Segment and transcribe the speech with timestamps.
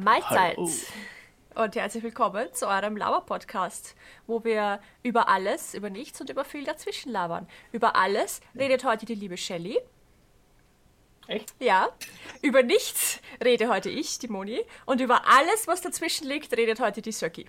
[0.00, 0.56] Mahlzeit
[1.54, 3.94] und herzlich willkommen zu eurem Lauer-Podcast,
[4.26, 7.46] wo wir über alles, über nichts und über viel dazwischen labern.
[7.70, 9.78] Über alles redet heute die liebe Shelley.
[11.26, 11.54] Echt?
[11.58, 11.90] Ja.
[12.40, 14.62] Über nichts rede heute ich, die Moni.
[14.86, 17.46] Und über alles, was dazwischen liegt, redet heute die Söki.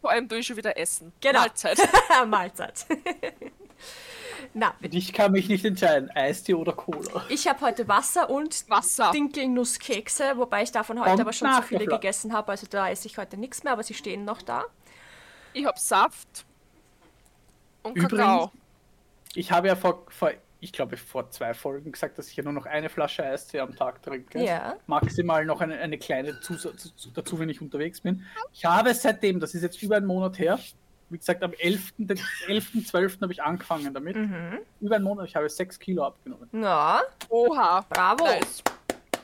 [0.00, 1.12] Vor allem durch schon wieder essen.
[1.20, 1.40] Genau.
[1.40, 1.78] Mahlzeit.
[2.26, 2.86] Mahlzeit.
[4.54, 7.24] Na, Ich kann mich nicht entscheiden, Eistee oder Cola.
[7.28, 9.10] ich habe heute Wasser und Wasser.
[9.12, 12.52] Dinkelnusskekse, wobei ich davon heute Und aber schon zu viele nachgefla- gegessen habe.
[12.52, 14.64] Also da esse ich heute nichts mehr, aber sie stehen noch da.
[15.52, 16.44] Ich hab Saft
[17.82, 18.52] und Übrigens- Kakao.
[19.34, 20.30] Ich habe ja vor, vor
[20.60, 23.76] ich glaube, vor zwei Folgen gesagt, dass ich ja nur noch eine Flasche Eistee am
[23.76, 24.42] Tag trinke.
[24.42, 24.76] Ja.
[24.86, 28.24] Maximal noch eine, eine kleine Zusatz dazu, wenn ich unterwegs bin.
[28.52, 30.58] Ich habe seitdem, das ist jetzt über einen Monat her,
[31.08, 31.94] wie gesagt, am 11.
[31.98, 33.22] den 11.12.
[33.22, 34.16] habe ich angefangen damit.
[34.16, 34.58] Mhm.
[34.80, 36.48] Über einen Monat, ich habe sechs Kilo abgenommen.
[36.52, 37.84] Na, Oha.
[37.88, 38.24] bravo.
[38.24, 38.62] Nice.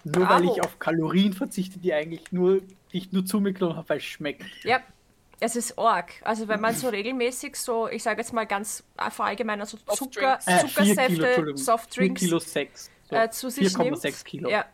[0.05, 0.55] Nur weil Bravo.
[0.55, 2.61] ich auf Kalorien verzichte, die eigentlich nur,
[2.92, 4.44] die ich nur zu mir genommen habe, weil es schmeckt.
[4.64, 4.80] Ja,
[5.39, 6.12] es ist arg.
[6.22, 10.39] Also wenn man so regelmäßig so, ich sage jetzt mal ganz verallgemein, also Zucker.
[10.46, 11.56] Äh, Zuckersäfte.
[11.56, 12.91] Softdrinks Vier Kilo sechs.
[13.08, 13.98] So, äh, zu sich nimmt.
[13.98, 14.48] 4,6 Kilo.
[14.48, 14.64] Ja.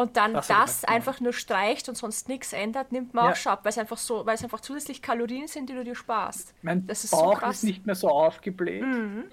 [0.00, 0.88] Und dann Das das, gemacht.
[0.96, 3.32] einfach nur streicht und sonst nichts ändert, nimmt man Ja.
[3.32, 5.84] auch schon ab, weil es einfach so, weil es einfach zusätzlich Kalorien sind, die du
[5.84, 6.54] dir sparst.
[6.62, 7.56] Mein Das ist so Bauch krass.
[7.56, 8.82] ist nicht mehr so aufgebläht.
[8.82, 9.24] Mhm.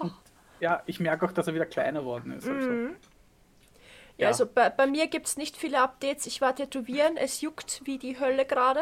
[0.00, 0.12] Und,
[0.60, 2.46] ja, ich merke auch, dass er wieder kleiner worden ist.
[2.48, 2.70] Also.
[2.70, 2.88] Ja,
[4.18, 4.28] Ja.
[4.28, 6.26] also bei, bei mir gibt es nicht viele Updates.
[6.26, 8.80] Ich war tätowieren, es juckt wie die Hölle gerade.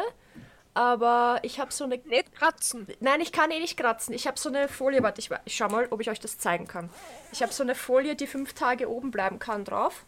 [0.75, 1.97] Aber ich habe so eine.
[1.97, 2.87] Nicht kratzen.
[2.99, 4.13] Nein, ich kann eh nicht kratzen.
[4.13, 5.01] Ich habe so eine Folie.
[5.01, 6.89] Warte, ich, ich schau mal, ob ich euch das zeigen kann.
[7.31, 10.05] Ich habe so eine Folie, die fünf Tage oben bleiben kann drauf.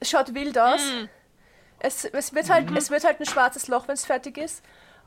[0.00, 0.80] Es schaut wild aus.
[1.80, 4.62] Es, es, wird halt, es wird halt ein schwarzes Loch, wenn es fertig ist.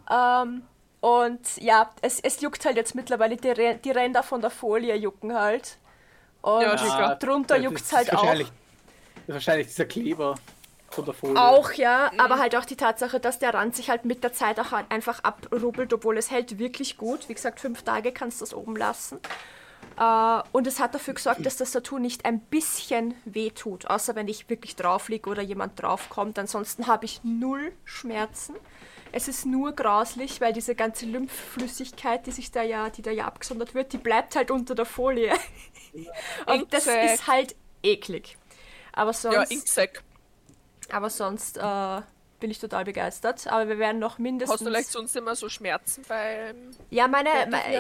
[0.10, 0.64] Ähm,
[1.02, 3.38] und ja, es, es juckt halt jetzt mittlerweile.
[3.38, 5.78] Die, die Ränder von der Folie jucken halt.
[6.42, 8.22] Und Ja, drunter juckt es halt auch.
[8.24, 10.36] wahrscheinlich- Das ist wahrscheinlich dieser Kleber
[10.90, 11.40] von der Folie.
[11.42, 14.60] Auch, ja, aber halt auch die Tatsache, dass der Rand sich halt mit der Zeit
[14.60, 17.30] auch einfach abrubbelt, obwohl es hält wirklich gut.
[17.30, 19.20] Wie gesagt, fünf Tage kannst du das oben lassen.
[20.02, 24.16] Äh, und es hat dafür gesorgt, dass das Tattoo nicht ein bisschen weh tut, außer
[24.16, 26.40] wenn ich wirklich drauf liege oder jemand draufkommt.
[26.40, 28.56] Ansonsten habe ich null Schmerzen.
[29.12, 33.26] Es ist nur grauslich, weil diese ganze Lymphflüssigkeit, die sich da ja, die da ja
[33.26, 35.34] abgesondert wird, die bleibt halt unter der Folie.
[36.48, 38.38] Und das ist halt eklig.
[38.94, 39.36] Aber sonst.
[39.36, 40.02] Ja, Inksack.
[40.92, 42.02] Aber sonst äh,
[42.42, 43.48] bin ich total begeistert.
[43.48, 44.54] Aber wir werden noch mindestens.
[44.54, 46.72] Hast du vielleicht sonst immer so Schmerzen beim.
[46.90, 47.30] ja, meine,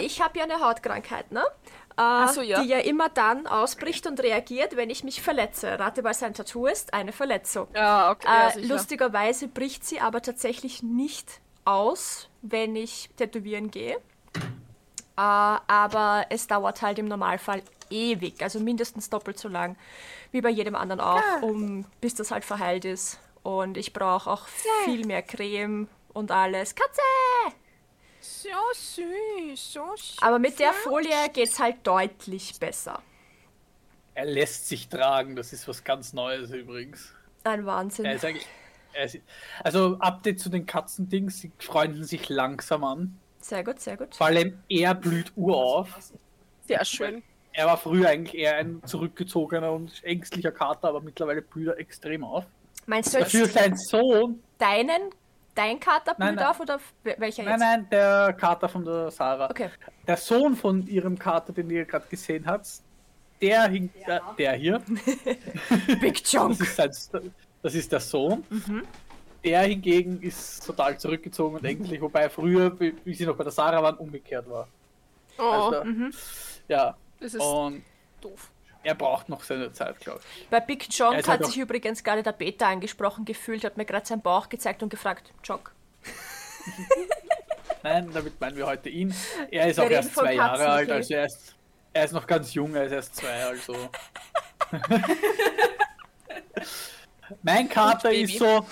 [0.01, 1.43] ich habe ja eine Hautkrankheit, ne?
[1.97, 2.61] Äh, so, ja.
[2.61, 5.79] Die ja immer dann ausbricht und reagiert, wenn ich mich verletze.
[5.79, 7.67] Rate, was ein Tattoo ist, eine Verletzung.
[7.75, 8.27] Ja, okay.
[8.27, 13.95] ja, Äh, lustigerweise bricht sie aber tatsächlich nicht aus, wenn ich tätowieren gehe.
[13.95, 14.41] Äh,
[15.17, 19.75] aber es dauert halt im Normalfall ewig, also mindestens doppelt so lang
[20.31, 23.19] wie bei jedem anderen auch, um, bis das halt verheilt ist.
[23.43, 24.47] Und ich brauche auch
[24.85, 26.73] viel mehr Creme und alles.
[26.75, 27.01] Katze!
[28.41, 30.17] So süß, so süß.
[30.21, 33.01] Aber mit der Folie geht's halt deutlich besser.
[34.15, 37.13] Er lässt sich tragen, das ist was ganz Neues übrigens.
[37.43, 38.05] Ein Wahnsinn.
[38.05, 38.47] Er ist eigentlich,
[38.93, 39.19] er ist,
[39.63, 43.19] also Update zu den Katzendings, sie freunden sich langsam an.
[43.39, 44.15] Sehr gut, sehr gut.
[44.15, 46.11] Vor allem er blüht urauf.
[46.65, 47.23] Sehr schön.
[47.53, 52.23] Er war früher eigentlich eher ein zurückgezogener und ängstlicher Kater, aber mittlerweile blüht er extrem
[52.23, 52.45] auf.
[52.85, 55.11] Meinst du Dafür jetzt sein Sohn, deinen,
[55.55, 56.45] dein Kater Nein, blüht nein.
[56.47, 57.59] auf oder welcher nein, jetzt?
[57.59, 59.49] nein, der Kater von der Sarah.
[59.49, 59.69] Okay.
[60.07, 62.67] Der Sohn von ihrem Kater, den ihr gerade gesehen habt,
[63.41, 64.81] der hing, der, der hier,
[65.99, 66.59] Big das Chunk.
[66.59, 66.91] ist, sein,
[67.61, 68.43] das ist der Sohn.
[69.43, 73.51] Der hingegen ist total zurückgezogen und ängstlich, wobei früher, wie wie sie noch bei der
[73.51, 74.67] Sarah waren, umgekehrt war.
[75.39, 75.83] Oh, Also,
[76.67, 77.83] Ja, das ist und
[78.21, 78.51] doof.
[78.83, 80.47] Er braucht noch seine Zeit, glaube ich.
[80.49, 84.05] Bei Big ist hat halt sich übrigens gerade der Beta angesprochen gefühlt, hat mir gerade
[84.05, 85.71] seinen Bauch gezeigt und gefragt, Chonk.
[87.83, 89.13] Nein, damit meinen wir heute ihn.
[89.49, 90.97] Er ist Wir auch erst zwei Jahre alt, okay.
[90.97, 91.55] also er ist,
[91.93, 93.75] er ist noch ganz jung, er ist erst zwei, also.
[97.41, 98.65] mein Kater ist so.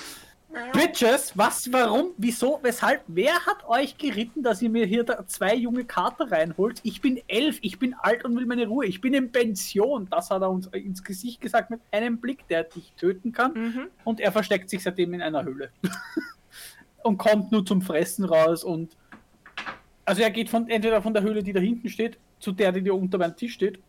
[0.73, 5.85] Bitches, was, warum, wieso, weshalb, wer hat euch geritten, dass ihr mir hier zwei junge
[5.85, 6.79] Kater reinholt?
[6.83, 10.07] Ich bin elf, ich bin alt und will meine Ruhe, ich bin in Pension.
[10.09, 13.53] Das hat er uns ins Gesicht gesagt mit einem Blick, der dich töten kann.
[14.03, 15.69] Und er versteckt sich seitdem in einer Höhle.
[17.03, 18.97] und kommt nur zum Fressen raus und
[20.05, 22.83] also er geht von entweder von der Höhle, die da hinten steht, zu der, die
[22.83, 23.79] da unter meinem Tisch steht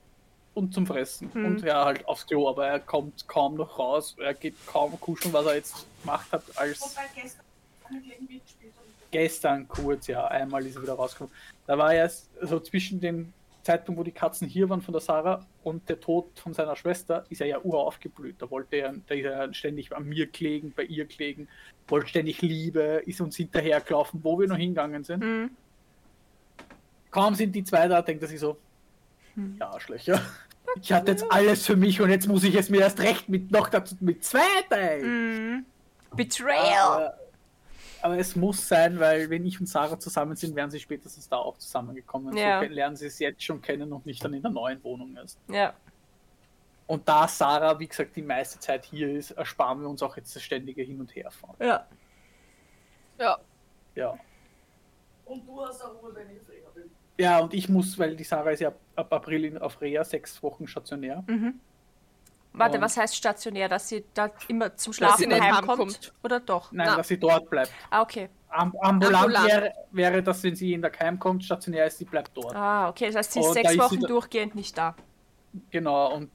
[0.54, 1.30] und zum Fressen.
[1.30, 4.16] Und ja, halt aufs Klo, aber er kommt kaum noch raus.
[4.18, 7.30] Er geht kaum kuscheln, was er jetzt gemacht hat, als Wobei
[9.10, 11.34] gestern kurz, ja, einmal ist er wieder rausgekommen.
[11.66, 12.10] Da war er
[12.42, 13.32] so zwischen den
[13.62, 17.24] Zeitpunkt, wo die Katzen hier waren von der Sarah und der Tod von seiner Schwester,
[17.28, 18.36] ist er ja uraufgeblüht.
[18.38, 21.48] Da wollte er, da ist er ständig an mir klegen, bei ihr klegen,
[21.88, 25.22] wollte ständig Liebe, ist uns hinterhergelaufen, wo wir noch hingegangen sind.
[25.22, 25.50] Mhm.
[27.10, 28.56] Kaum sind die zwei da, denkt er sich so,
[29.58, 30.20] ja, Arschlöcher.
[30.80, 33.50] Ich hatte jetzt alles für mich und jetzt muss ich es mir erst recht mit
[33.50, 35.56] noch dazu mit zwei teilen.
[35.56, 35.66] Mhm.
[36.14, 37.06] Betrayal!
[37.06, 37.18] Aber,
[38.02, 41.36] aber es muss sein, weil wenn ich und Sarah zusammen sind, wären sie spätestens da
[41.36, 42.36] auch zusammengekommen.
[42.36, 42.60] Ja.
[42.60, 45.38] So lernen sie es jetzt schon kennen und nicht dann in der neuen Wohnung erst.
[45.48, 45.74] Ja.
[46.86, 50.34] Und da Sarah, wie gesagt, die meiste Zeit hier ist, ersparen wir uns auch jetzt
[50.34, 51.56] das ständige Hin- und Herfahren.
[51.60, 51.86] Ja.
[53.18, 53.38] Ja.
[53.94, 54.18] Ja.
[55.24, 56.90] Und du hast auch Ruhe, wenn ich Freya bin.
[57.20, 60.42] Ja, und ich muss, weil die Sarah ist ja ab, April in, auf Reha sechs
[60.42, 61.22] Wochen stationär.
[61.26, 61.60] Mhm.
[62.52, 63.68] Warte, Und- was heißt stationär?
[63.68, 66.12] Dass sie da immer zum Schlafen heimkommt?
[66.24, 66.72] Oder doch?
[66.72, 66.96] Nein, Na.
[66.96, 67.70] dass sie dort bleibt.
[67.90, 68.28] Ah, okay.
[68.48, 69.46] Am, ambulant Ambulant.
[69.46, 72.54] Wäre, wäre das, wenn sie in der Keim kommt, stationär ist, sie bleibt dort.
[72.56, 73.06] Ah, okay.
[73.06, 74.96] Das heißt, sie ist Und sechs ist Wochen da- durchgehend nicht da.
[75.70, 76.30] Genau, und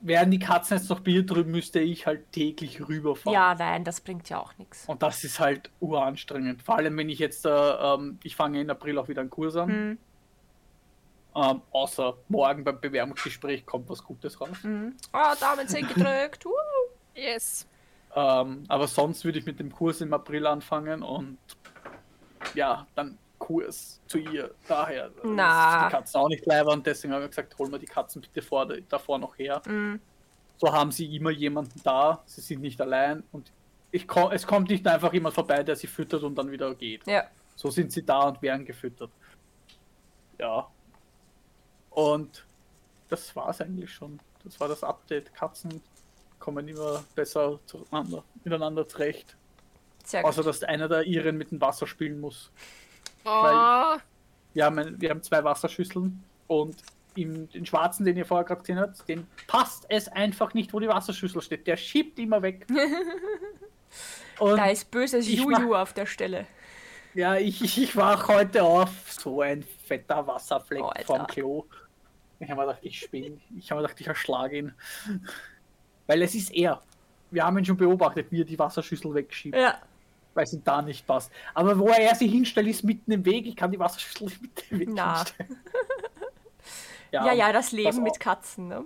[0.00, 3.32] wären die Katzen jetzt noch Bier drüben, müsste ich halt täglich rüberfahren.
[3.34, 4.84] Ja, nein, das bringt ja auch nichts.
[4.86, 6.62] Und das ist halt uranstrengend.
[6.62, 9.56] Vor allem, wenn ich jetzt, äh, ähm, ich fange in April auch wieder einen Kurs
[9.56, 9.68] an.
[9.68, 9.98] Mhm.
[11.36, 14.56] Ähm, außer morgen beim Bewerbungsgespräch kommt was Gutes raus.
[14.62, 14.96] Mhm.
[15.12, 16.46] Ah, Daumen sind gedrückt.
[16.46, 16.50] Uh.
[17.18, 17.66] Yes.
[18.14, 21.38] Ähm, aber sonst würde ich mit dem Kurs im April anfangen und
[22.54, 24.50] ja, dann Kurs zu ihr.
[24.68, 25.86] Daher äh, Na.
[25.86, 28.42] die Katzen auch nicht leiber und deswegen habe ich gesagt, hol mir die Katzen bitte
[28.42, 29.62] vor, davor noch her.
[29.66, 29.98] Mhm.
[30.58, 33.50] So haben sie immer jemanden da, sie sind nicht allein und
[33.90, 37.06] ich komm, es kommt nicht einfach jemand vorbei, der sie füttert und dann wieder geht.
[37.06, 37.24] Ja.
[37.54, 39.10] So sind sie da und werden gefüttert.
[40.38, 40.68] Ja.
[41.96, 42.44] Und
[43.08, 44.20] das war es eigentlich schon.
[44.44, 45.34] Das war das Update.
[45.34, 45.80] Katzen
[46.38, 49.34] kommen immer besser zueinander, miteinander zurecht.
[50.04, 50.28] Sehr gut.
[50.28, 52.50] Außer dass einer der ihren mit dem Wasser spielen muss.
[53.24, 53.96] Oh,
[54.52, 56.76] Wir haben, wir haben zwei Wasserschüsseln und
[57.14, 60.80] im, den schwarzen, den ihr vorher gerade gesehen habt, den passt es einfach nicht, wo
[60.80, 61.66] die Wasserschüssel steht.
[61.66, 62.66] Der schiebt immer weg.
[64.38, 66.46] und Da ist böses Juju auf der Stelle.
[67.14, 71.64] Ja, ich, ich, war heute auf so ein fetter Wasserfleck Oh, vom Klo.
[72.38, 73.38] Ich habe mir gedacht, ich spinne.
[73.56, 74.74] Ich habe mir gedacht, ich erschlage ihn.
[76.06, 76.82] Weil es ist er.
[77.30, 79.78] Wir haben ihn schon beobachtet, wie er die Wasserschüssel wegschiebt, Ja.
[80.34, 81.32] weil es ihm da nicht passt.
[81.54, 83.46] Aber wo er sie hinstellt, ist mitten im Weg.
[83.46, 85.16] Ich kann die Wasserschüssel nicht mit dem Weg Na.
[85.18, 85.56] hinstellen.
[87.12, 88.84] Ja, ja, das was Leben auch- mit Katzen, ne?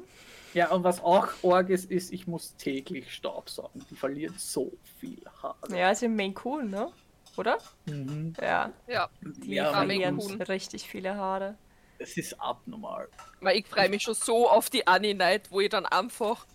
[0.52, 3.84] Ja, und was auch arg ist, ist, ich muss täglich Staubsaugen.
[3.90, 5.56] Die verlieren so viel Haare.
[5.76, 6.90] Ja, sind Maine Coon, ne?
[7.36, 7.58] Oder?
[7.86, 8.34] Mhm.
[8.40, 9.08] Ja, ja.
[9.22, 10.42] die Ja, Maine verlieren Coon.
[10.42, 11.56] richtig viele Haare.
[12.00, 13.08] Es ist abnormal.
[13.40, 16.46] Weil ich freue mich schon so auf die Annie Night, wo ich dann einfach,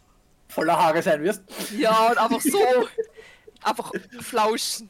[0.48, 1.44] Voller Haare sein wirst.
[1.78, 2.60] ja, und einfach so,
[3.64, 4.90] einfach flauschen.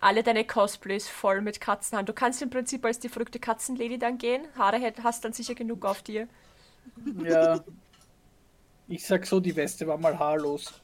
[0.00, 2.04] Alle deine Cosplays voll mit Katzenhaaren.
[2.04, 4.46] Du kannst im Prinzip als die verrückte Katzenlady dann gehen.
[4.58, 6.28] Haare hast dann sicher genug auf dir.
[7.24, 7.64] Ja.
[8.86, 10.74] Ich sag so, die Weste war mal haarlos.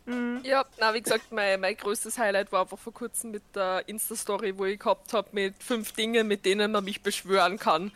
[0.42, 4.56] Ja, na, wie gesagt, mein, mein größtes Highlight war einfach vor kurzem mit der Insta-Story,
[4.56, 7.92] wo ich gehabt habe mit fünf Dingen, mit denen man mich beschwören kann.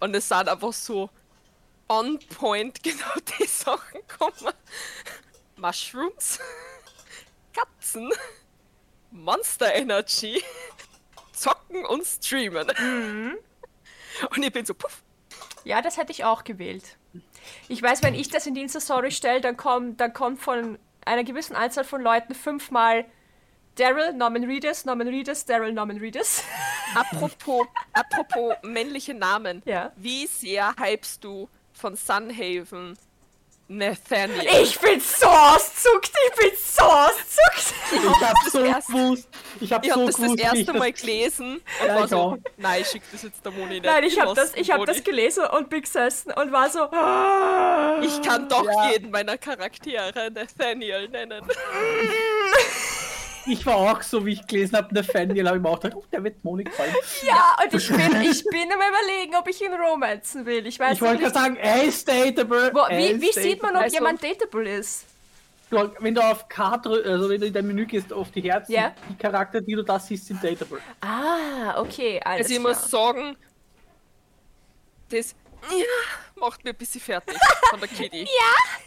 [0.00, 1.10] Und es sind einfach so
[1.88, 4.54] on point genau die Sachen kommen.
[5.56, 6.38] Mushrooms,
[7.52, 8.12] Katzen,
[9.10, 10.42] Monster Energy,
[11.32, 12.70] Zocken und Streamen.
[14.30, 15.02] Und ich bin so, puff,
[15.64, 16.96] Ja, das hätte ich auch gewählt.
[17.68, 21.24] Ich weiß, wenn ich das in die Insta-Story stelle, dann, kommt dann kommt von einer
[21.24, 23.06] gewissen Anzahl von Leuten fünfmal
[23.76, 26.42] Daryl, Norman Reedus, Norman Reedus, Daryl, Norman Reedus.
[26.94, 29.62] apropos, apropos männliche Namen.
[29.64, 29.92] Ja.
[29.96, 32.96] Wie sehr hypst du von Sunhaven
[33.68, 34.46] Nathaniel?
[34.62, 37.74] Ich bin so auszuckt, ich bin so auszuckt.
[37.92, 39.28] Ich hab so gewusst.
[39.60, 42.80] Ich hab Ich so habe das das erste Mal gelesen und Ja, war so, nein,
[42.82, 43.84] ich schick das jetzt der Moni nicht.
[43.84, 44.92] Nein, ich habe lass das, ich hab Moni.
[44.92, 46.80] das gelesen und bin gesessen und war so.
[46.92, 48.90] "Ah." Ich kann doch Ja.
[48.92, 51.44] jeden meiner Charaktere Nathaniel nennen.
[53.48, 56.04] Ich war auch so, wie ich gelesen habe, Nathaniel, habe ich mir auch gedacht, oh,
[56.12, 56.94] der wird Monik fallen.
[57.24, 60.66] Ja, und ich bin, ich bin am überlegen, ob ich ihn romanzen will.
[60.66, 61.32] Ich weiß Ich wollte nicht.
[61.32, 62.70] gerade sagen, er ist dateable.
[62.74, 65.04] Wo, wie wie sieht man, ob Also- jemand dateable ist?
[65.70, 68.72] Wenn du auf K drückst, also wenn du in dein Menü gehst, auf die Herzen,
[68.72, 68.94] Ja.
[69.10, 70.80] die Charakter, die du da siehst, sind dateable.
[71.00, 72.72] Ah, okay, alles Also ich klar.
[72.72, 73.36] muss sagen,
[75.08, 75.34] das
[75.70, 75.84] ja,
[76.36, 77.36] macht mir ein bisschen fertig
[77.70, 78.22] von der Kitty.
[78.22, 78.80] ja.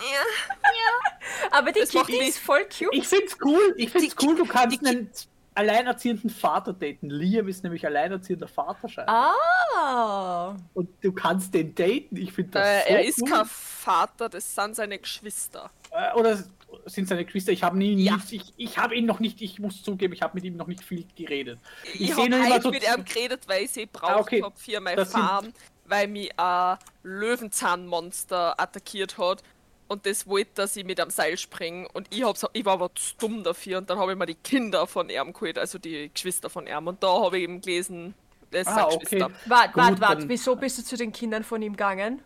[0.00, 1.48] Ja.
[1.50, 2.88] Aber die Das Kitty ist voll cute.
[2.92, 5.10] Ich find's cool, ich find's Die- cool, du kannst die- einen
[5.54, 7.08] alleinerziehenden Vater daten.
[7.08, 9.34] Liam ist nämlich alleinerziehender Vater scheinbar.
[9.74, 10.56] Ah.
[10.74, 12.16] Und du kannst den daten.
[12.16, 13.30] Ich finde das Äh, so er ist cool.
[13.30, 15.70] kein Vater, das sind seine Geschwister.
[15.90, 16.44] Äh, Oder
[16.84, 17.52] sind seine Geschwister?
[17.52, 18.16] Ich habe nie, Ja.
[18.16, 20.66] nicht, ich, ich habe ihn noch nicht, ich muss zugeben, ich habe mit ihm noch
[20.66, 21.58] nicht viel geredet.
[21.94, 24.18] Ich, seh habe nur immer halt so- mit ihm geredet, weil ich sie braucht Ah,
[24.20, 24.42] okay.
[24.42, 25.52] habe für meine Das sind- Farm.
[25.86, 29.42] weil mich ein Löwenzahnmonster attackiert hat
[29.88, 32.94] und das wollte, dass ich mit am Seil springe und ich, hab's, ich war aber
[32.94, 36.10] zu dumm dafür und dann habe ich mir die Kinder von ihm geholt, also die
[36.12, 38.14] Geschwister von ihm und da habe ich eben gelesen,
[38.50, 38.98] es Ah, sind okay.
[39.18, 39.30] Geschwister.
[39.46, 40.22] Wart, Gut, wart, wart.
[40.22, 42.22] dann- Wieso bist du zu den Kindern von ihm gegangen?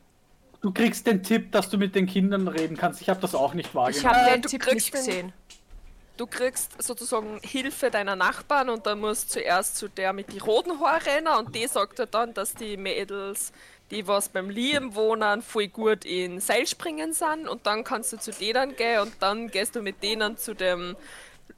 [0.60, 3.00] Du kriegst den Tipp, dass du mit den Kindern reden kannst.
[3.00, 4.14] Ich habe das auch nicht Ich wahrgenommen.
[4.14, 5.32] habe Äh, den du Tipp kriegst nicht gesehen.
[6.18, 10.38] Du kriegst sozusagen Hilfe deiner Nachbarn und dann musst du zuerst zu der mit die
[10.38, 13.52] roten Haaren rennen und die sagt dir dann, dass die Mädels,
[13.90, 18.32] die was beim Liam wohnen, voll gut in Seilspringen sind und dann kannst du zu
[18.32, 20.96] denen gehen und dann gehst du mit denen zu dem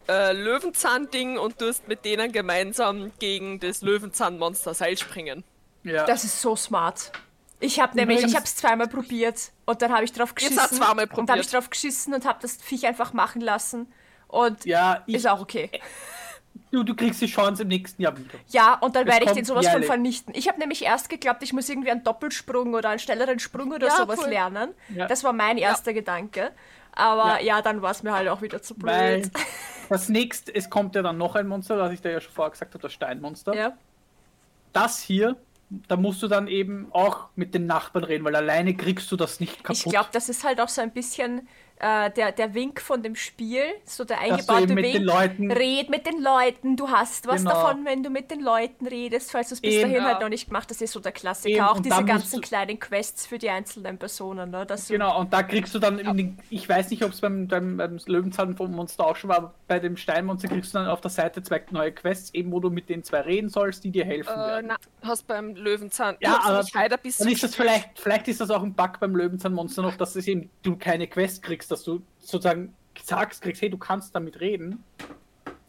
[0.08, 5.44] äh, Löwenzahn-Ding und tust mit denen gemeinsam gegen das Löwenzahnmonster Seilspringen.
[5.84, 6.04] ja.
[6.06, 7.12] Das ist so smart.
[7.60, 10.60] Ich habe nämlich, ich habe es zweimal probiert und dann habe ich drauf Jetzt geschissen.
[10.62, 11.52] hat's zweimal Und habe ich probiert.
[11.52, 13.92] drauf geschissen und habe das Viech einfach machen lassen.
[14.26, 15.70] Und ja, ich, ist auch okay.
[16.70, 18.38] Du, du kriegst die Chance im nächsten Jahr wieder.
[18.48, 20.34] Ja, und dann werde ich den sowas von vernichten.
[20.34, 23.88] Ich habe nämlich erst geglaubt, ich muss irgendwie einen Doppelsprung oder einen schnelleren Sprung oder
[23.88, 24.30] Ja, sowas voll.
[24.30, 24.70] lernen.
[24.94, 25.06] Ja.
[25.06, 26.50] Das war mein erster Gedanke.
[26.94, 27.56] Aber Ja.
[27.56, 29.32] ja, dann war es mir halt auch wieder zu Weil blöd.
[29.88, 32.50] das nächste, es kommt ja dann noch ein Monster, was ich dir ja schon vorher
[32.50, 33.54] gesagt habe, das Steinmonster.
[33.54, 33.72] Ja.
[34.72, 35.36] Das hier,
[35.88, 39.40] da musst du dann eben auch mit den Nachbarn reden, weil alleine kriegst du das
[39.40, 39.86] nicht kaputt.
[39.86, 41.48] Ich glaube, das ist halt auch so ein bisschen
[41.82, 44.94] äh, der, der Wink von dem Spiel, so der eingebaute eben mit Wink.
[44.94, 47.50] den Leuten Red mit den Leuten, du hast was Genau.
[47.50, 49.90] davon, wenn du mit den Leuten redest, falls du es bis Eben.
[49.90, 50.20] dahin halt Ja.
[50.20, 50.80] noch nicht gemacht hast.
[50.80, 51.54] Das ist so der Klassiker.
[51.56, 54.50] Eben, auch und diese ganzen kleinen Quests für die einzelnen Personen.
[54.50, 54.66] Ne?
[54.88, 57.76] Genau, und da kriegst du dann, in den, ich weiß nicht, ob es beim, beim,
[57.76, 61.42] beim Löwenzahnmonster auch schon war, aber bei dem Steinmonster kriegst du dann auf der Seite
[61.42, 64.36] zwei neue Quests, eben wo du mit den zwei reden sollst, die dir helfen Äh,
[64.36, 64.66] werden.
[64.68, 64.76] na,
[65.08, 66.16] hast beim Löwenzahn.
[66.20, 66.98] Ja, aber Dann
[67.28, 70.48] ist das vielleicht, vielleicht ist das auch ein Bug beim Löwenzahnmonster noch, dass es eben,
[70.62, 74.84] du keine Quest kriegst, dass du sozusagen sagst, kriegst, hey, du kannst damit reden.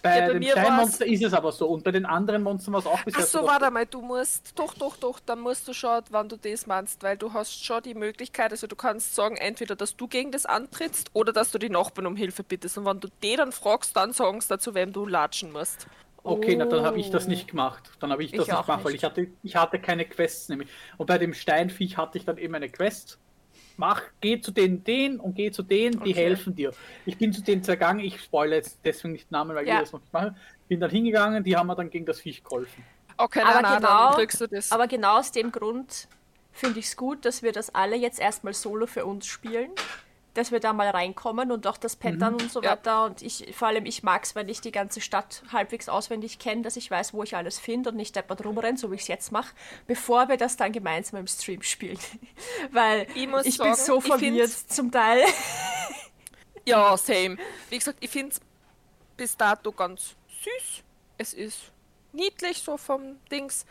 [0.02, 1.70] Bei, Ja, bei dem Steinmonster ist es aber so.
[1.70, 4.02] Und bei den anderen Monstern war es auch bisher Ach so, dass- warte mal, du
[4.02, 7.64] musst, doch, doch, doch, dann musst du schauen, wann du das meinst, weil du hast
[7.64, 11.52] schon die Möglichkeit, also du kannst sagen, entweder, dass du gegen das antrittst oder dass
[11.52, 12.78] du die Nachbarn um Hilfe bittest.
[12.78, 15.88] Und wenn du die dann fragst, dann sagen sie dazu, wem du latschen musst.
[16.26, 17.30] Okay, na, dann habe ich das Oh.
[17.30, 17.90] nicht gemacht.
[18.02, 19.04] Dann habe ich das Ich nicht gemacht, weil nicht.
[19.04, 20.70] ich hatte, ich hatte keine Quests nämlich.
[20.98, 23.20] Und bei dem Steinviech hatte ich dann eben eine Quest.
[23.78, 26.14] Mach, geh zu den, den und geh zu denen, die Okay.
[26.14, 26.72] helfen dir.
[27.06, 29.76] Ich bin zu den zwei gegangen, ich spoilere jetzt deswegen nicht Namen, weil Ja.
[29.76, 30.36] ich das noch nicht mache.
[30.68, 32.84] Bin dann hingegangen, die haben mir dann gegen das Viech geholfen.
[33.18, 34.72] Okay, Aber nein, genau- dann kriegst du das.
[34.72, 36.08] Aber genau aus dem Grund
[36.52, 39.72] finde ich es gut, dass wir das alle jetzt erstmal solo für uns spielen.
[40.34, 42.72] Dass wir da mal reinkommen und auch das Pattern und so Ja.
[42.72, 43.06] weiter.
[43.06, 46.64] Und ich, vor allem, ich mag es, wenn ich die ganze Stadt halbwegs auswendig kenne,
[46.64, 49.08] dass ich weiß, wo ich alles finde und nicht deppert rumrenne, so wie ich es
[49.08, 49.54] jetzt mache,
[49.86, 52.00] bevor wir das dann gemeinsam im Stream spielen.
[52.72, 55.24] Weil Ich muss ich sagen, bin so verwirrt zum Teil.
[56.66, 57.38] Ja, same.
[57.70, 58.42] Wie gesagt, ich finde es
[59.18, 60.82] bis dato ganz süß.
[61.18, 61.72] Es ist
[62.14, 63.66] niedlich so vom Dings.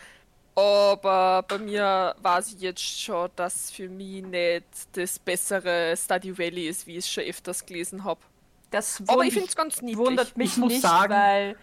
[0.55, 6.69] Aber bei mir weiß ich jetzt schon, dass für mich nicht das bessere Stardew Valley
[6.69, 8.21] ist, wie ich es schon öfters gelesen habe.
[8.71, 9.99] Das Aber ich finde es ganz niedlich.
[9.99, 11.57] wundert mich Ich muss nicht, sagen- weil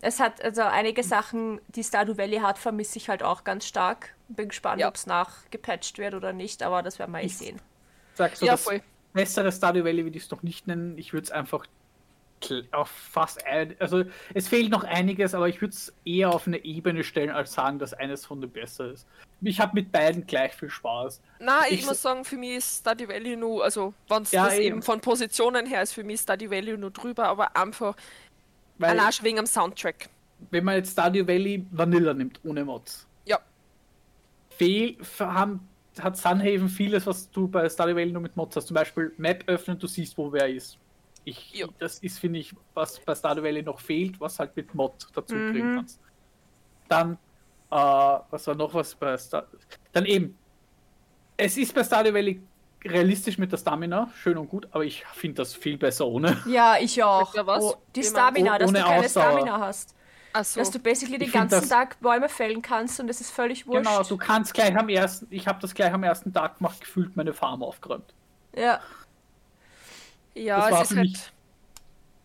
[0.00, 4.14] es hat, also einige Sachen, die Stardew Valley hat, vermisse ich halt auch ganz stark.
[4.28, 4.88] Bin gespannt, Ja.
[4.88, 7.60] ob es nachgepatcht wird oder nicht, aber das werden wir eh Ich- sehen.
[8.14, 8.80] Sag so, Ja, das voll.
[9.12, 10.98] bessere Stardew Valley würde ich es noch nicht nennen.
[10.98, 11.66] Ich würde es einfach
[12.72, 16.58] auf fast ein, also es fehlt noch einiges, aber ich würde es eher auf eine
[16.64, 19.06] Ebene stellen, als sagen, dass eines von den besser ist.
[19.40, 21.20] Ich habe mit beiden gleich viel Spaß.
[21.40, 24.44] Nein, ich, Ich- muss sagen, für mich ist Stardew Valley nur, also wenn es Ja,
[24.44, 24.62] das eben.
[24.64, 27.96] eben von Positionen her ist, für mich Stardew Valley nur drüber, aber einfach
[28.78, 30.08] Weil allein wegen am Soundtrack.
[30.50, 33.40] wenn man jetzt Stardew Valley Vanilla nimmt, ohne Mods, Ja,
[34.50, 35.60] fehl, haben,
[36.00, 38.66] hat Sunhaven vieles, was du bei Stardew Valley nur mit Mods hast.
[38.68, 40.78] Zum Beispiel Map öffnen, du siehst, wo wer ist.
[41.26, 41.64] Ich.
[41.78, 45.34] Das ist, finde ich, was bei Stardew Valley noch fehlt, was halt mit Mod dazu
[45.34, 45.76] kriegen Mhm.
[45.76, 46.00] kannst.
[46.88, 47.14] Dann,
[47.70, 47.76] äh,
[48.30, 49.44] was war noch was bei Star
[49.92, 50.38] Dann eben,
[51.36, 52.40] es ist bei Stardew Valley
[52.84, 56.40] realistisch mit der Stamina, schön und gut, aber ich finde das viel besser ohne.
[56.46, 57.34] Ja, ich auch.
[57.34, 57.64] Ja, was?
[57.64, 59.24] Oh, die Stamina, dass du Ohne keine Ausdauer.
[59.32, 59.96] Stamina hast.
[60.32, 63.66] also Dass du basically den ganzen das- Tag Bäume fällen kannst und es ist völlig
[63.66, 63.84] wurscht.
[63.84, 67.16] Genau, du kannst gleich am ersten, ich habe das gleich am ersten Tag gemacht, gefühlt
[67.16, 68.14] meine Farm aufgeräumt.
[68.54, 68.80] Ja,
[70.36, 71.32] ja, das war es ist für mich halt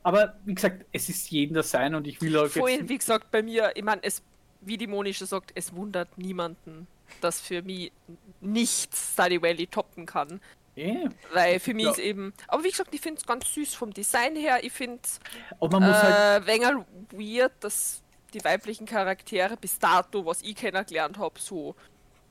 [0.04, 2.90] Aber wie gesagt, es ist jeden das sein und ich will auch voll, jetzt.
[2.90, 4.22] wie gesagt, bei mir, ich meine, es,
[4.62, 6.88] wie die Moni schon sagt, es wundert niemanden,
[7.22, 7.92] dass für mich
[8.40, 10.40] nichts Stardew Valley toppen kann.
[10.76, 11.92] Eh, Weil für mich Ja.
[11.92, 14.64] ist eben, aber wie gesagt, ich finde es ganz süß vom Design her.
[14.64, 15.20] Ich finde es
[15.60, 16.44] Und man muss halt.
[16.44, 18.02] äh, wenger weird, dass
[18.34, 21.76] die weiblichen Charaktere bis dato, was ich kennengelernt habe, so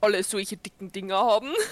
[0.01, 1.53] alle solche dicken Dinger haben.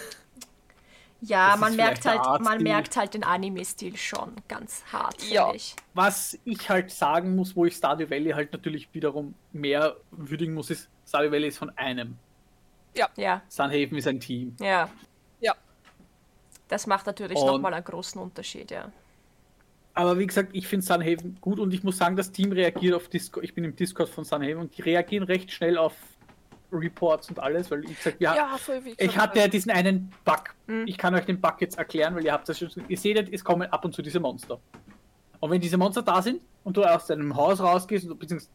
[1.20, 5.52] ja Das man merkt halt, man merkt halt den Anime-Stil schon ganz hart, finde Ja.
[5.54, 5.74] ich.
[5.94, 10.70] Was ich halt sagen muss, wo ich Stardew Valley halt natürlich wiederum mehr würdigen muss,
[10.70, 12.16] ist, Stardew Valley ist von einem.
[13.16, 14.56] Ja, Sunhaven ist ein Team.
[14.60, 14.88] ja.
[15.40, 15.54] Ja.
[16.68, 18.90] Das macht natürlich nochmal einen großen Unterschied, ja.
[19.94, 23.08] Aber wie gesagt, ich finde Sunhaven gut und ich muss sagen, das Team reagiert auf
[23.08, 23.44] Discord.
[23.44, 25.94] Ich bin im Discord von Sunhaven und die reagieren recht schnell auf
[26.72, 28.58] Reports und alles, weil ich gesagt, ja, Ja,
[28.98, 30.54] ich hatte ja diesen einen Bug.
[30.66, 30.84] Mhm.
[30.86, 32.70] Ich kann euch den Bug jetzt erklären, weil ihr habt das schon.
[32.88, 34.58] Ihr seht, es kommen ab und zu diese Monster.
[35.40, 38.50] Und wenn diese Monster da sind und du aus deinem Haus rausgehst, und- beziehungsweise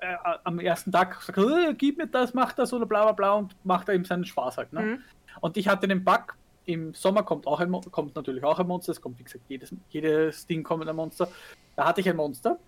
[0.00, 3.32] äh, am ersten Tag sagst, äh, gib mir das, mach das oder bla bla bla
[3.34, 4.72] und macht er ihm seinen Spaß halt.
[4.72, 4.80] Ne?
[4.82, 4.98] Mhm.
[5.40, 8.66] Und ich hatte den Bug, im Sommer kommt auch ein Mon- kommt natürlich auch ein
[8.66, 11.28] Monster, es kommt wie gesagt jedes, jedes Ding kommt ein Monster.
[11.76, 12.58] Da hatte ich ein Monster,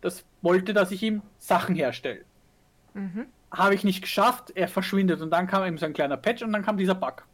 [0.00, 2.24] das wollte, dass ich ihm Sachen herstelle.
[2.94, 3.26] Mhm.
[3.50, 6.52] Habe ich nicht geschafft, er verschwindet und dann kam eben so ein kleiner Patch und
[6.52, 7.26] dann kam dieser Bug.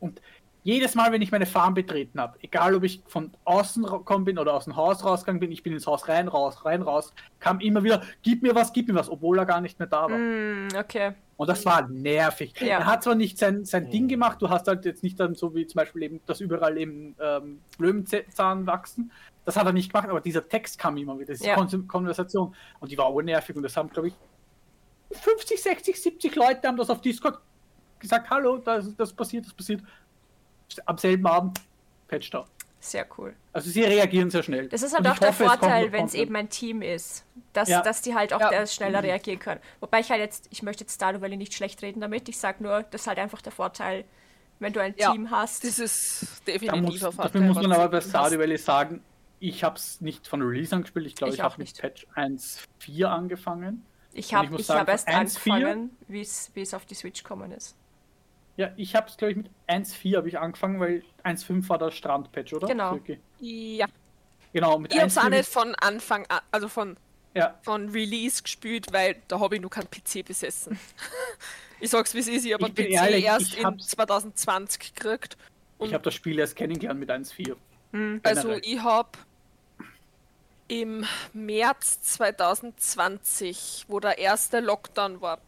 [0.00, 0.20] Und
[0.68, 4.38] jedes Mal, wenn ich meine Farm betreten habe, egal ob ich von außen gekommen bin
[4.38, 7.60] oder aus dem Haus rausgegangen bin, ich bin ins Haus rein, raus, rein, raus, kam
[7.60, 10.18] immer wieder, gib mir was, gib mir was, obwohl er gar nicht mehr da war.
[10.18, 11.12] Mm, okay.
[11.38, 12.52] Und das war nervig.
[12.60, 12.80] Ja.
[12.80, 15.54] Er hat zwar nicht sein, sein Ding gemacht, du hast halt jetzt nicht dann so
[15.54, 19.12] wie zum Beispiel eben, dass überall eben ähm, Löwenzahn wachsen.
[19.44, 21.54] Das hat er nicht gemacht, aber dieser Text kam immer wieder, diese Ja.
[21.54, 22.54] Kon Konversation.
[22.80, 24.14] Und die war urnervig und das haben, glaube ich,
[25.10, 27.38] 50, 60, 70 Leute haben das auf Discord
[27.98, 29.82] gesagt, hallo, das, das passiert, das passiert.
[30.86, 31.60] Am selben Abend,
[32.08, 32.46] Patch da.
[32.80, 33.34] Sehr cool.
[33.52, 34.68] Also sie reagieren sehr schnell.
[34.68, 37.68] Das ist halt Und auch der hoffe, Vorteil, wenn es eben ein Team ist, dass,
[37.68, 37.82] Ja.
[37.82, 38.50] dass die halt auch Ja.
[38.50, 39.60] der schneller reagieren können.
[39.80, 42.62] Wobei ich halt jetzt, ich möchte jetzt Stardew Valley nicht schlecht reden damit, ich sage
[42.62, 44.04] nur, das ist halt einfach der Vorteil,
[44.60, 45.10] wenn du ein Ja.
[45.10, 45.64] Team hast.
[45.64, 48.38] Das ist Da definitiv muss, ein dafür Vorteil, muss man aber bei Stardew.
[48.38, 49.02] Valley sagen,
[49.40, 51.06] ich habe es nicht von Release angespielt.
[51.06, 51.80] Ich glaube, Ich ich, auch habe mit nicht.
[51.80, 53.84] Patch 1.4 angefangen.
[54.18, 56.94] Ich habe ich ich hab erst von 1.4 angefangen, wie es wie es auf die
[56.94, 57.76] Switch gekommen ist.
[58.56, 61.90] Ja, ich habe es, glaube ich, mit 1.4 habe ich angefangen, weil 1.5 war der
[61.92, 62.66] Strandpatch, oder?
[62.66, 62.94] Genau.
[62.94, 63.20] Okay.
[63.38, 63.86] Ja,
[64.52, 66.96] Genau, mit ich hab's auch 1.4 nicht von Anfang an, also von,
[67.34, 70.78] Ja, von Release gespielt, weil da habe ich nur keinen PC besessen.
[71.80, 74.94] ich sag's wie es ist, ich habe Ich einen PC ehrlich, erst in hab's- 2020
[74.94, 75.36] gekriegt.
[75.80, 77.54] ich habe das Spiel erst kennengelernt mit 1.4.
[78.24, 78.60] Also Generell.
[78.64, 79.10] ich habe
[80.68, 85.38] im März 2020, wo der erste Lockdown war,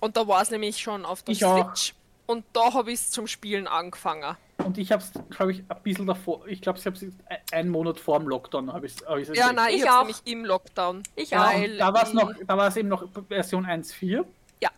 [0.00, 1.74] und da war es nämlich schon auf der Ich auch.
[1.74, 1.94] Switch,
[2.26, 4.36] und da habe ich es zum Spielen angefangen.
[4.64, 7.04] Und ich habe es, glaube ich, ein bisschen davor, ich glaube, ich habe es
[7.52, 8.72] einen Monat vor dem Lockdown.
[8.72, 10.00] Hab ich's, hab ich's Ja, nein, ich, Ich habe auch.
[10.02, 11.02] nämlich im Lockdown.
[11.16, 11.78] Ich Genau, auch.
[11.78, 14.24] da war es noch, da war es eben noch Version 1.4.
[14.60, 14.70] Ja.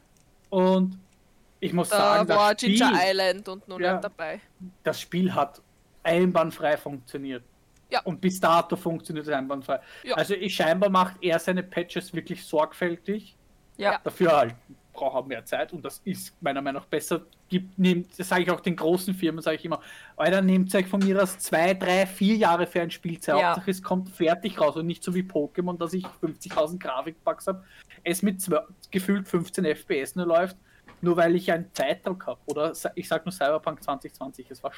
[0.50, 0.98] Und
[1.60, 3.98] ich muss Da sagen, war das Spiel, Ginger Island und noch Ja.
[3.98, 4.40] dabei.
[4.84, 5.60] das Spiel hat
[6.04, 7.42] einwandfrei funktioniert.
[7.92, 8.00] Ja.
[8.04, 9.80] Und bis dato funktioniert es einwandfrei.
[10.02, 10.14] Ja.
[10.14, 13.36] Also ich scheinbar macht er seine Patches wirklich sorgfältig.
[13.76, 14.00] Ja.
[14.02, 14.54] Dafür halt
[14.92, 17.22] braucht er mehr Zeit und das ist meiner Meinung nach besser.
[17.48, 19.80] Gibt, nehmt, das sage ich auch den großen Firmen, sage ich immer,
[20.16, 23.38] Alter, nehmt euch von mir aus zwei, drei, vier Jahre für ein Spiel Zeit.
[23.38, 23.48] Ja.
[23.48, 27.64] Hauptsache es kommt fertig raus und nicht so wie Pokémon, dass ich 50.000 Grafikbugs habe,
[28.04, 28.42] es mit
[28.90, 30.56] gefühlt 15 FPS nur läuft,
[31.02, 32.40] nur weil ich einen Zeitdruck habe.
[32.46, 34.72] Oder ich sage nur Cyberpunk 2020, es war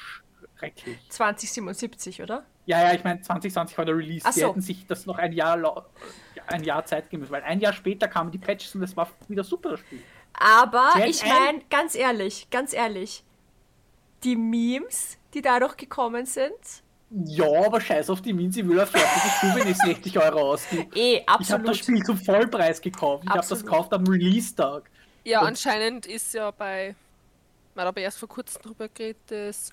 [0.57, 0.97] schrecklich.
[1.09, 2.43] 2077, oder?
[2.65, 4.25] Ja, ja, ich meine 2020 war der Release.
[4.27, 4.49] Ach Die so.
[4.49, 5.85] hätten sich das noch ein Jahr,
[6.47, 9.09] ein Jahr Zeit geben müssen, weil ein Jahr später kamen die Patches und es war
[9.27, 10.01] wieder super das Spiel.
[10.33, 13.23] Aber ich ein- meine, ganz ehrlich, ganz ehrlich,
[14.23, 16.51] die Memes, die dadurch gekommen sind,
[17.11, 20.51] Ja, aber scheiß auf die Means, ich will ein fertiges Spiel, wenn ich 60 Euro
[20.53, 20.83] ausgebe.
[20.97, 21.77] eh, Ich habe das absolut.
[21.77, 23.23] Spiel zum Vollpreis gekauft.
[23.23, 23.71] Ich habe das Absolut.
[23.71, 24.89] gekauft am Release-Tag.
[25.23, 26.95] Ja, Und- anscheinend ist ja bei,
[27.75, 29.69] man hat aber erst vor kurzem drüber geredet, das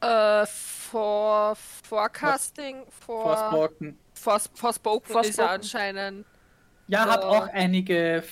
[0.00, 3.98] äh, for, Forecasting, for, Forspoken.
[4.14, 5.44] for, Forspoken ist Forspoken.
[5.46, 6.26] ja anscheinend,
[6.86, 7.28] Ja, hat Ja.
[7.28, 8.22] auch einige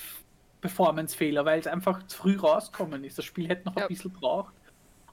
[0.61, 3.17] Performance-Fehler, weil es einfach zu früh rauskommen ist.
[3.17, 3.83] Das Spiel hätte noch Ja.
[3.83, 4.53] ein bisschen braucht.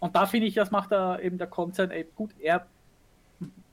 [0.00, 2.30] Und da finde ich, das macht er eben der Konzern gut.
[2.38, 2.66] Er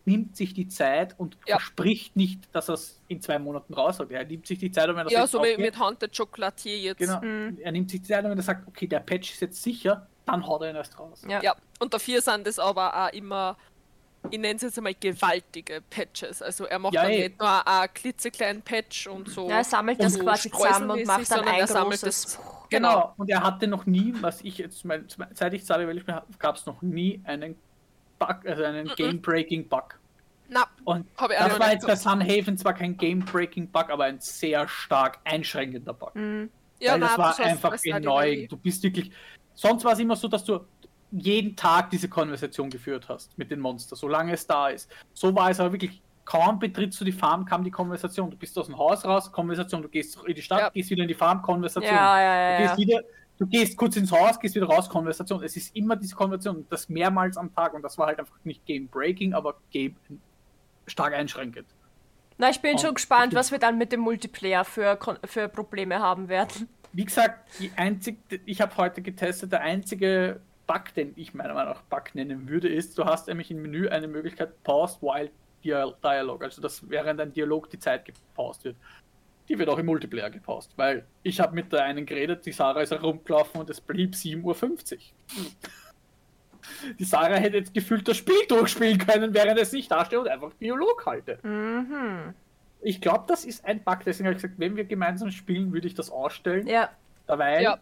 [0.05, 1.57] nimmt sich die Zeit und Ja.
[1.57, 4.11] verspricht nicht, dass er es in zwei Monaten raus hat.
[4.11, 6.15] Er nimmt sich die Zeit und wenn er ja, sagt, so wie okay, mit Haunted
[6.17, 6.97] Chocolatier jetzt.
[6.97, 7.21] Genau.
[7.21, 7.57] Mhm.
[7.61, 10.07] Er nimmt sich die Zeit und wenn er sagt, okay, der Patch ist jetzt sicher,
[10.25, 11.23] dann haut er ihn erst raus.
[11.27, 11.41] Ja.
[11.41, 13.57] Ja, und dafür sind es aber auch immer,
[14.29, 16.41] ich nenne es jetzt einmal gewaltige Patches.
[16.41, 17.27] Also er macht Ja, dann eh.
[17.29, 19.49] nicht nur einen klitzekleinen Patch und so.
[19.49, 22.25] Ja, er sammelt das so quasi zusammen und macht dann ein er sammelt großes.
[22.25, 23.13] es- Genau.
[23.17, 26.65] Und er hatte noch nie, was ich jetzt, mein, seit ich Valley spiele, gab es
[26.65, 27.57] noch nie einen
[28.17, 29.99] Bug, also einen Game-Breaking Bug.
[30.47, 34.19] Na, Und Hab ich auch das war jetzt bei Sunhaven zwar kein Game-Breaking-Bug, aber ein
[34.21, 36.15] sehr stark einschränkender Bug.
[36.15, 36.49] Mhm.
[36.79, 37.71] ja, Weil das nein, war einfach.
[37.71, 38.47] Valley.
[38.47, 39.11] Du bist wirklich.
[39.61, 40.59] Sonst war es immer so, dass du
[41.11, 44.89] jeden Tag diese Konversation geführt hast mit den Monstern, solange es da ist.
[45.13, 46.01] So war es aber wirklich.
[46.25, 48.31] Kaum betrittst du die Farm, kam die Konversation.
[48.31, 49.83] Du bist aus dem Haus raus, Konversation.
[49.83, 50.69] Du gehst in die Stadt, Ja.
[50.69, 51.93] gehst wieder in die Farm, Konversation.
[51.93, 53.01] Ja, ja, Du gehst wieder,
[53.37, 55.43] du gehst kurz ins Haus, gehst wieder raus, Konversation.
[55.43, 58.35] Es ist immer diese Konversation, und das mehrmals am Tag und das war halt einfach
[58.43, 59.95] nicht Game Breaking, aber Game
[60.87, 61.67] stark einschränkend.
[62.37, 65.99] Na, ich bin Und schon gespannt, was wir dann mit dem Multiplayer für, für Probleme
[65.99, 66.67] haben werden.
[66.93, 71.81] Wie gesagt, einzig, ich habe heute getestet, der einzige Bug, den ich meiner Meinung nach
[71.83, 75.29] Bug nennen würde, ist, du hast nämlich im Menü eine Möglichkeit Pause while
[75.63, 78.75] Dia- Dialog, also dass während ein Dialog die Zeit gepaust wird.
[79.49, 82.81] Die wird auch im Multiplayer gepaust, weil ich habe mit der einen geredet, die Sarah
[82.81, 84.55] ist herumgelaufen und es blieb 7.50 Uhr.
[86.99, 90.53] Die Sarah hätte jetzt gefühlt das Spiel durchspielen können, während es nicht dasteht und einfach
[90.53, 91.39] Dialog halte.
[91.41, 92.33] Mhm.
[92.81, 95.87] Ich glaube, das ist ein Bug, deswegen habe ich gesagt, wenn wir gemeinsam spielen, würde
[95.87, 96.65] ich das ausstellen.
[96.67, 96.89] Ja,
[97.27, 97.77] Dabei, Ja.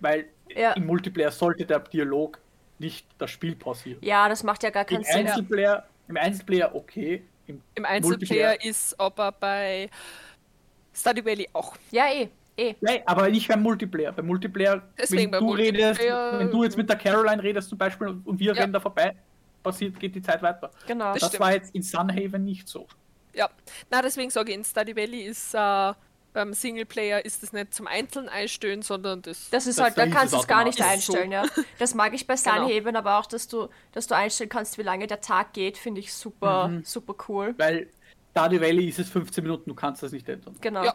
[0.00, 0.72] weil Ja.
[0.72, 2.38] im Multiplayer sollte der Dialog
[2.78, 3.98] nicht das Spiel pausieren.
[4.02, 5.26] ja, das macht ja gar Im keinen Sinn.
[5.28, 7.22] Einzelplayer, Im Einzelplayer okay.
[7.46, 9.88] Im, Im Einzelplayer ist aber bei
[10.94, 11.76] Stardew Valley auch.
[11.90, 12.74] Ja, eh, eh.
[12.80, 14.12] Nein, aber nicht beim Multiplayer.
[14.12, 17.78] Beim Multiplayer, Deswegen wenn du redest, Multiplayer- wenn du jetzt mit der Caroline redest zum
[17.78, 18.60] Beispiel und wir Ja.
[18.62, 19.14] rennen da vorbei,
[19.62, 20.70] passiert, geht die Zeit weiter.
[20.86, 21.12] Genau.
[21.12, 22.86] Das Das war jetzt in Sunhaven nicht so.
[23.34, 23.48] Ja,
[23.90, 25.92] na deswegen sage ich, in Stardew Valley ist äh,
[26.34, 29.50] beim Singleplayer ist es nicht zum Einzelnen einstellen, sondern das.
[29.50, 30.78] Das ist Das- halt, da kannst du es gar nicht.
[30.78, 30.90] Ist so.
[30.92, 31.44] einstellen, ja.
[31.78, 32.68] Das mag ich bei Genau.
[32.68, 36.00] Sunhaven, aber auch, dass du, dass du einstellen kannst, wie lange der Tag geht, finde
[36.00, 36.84] ich super, Mhm.
[36.84, 37.54] super cool.
[37.58, 37.88] Weil
[38.30, 40.56] Stardew Valley ist es 15 Minuten, du kannst das nicht ändern.
[40.62, 40.84] Genau.
[40.84, 40.94] Ja.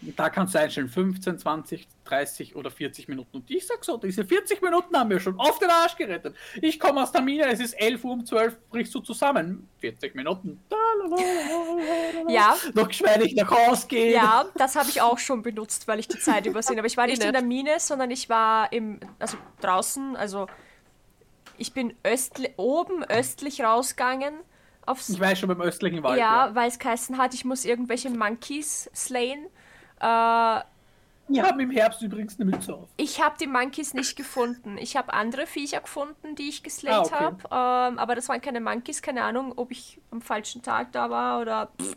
[0.00, 3.38] Da kannst du einstellen 15, 20, 30 oder 40 Minuten.
[3.38, 6.36] Und ich sag so, diese 40 Minuten haben wir schon auf den Arsch gerettet.
[6.62, 9.68] Ich komme aus der Mine, es ist 11 Uhr um 12, brichst du zusammen.
[9.80, 10.60] 40 Minuten.
[12.28, 14.14] Ja, Noch geschmeidig nach Hause gehen.
[14.14, 16.78] ja, das habe ich auch schon benutzt, weil ich die Zeit übersehen.
[16.78, 17.40] Aber ich war Ich nicht in nicht.
[17.40, 20.46] der Mine, sondern ich war im, also draußen, also
[21.56, 24.34] ich bin östli oben östlich rausgegangen
[24.86, 26.18] aufs Ich weiß schon beim östlichen Wald.
[26.20, 29.46] ja, weil es geheißen hat, ich muss irgendwelche Monkeys slayen.
[30.00, 30.60] Äh,
[31.28, 32.88] Die haben im Herbst übrigens eine Mütze auf.
[32.96, 34.78] Ich habe die Monkeys nicht gefunden.
[34.78, 37.50] Ich habe andere Viecher gefunden, die ich geslayt Ah, okay.
[37.50, 37.92] habe.
[37.92, 39.02] Ähm, aber das waren keine Monkeys.
[39.02, 41.96] Keine Ahnung, ob ich am falschen Tag da war oder pff,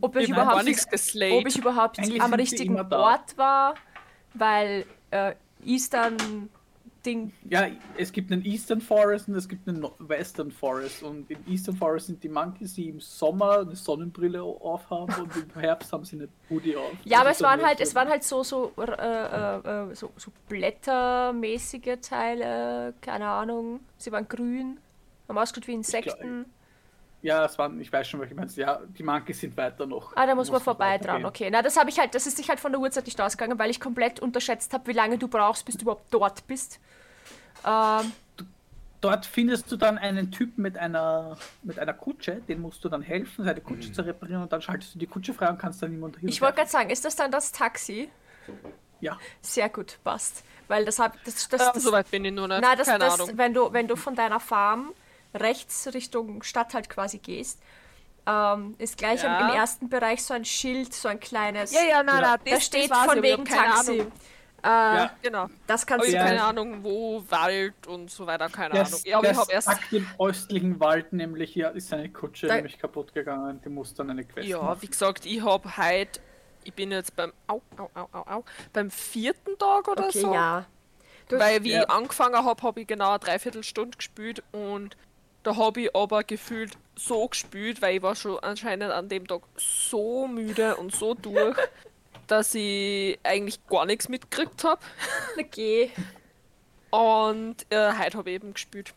[0.00, 2.78] ob ich überhaupt, ob ich überhaupt Eigentlich am richtigen.
[2.92, 3.74] Ort war,
[4.34, 6.48] weil äh, Eastern
[7.06, 7.32] Ding.
[7.48, 11.02] Ja, es gibt einen Eastern Forest und es gibt einen Western Forest.
[11.02, 15.60] Und im Eastern Forest sind die Monkeys, die im Sommer eine Sonnenbrille aufhaben und im
[15.60, 16.92] Herbst haben sie eine Hoodie auf.
[17.04, 20.32] Ja, aber es waren halt, es waren halt so so, äh, äh, äh, so so
[20.48, 23.80] blättermäßige Teile, keine Ahnung.
[23.96, 24.78] Sie waren grün,
[25.28, 26.46] haben ausgeschaut wie Insekten.
[27.26, 28.48] Ja, es waren, ich weiß schon, was ich meine.
[28.52, 30.16] Ja, die Monkeys sind weiter noch.
[30.16, 31.24] Ah, da muss man vorbei dran.
[31.24, 33.58] Okay, na das habe ich halt, das ist sich halt von der Uhrzeit nicht ausgegangen,
[33.58, 36.78] weil ich komplett unterschätzt habe, wie lange du brauchst, bis du überhaupt dort bist.
[37.66, 38.12] Ähm,
[39.00, 43.02] Dort findest du dann einen Typen mit einer, mit einer Kutsche, den musst du dann
[43.02, 45.90] helfen, seine Kutsche zu reparieren und dann schaltest du die Kutsche frei und kannst dann
[45.90, 46.28] niemand hin.
[46.28, 48.08] ich wollte gerade sagen, ist das dann das Taxi?
[49.00, 50.44] Ja, Sehr gut, passt.
[50.68, 52.60] Weil das habe das, das, Ähm, das, Soweit bin ich nur nicht.
[52.62, 53.36] na, das, Keine das, Ahnung.
[53.36, 54.92] wenn du, wenn du von deiner Farm
[55.36, 57.60] rechts Richtung Stadt halt quasi gehst,
[58.26, 59.48] ähm, ist gleich am- Ja.
[59.50, 61.72] im ersten Bereich so ein Schild, so ein kleines.
[61.72, 62.20] Ja, ja, nein, Ja.
[62.32, 63.92] nein, da das, steht das von ich wegen Taxi.
[64.00, 64.12] Ahnung.
[64.62, 65.10] Äh, Ja.
[65.22, 65.46] Genau.
[65.68, 66.18] Das kannst ich du.
[66.18, 66.24] Ja.
[66.26, 69.00] keine Ahnung, wo Wald und so weiter, keine der, Ahnung.
[69.04, 69.68] Ja, aber ich habe erst.
[69.92, 74.10] im östlichen Wald nämlich, hier ist seine Kutsche Da- nämlich kaputt gegangen, die muss dann
[74.10, 74.82] eine Quest Ja, machen.
[74.82, 76.20] wie gesagt, ich habe heute.
[76.64, 77.32] Ich bin jetzt beim.
[77.46, 78.44] Au, au, au, au, au.
[78.72, 80.34] Beim vierten Tag oder Okay, so.
[80.34, 80.64] ja.
[81.28, 81.82] Du- Weil wie Ja.
[81.82, 84.96] ich angefangen habe, habe ich genau eine Dreiviertelstunde gespielt und
[85.46, 89.42] da habe ich aber gefühlt so gespielt, weil ich war schon anscheinend an dem Tag
[89.56, 91.56] so müde und so durch,
[92.26, 94.80] dass ich eigentlich gar nichts mitgekriegt habe.
[95.38, 95.90] Okay.
[96.90, 98.92] Und äh, heute habe ich eben gespielt.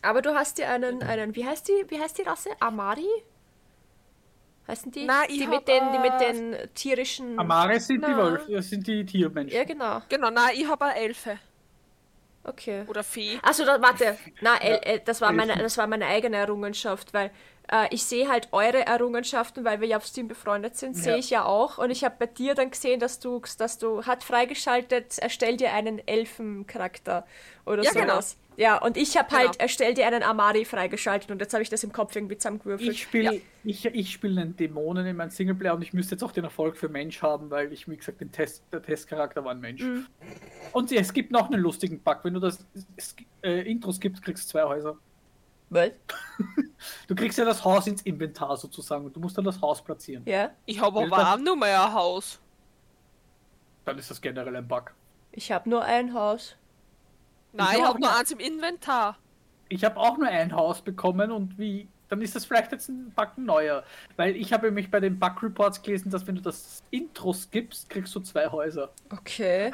[0.00, 2.50] Aber du hast dir einen, einen, wie heißt die, wie heißt die Rasse?
[2.60, 3.08] Amari?
[4.68, 5.04] Heißen die?
[5.04, 7.38] Nein, ich die mit den, die mit den tierischen.
[7.38, 8.16] Amare sind die Na.
[8.16, 9.56] Wölfe, das sind die Tiermenschen.
[9.56, 10.00] Ja, genau.
[10.08, 11.38] Genau, nein, ich habe eine Elfe
[12.44, 12.84] Okay.
[12.88, 13.38] oder Fee.
[13.42, 14.18] Achso, da, warte.
[14.40, 17.30] Na, äh, äh, das, war meine, das war meine eigene Errungenschaft, weil
[17.70, 21.18] äh, ich sehe halt eure Errungenschaften, weil wir ja auf Steam befreundet sind, sehe Ja.
[21.18, 21.78] ich ja auch.
[21.78, 25.72] Und ich habe bei dir dann gesehen, dass du, dass du hat freigeschaltet, erstell dir
[25.72, 27.26] einen Elfencharakter
[27.66, 28.14] oder Ja, genau.
[28.14, 28.36] sowas.
[28.58, 29.62] Ja, und ich habe halt, Genau.
[29.62, 32.90] erstell dir einen Amari freigeschaltet und jetzt habe ich das im Kopf irgendwie zusammengewürfelt.
[32.90, 36.32] Ich spiele ich, ich spiel einen Dämonen in meinem Singleplayer und ich müsste jetzt auch
[36.32, 39.60] den Erfolg für Mensch haben, weil ich, wie gesagt, den Test, der Testcharakter war ein
[39.60, 39.82] Mensch.
[39.82, 40.06] Mhm.
[40.72, 42.18] Und es gibt noch einen lustigen Bug.
[42.24, 42.66] Wenn du das
[43.42, 44.98] äh, Intro skippst, kriegst du zwei Häuser.
[45.72, 45.90] Was?
[47.06, 50.24] Du kriegst ja das Haus ins Inventar sozusagen und du musst dann das Haus platzieren.
[50.26, 52.40] Ja, Ich habe aber das- auch nur mehr ein Haus.
[53.84, 54.92] Dann ist das generell ein Bug.
[55.30, 56.56] ich habe nur ein Haus.
[57.52, 59.16] Nein, Ich habe nur eins im Inventar.
[59.68, 63.10] Ich habe auch nur ein Haus bekommen und wie, dann ist das vielleicht jetzt ein
[63.12, 63.84] Bug neuer.
[64.16, 67.88] Weil ich habe mich bei den Bug Reports gelesen, dass wenn du das Intro skippst,
[67.88, 68.90] kriegst du zwei Häuser.
[69.10, 69.72] Okay.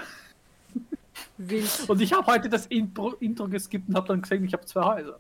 [1.38, 1.88] Wild.
[1.88, 4.82] Und ich habe heute das Intro, Intro geskippt und habe dann gesehen, ich habe zwei
[4.82, 5.18] Häuser.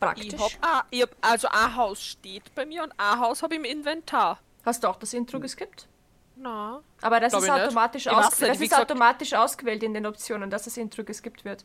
[0.00, 0.34] Praktisch.
[0.34, 3.54] Ich hab, ah, ich hab, also ein Haus steht bei mir und ein Haus habe
[3.54, 4.38] ich im Inventar.
[4.64, 5.88] Hast du auch das Intro geskippt?
[6.36, 6.82] Na.
[7.00, 10.04] Aber das ist ich automatisch, Ich weiß ausge nicht, das ist automatisch ausgewählt in den
[10.06, 11.64] Optionen, dass das Intro geskippt wird.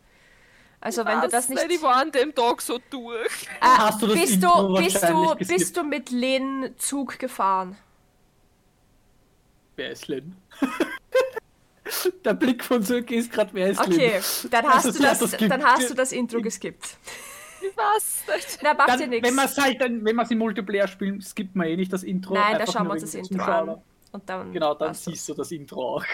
[0.79, 1.61] Also wenn du das nicht...
[1.69, 3.47] Ich war an dem Tag so durch.
[3.59, 5.47] Ah, Hast du das bist, Intro du, bist, du, geskippt?
[5.47, 7.77] bist du mit Lin Zug gefahren?
[9.75, 10.35] Wer ist Lynn?
[12.25, 14.51] Der Blick von Söke ist gerade, wer ist Okay, Lynn?
[14.51, 16.97] dann Also hast, du sie hat das, das dann hast du das Intro geskippt.
[17.61, 18.59] Nicht.
[18.61, 19.27] Na, macht ja Dann, nichts.
[19.27, 21.91] wenn man es halt dann, wenn man es im Multiplayer spielen, skippt man eh nicht
[21.93, 22.33] das Intro.
[22.33, 23.81] Nein, da schauen wir uns das Intro an.
[24.11, 26.05] Und dann Genau, dann siehst du das Intro auch.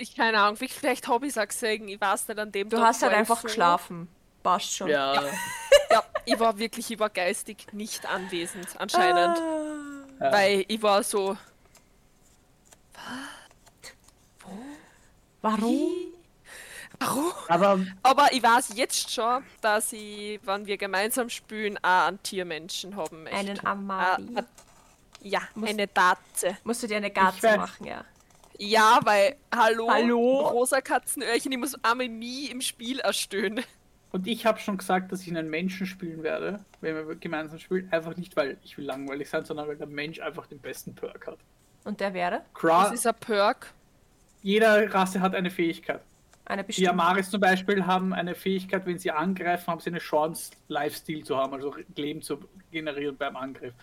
[0.00, 1.88] Ich keine Ahnung, vielleicht habe ich es auch gesehen.
[1.88, 2.86] Ich weiß nicht an dem Du Tag.
[2.86, 4.08] hast halt war einfach so, geschlafen.
[4.42, 4.88] Passt schon.
[4.88, 5.22] Ja.
[5.90, 9.38] Ja, ich war wirklich, ich war geistig nicht anwesend anscheinend.
[9.38, 10.24] Ah.
[10.24, 10.32] ja.
[10.32, 11.36] Weil ich war so,
[15.42, 15.90] Warum?
[17.06, 17.32] Warum?
[17.48, 22.96] Aber Aber ich weiß jetzt schon, dass ich, wenn wir gemeinsam spielen, auch einen Tiermenschen
[22.96, 23.38] haben möchte.
[23.38, 24.26] Einen Amari.
[24.36, 24.44] Ah, ah,
[25.22, 26.56] ja, Muss- eine Datze.
[26.64, 28.04] Musst du dir eine Garze weiß- machen, ja.
[28.58, 30.40] Ja, weil, hallo, Hallo?
[30.48, 33.64] rosa Katzenöhrchen, ich muss einmal nie im Spiel erstöhnen.
[34.12, 37.88] Und ich habe schon gesagt, dass ich einen Menschen spielen werde, wenn wir gemeinsam spielen.
[37.90, 41.26] Einfach nicht, weil ich will langweilig sein, sondern weil der Mensch einfach den besten Perk
[41.26, 41.38] hat.
[41.84, 43.72] Und der wäre Das Kra ist ein Perk.
[44.42, 46.02] jeder Rasse hat eine Fähigkeit.
[46.44, 46.90] Eine Die bestimmte.
[46.90, 51.36] Amaris zum Beispiel haben eine Fähigkeit, wenn sie angreifen, haben sie eine Chance, Lifesteal zu
[51.36, 53.74] haben, also Leben zu generieren beim Angriff.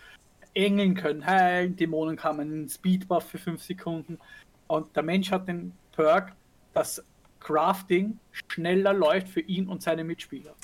[0.54, 4.18] Engeln können heilen, Dämonen haben einen Speedbuff für 5 Sekunden.
[4.66, 6.32] Und der Mensch hat den Perk,
[6.74, 7.04] dass
[7.40, 8.18] Crafting
[8.48, 10.54] schneller läuft für ihn und seine Mitspieler.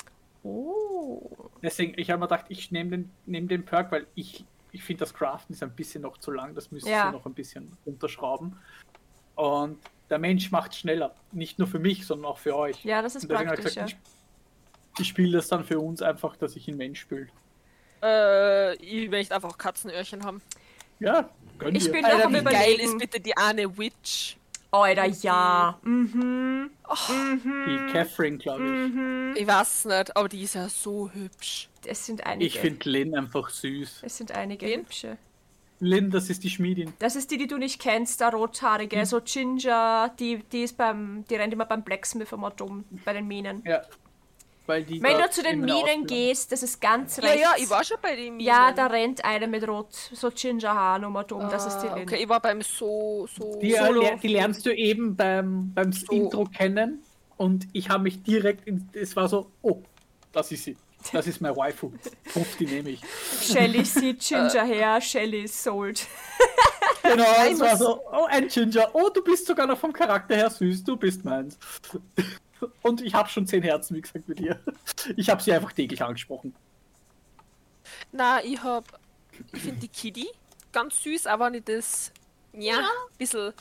[0.43, 1.29] Oh.
[1.61, 4.99] Deswegen, ich habe mir gedacht, ich nehme den, nehm den Perk, weil ich, ich finde,
[4.99, 7.11] das Craften ist ein bisschen noch zu lang, das müsste Ja.
[7.11, 8.55] noch ein bisschen runterschrauben.
[9.37, 9.77] Und
[10.09, 11.13] der Mensch macht schneller.
[11.31, 12.83] Nicht nur für mich, sondern auch für euch.
[12.83, 13.83] Ja, das ist praktisch, ich ja.
[13.85, 14.01] gesagt,
[14.95, 17.27] ich, ich spiele das dann für uns einfach, dass ich ihn Mensch spiele.
[18.01, 20.41] Äh, ich möchte einfach Katzenöhrchen haben.
[20.99, 21.91] Ja, gönn Ich dir.
[21.91, 24.37] bin Alter, noch wie geil ist bitte die eine Witch?
[24.71, 25.79] Alter, ja.
[25.83, 26.71] Mhm.
[27.67, 28.69] die Catherine, glaube ich.
[28.69, 29.33] Mhm.
[29.37, 31.69] Ich weiß nicht, aber die ist ja so hübsch.
[31.85, 32.47] Es sind einige.
[32.47, 34.01] Ich finde Lynn einfach süß.
[34.01, 34.81] es sind einige Wen?
[34.81, 35.17] hübsche.
[35.79, 36.93] Lynn, das ist die Schmiedin.
[36.99, 41.23] Das ist die, die du nicht kennst, der rothaarige, so Ginger, die, die ist beim,
[41.29, 43.61] die rennt immer beim Blacksmith immer dumm, bei den Minen.
[43.65, 43.81] Ja.
[44.65, 47.41] Weil die Wenn du zu den Minen gehst, das ist ganz Ja, rechts.
[47.41, 48.39] ja, ich war schon bei den Minen.
[48.47, 52.03] Ja, da rennt eine mit rot, so Gingerhaar Nummer dumm, das ist die Ah, Lin.
[52.03, 53.59] Okay, ich war beim so, so.
[53.61, 54.01] Die, äh, Solo.
[54.01, 57.01] ler- die lernst du eben beim, beim Intro kennen
[57.37, 59.81] und ich habe mich direkt, in, es war so, oh,
[60.33, 60.75] das ist sie.
[61.13, 61.91] Das ist mein Waifu.
[62.33, 63.01] Puff, die nehme ich.
[63.41, 66.05] Shelly sieht Ginger her, Shelly ist sold.
[67.03, 68.89] Genau, ich es war so, oh, ein Ginger.
[68.93, 71.57] Oh, du bist sogar noch vom Charakter her süß, du bist meins.
[72.81, 74.59] Und ich habe schon zehn Herzen, wie gesagt, mit ihr.
[75.15, 76.55] Ich habe sie einfach täglich angesprochen.
[78.11, 78.99] Na, ich hab.
[79.53, 80.27] Ich finde die Kitty
[80.71, 82.11] ganz süß, aber nicht das.
[82.53, 83.53] Ja, bisschen.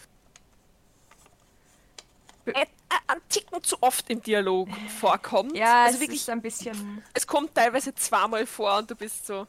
[2.47, 2.67] Äh, äh,
[3.09, 5.57] ein Ticken zu oft im Dialog vorkommt.
[5.57, 7.03] Ja, also es wirklich, ist ein bisschen.
[7.15, 9.47] es kommt teilweise zweimal vor und du bist so.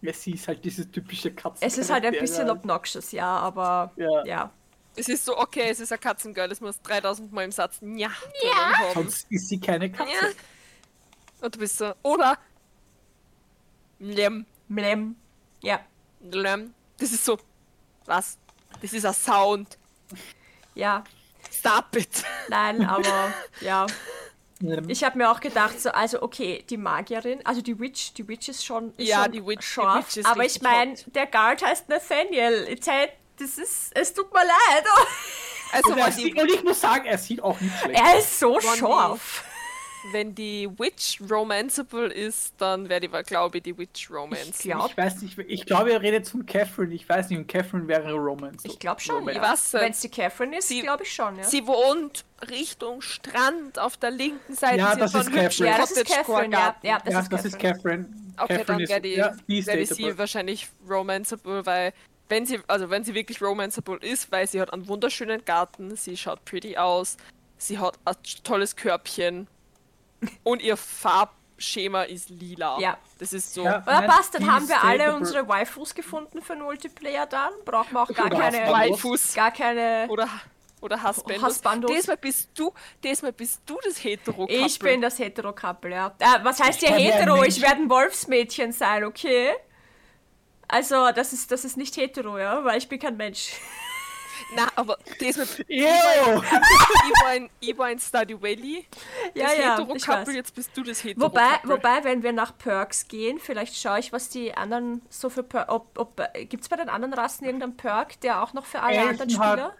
[0.00, 1.66] Ja, sie ist halt dieses typische Katzen.
[1.66, 4.24] Es ist halt ein bisschen obnoxious, ja, aber Ja.
[4.24, 4.50] ja.
[4.96, 8.10] Es ist so, okay, es ist ein Katzengirl, es muss 3000 Mal im Satz ja,
[8.42, 8.78] ja.
[8.78, 8.94] haben.
[8.94, 10.12] Sonst ist sie keine Katze.
[10.12, 10.28] Ja.
[11.40, 12.38] Und du bist so, oder?
[13.98, 15.16] Lem, Mlem.
[15.62, 15.80] Ja,
[16.20, 16.74] lem.
[16.98, 17.38] Das ist so,
[18.04, 18.38] was?
[18.80, 19.78] Das ist ein Sound.
[20.74, 21.02] ja.
[21.66, 22.24] Stop it.
[22.48, 23.86] Nein, aber ja.
[24.88, 28.48] Ich habe mir auch gedacht, so, also okay, die Magierin, also die Witch, die Witch
[28.48, 28.94] ist schon.
[28.96, 31.88] Ist Ja, schon die Witch- die scharf, Witch ist aber ich meine, der Guard heißt
[31.88, 32.66] Nathaniel.
[32.86, 34.84] Halt, das ist, es tut mir leid.
[35.72, 38.00] Also, und, sieht, die, und ich muss sagen, er sieht auch nicht schlecht.
[38.00, 39.42] Er ist so scharf.
[40.12, 44.60] Wenn die Witch romanceable ist, dann werde ich, glaube ich, die Witch romance.
[44.60, 46.94] Ich glaub- Ich weiß nicht, ich glaube, er redet von Catherine.
[46.94, 48.64] Ich weiß nicht, und Catherine wäre Romance.
[48.64, 49.16] Ich glaube schon.
[49.16, 49.36] Romance.
[49.36, 51.44] Ich weiß Wenn es die Catherine ist, glaube ich schon, ja.
[51.44, 54.78] Sie wohnt Richtung Strand auf der linken Seite.
[54.78, 56.76] Ja, das ist hübschen ja, das ist Catherine, ja.
[56.82, 57.56] Ja das ja, ist das Catherine.
[57.56, 58.08] ist Catherine.
[58.36, 61.92] Okay, Catherine dann ist, werde ich, ja, werde ich sie wahrscheinlich romanceable, weil
[62.28, 66.16] wenn sie, also wenn sie wirklich romanceable ist, weil sie hat einen wunderschönen Garten, sie
[66.16, 67.16] schaut pretty aus,
[67.58, 69.46] sie hat ein tolles Körbchen
[70.42, 72.78] und ihr Farbschema ist lila.
[72.78, 72.98] Ja.
[73.18, 73.64] Das ist so.
[73.64, 73.82] Ja.
[73.82, 77.52] Oder passt, dann haben wir alle unsere Waifus gefunden für den Multiplayer dann.
[77.64, 78.72] Brauchen wir auch gar Oder keine.
[78.72, 79.34] Waifus.
[79.34, 80.06] gar keine.
[80.08, 80.28] Oder,
[80.80, 81.42] oder Husbandos.
[81.42, 81.90] Husbandos.
[81.90, 86.14] Diesmal bist du, diesmal bist du das hetero Ich bin das Hetero-Couple, ja.
[86.18, 87.42] Äh, was heißt hier kann ja Hetero?
[87.44, 89.54] Ich werde ein Wolfsmädchen sein, okay?
[90.68, 93.52] Also, das ist, das ist nicht hetero, ja, weil ich bin kein Mensch.
[94.54, 95.64] Na, aber das mit.
[95.68, 95.84] Ich
[97.78, 98.86] war in, Stardew Valley.
[99.34, 100.34] Ja, das ja, hetero ich weiß.
[100.34, 101.70] jetzt bist du das hetero Wobei, Couple.
[101.70, 105.68] wobei, wenn wir nach Perks gehen, vielleicht schaue ich, was die anderen so für Per
[105.68, 108.96] ob, ob Gibt es bei den anderen Rassen irgendeinen Perk, der auch noch für alle
[108.96, 109.74] Elfen anderen hat- Spieler?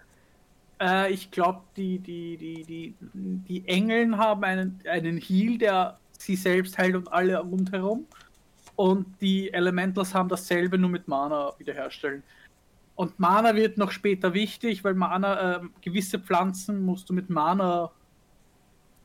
[0.81, 6.35] Äh, ich glaube, die, die, die, die, die Engeln haben einen, einen Heal, der sie
[6.37, 8.07] selbst heilt und alle rundherum.
[8.77, 12.24] Und die Elementals haben dasselbe, nur mit Mana wiederherstellen.
[12.96, 17.90] Und Mana wird noch später wichtig, weil Mana, ähm, gewisse Pflanzen musst du mit Mana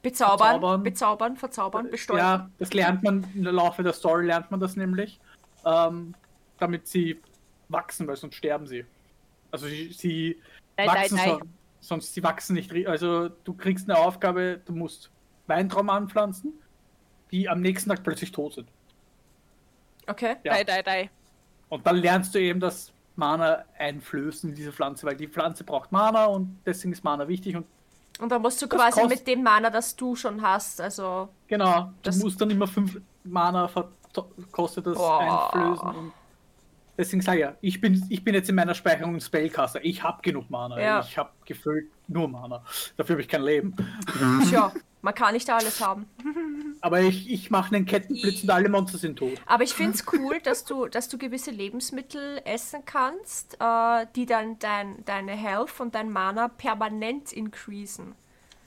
[0.02, 0.84] Bezaubern, Verzaubern.
[0.84, 2.20] bezaubern, verzaubern, bestäuben.
[2.20, 5.20] Ja, das lernt man im Laufe der Story, lernt man das nämlich.
[5.66, 6.14] Ähm,
[6.58, 7.20] damit sie
[7.68, 8.86] wachsen, weil sonst sterben sie.
[9.52, 10.38] Also sie, sie
[10.78, 11.42] Nein, wachsen nein, so-
[11.82, 12.72] sonst sie wachsen nicht.
[12.88, 15.12] Also du kriegst eine Aufgabe, du musst
[15.48, 16.54] Weintrauben anpflanzen,
[17.32, 18.70] die am nächsten Tag plötzlich tot sind.
[20.08, 20.36] Okay.
[20.44, 20.54] Ja.
[20.54, 21.10] Dei, dei, dei.
[21.68, 25.92] Und dann lernst du eben das Mana einflößen in diese Pflanze, weil die Pflanze braucht
[25.92, 27.66] Mana und deswegen ist Mana wichtig und
[28.20, 31.84] Und dann musst du Das quasi mit dem Mana, das du schon hast, also Genau,
[31.84, 33.70] du Das- musst dann immer fünf Mana
[34.52, 35.52] kostet das Boah.
[35.54, 35.90] einflößen.
[35.90, 36.14] Und
[36.98, 39.84] deswegen sage ich ja, ich bin, ich bin jetzt in meiner Speicherung Spellcaster.
[39.86, 40.80] Ich habe genug Mana.
[40.82, 41.00] Ja.
[41.02, 42.64] Ich habe gefüllt nur Mana.
[42.98, 43.76] Dafür habe ich kein Leben.
[44.50, 46.08] tja, man kann nicht alles haben.
[46.82, 49.34] Aber ich, ich mache einen Kettenblitz und alle Monster sind tot.
[49.46, 54.26] Aber ich finde es cool, dass du, dass du gewisse Lebensmittel essen kannst, äh, die
[54.26, 58.16] dann dein, deine Health und dein Mana permanent increasen.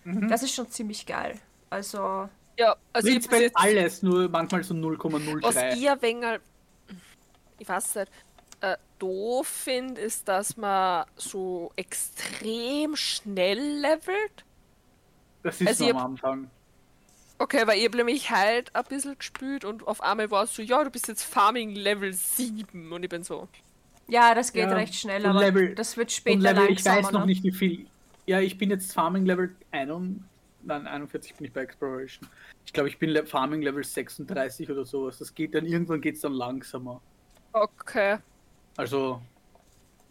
[0.05, 0.29] Mhm.
[0.29, 1.39] Das ist schon ziemlich geil.
[1.71, 5.77] Also, Ja, also ich jetzt, alles, nur manchmal so was 0,03.
[5.77, 6.41] ich ein wenig,
[7.59, 8.13] ich weiß nicht,
[8.61, 14.45] äh, doof finde, ist, dass man so extrem schnell levelt.
[15.43, 16.51] Das ist also am hab- Anfang.
[17.43, 20.63] Okay, weil ich hab nämlich halt ein bisschen gespielt und auf einmal war es so,
[20.63, 23.49] ja, du bist jetzt Farming Level 7 und ich bin so,
[24.07, 27.11] ja, das geht Ja, recht schnell, aber Level- das wird später Und Level, ich weiß
[27.11, 27.27] noch ne?
[27.27, 27.87] nicht wie viel.
[28.27, 30.21] Ja, ich bin jetzt Farming Level 1,
[30.63, 32.29] nein, 41 bin ich bei Exploration.
[32.65, 35.19] Ich glaube, ich bin Le Farming Level 36 oder sowas.
[35.19, 37.01] Das geht dann, irgendwann geht es dann langsamer.
[37.53, 38.19] okay.
[38.77, 39.21] Also,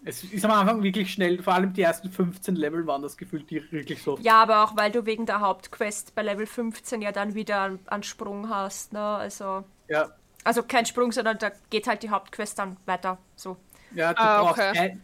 [0.04, 3.50] es ist am Anfang wirklich schnell, vor allem die ersten 15 Level waren das gefühlt
[3.50, 4.18] die wirklich so.
[4.22, 7.80] Ja, aber auch weil du wegen der Hauptquest bei Level 15 ja dann wieder einen,
[7.88, 9.00] einen Sprung hast, ne?
[9.00, 10.10] Also, Ja,
[10.44, 13.18] also kein Sprung, sondern da geht halt die Hauptquest dann weiter.
[13.36, 13.58] So.
[13.94, 14.80] ja du Ah, brauchst okay.
[14.80, 15.04] ein,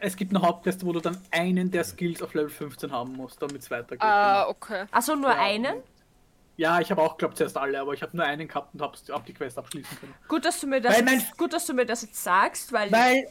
[0.00, 3.42] es gibt eine Haupttest, wo du dann einen der Skills auf Level 15 haben musst,
[3.42, 4.02] damit es weitergeht.
[4.02, 4.84] Ah, okay.
[4.92, 5.42] Achso, nur Ja.
[5.42, 5.76] einen?
[6.56, 8.96] Ja, ich habe auch, glaube zuerst alle, aber ich habe nur einen gehabt und habe
[9.10, 10.14] hab die Quest abschließen können.
[10.28, 13.26] Gut, dass du mir das, jetzt, gut, dass du mir das jetzt sagst, weil, Weil,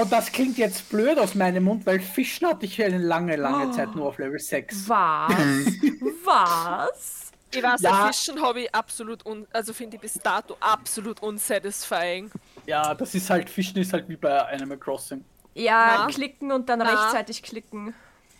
[0.00, 3.68] und das klingt jetzt blöd aus meinem Mund, weil Fischen hatte ich eine lange, lange
[3.68, 3.72] Oh.
[3.72, 4.88] Zeit nur auf Level 6.
[4.88, 5.32] was?
[6.24, 7.32] was?
[7.52, 8.06] Ich weiß, Ja.
[8.06, 12.30] Fischen habe ich absolut, un also finde ich bis dato absolut unsatisfying.
[12.66, 15.24] Ja, das ist halt, Fischen ist halt wie bei Animal Crossing.
[15.54, 16.06] Ja, Na?
[16.06, 16.84] klicken und dann Na?
[17.04, 17.92] rechtzeitig klicken.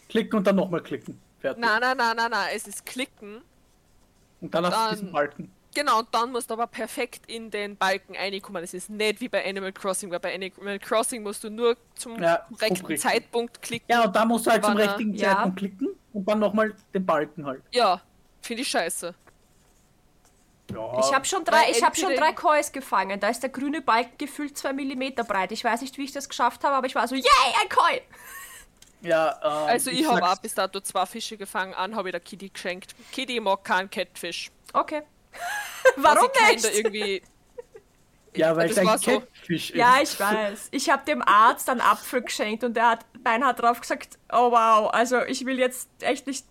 [0.08, 1.20] Klicken und dann nochmal klicken.
[1.40, 1.60] Fertig.
[1.60, 3.40] Nein, nein, nein, nein, nein, es ist klicken.
[4.40, 5.50] Und dann hast du Dann- diesen Balken.
[5.74, 8.62] Genau, und dann musst du aber perfekt in den Balken reinkommen.
[8.64, 12.20] Es ist nicht wie bei Animal Crossing, weil bei Animal Crossing musst du nur zum
[12.20, 13.00] Ja, richtig.
[13.00, 13.86] Zeitpunkt klicken.
[13.88, 15.28] Ja, und da musst du halt zum er- richtigen ja.
[15.34, 17.62] Zeitpunkt klicken und dann nochmal den Balken halt.
[17.70, 18.00] Ja,
[18.42, 19.14] finde ich scheiße.
[20.72, 23.18] Ja, Ich habe schon drei, ich habe schon drei Kois gefangen.
[23.18, 25.50] Da ist der grüne Balken gefühlt zwei Millimeter breit.
[25.52, 27.24] Ich weiß nicht, wie ich das geschafft habe, aber ich war so, yay,
[27.60, 28.00] ein Koi!
[29.02, 32.20] ja, ähm, Also ich habe auch bis dato zwei Fische gefangen, an habe ich der
[32.20, 32.94] Kitty geschenkt.
[33.12, 34.50] Kitty mag keinen Catfish.
[34.72, 35.02] Okay.
[35.96, 36.64] Warum nicht?
[36.76, 37.22] irgendwie.
[38.32, 39.10] Ja, weil das es ein war so.
[39.10, 39.76] Catfish ist.
[39.76, 40.68] Ja, ich weiß.
[40.70, 44.88] Ich habe dem Arzt einen Apfel geschenkt und der hat beinhart drauf gesagt, oh wow,
[44.92, 46.46] also ich will jetzt echt nicht,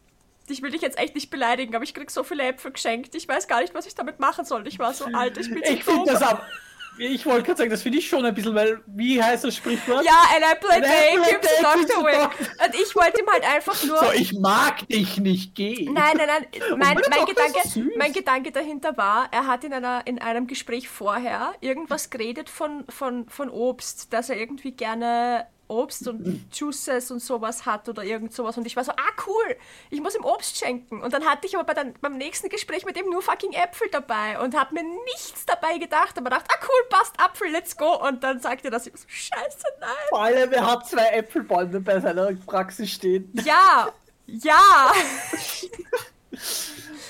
[0.50, 3.30] ich will dich jetzt echt nicht beleidigen, aber ich krieg so viele Äpfel geschenkt, ich
[3.30, 4.68] weiß gar nicht, was ich damit machen soll.
[4.68, 6.46] Ich war so alt, ich bin so Ich finde das ab.
[7.00, 10.04] Ich wollte gerade sagen, das finde ich schon ein bisschen, weil, wie heißt das Sprichwort?
[10.04, 12.24] Ja, an apple a day keeps the doctor away.
[12.24, 13.98] Und ich wollte ihm halt einfach nur...
[13.98, 15.90] So, ich mag dich nicht, geh.
[15.90, 16.46] Nein, nein, nein.
[16.78, 20.90] Mein, mein, Gedanke, so mein Gedanke dahinter war, er hat in, einer, in einem Gespräch
[20.90, 27.20] vorher irgendwas geredet von, von, von Obst, dass er irgendwie gerne Obst und Juices und
[27.22, 28.58] sowas hat oder irgend sowas.
[28.58, 29.56] Und ich war so, ah cool,
[29.90, 31.02] ich muss ihm Obst schenken.
[31.02, 33.88] Und dann hatte ich aber bei den, beim nächsten Gespräch mit ihm nur fucking Äpfel
[33.92, 38.06] dabei und habe mir nichts dabei gedacht, aber dachte, ah cool, passt, Apfel, let's go.
[38.08, 39.90] Und dann sagte er das, ich so, scheiße, nein.
[40.10, 43.32] Vor allem, er hat zwei Äpfelbäume bei seiner Praxis stehen.
[43.46, 43.94] Ja,
[44.26, 44.92] ja.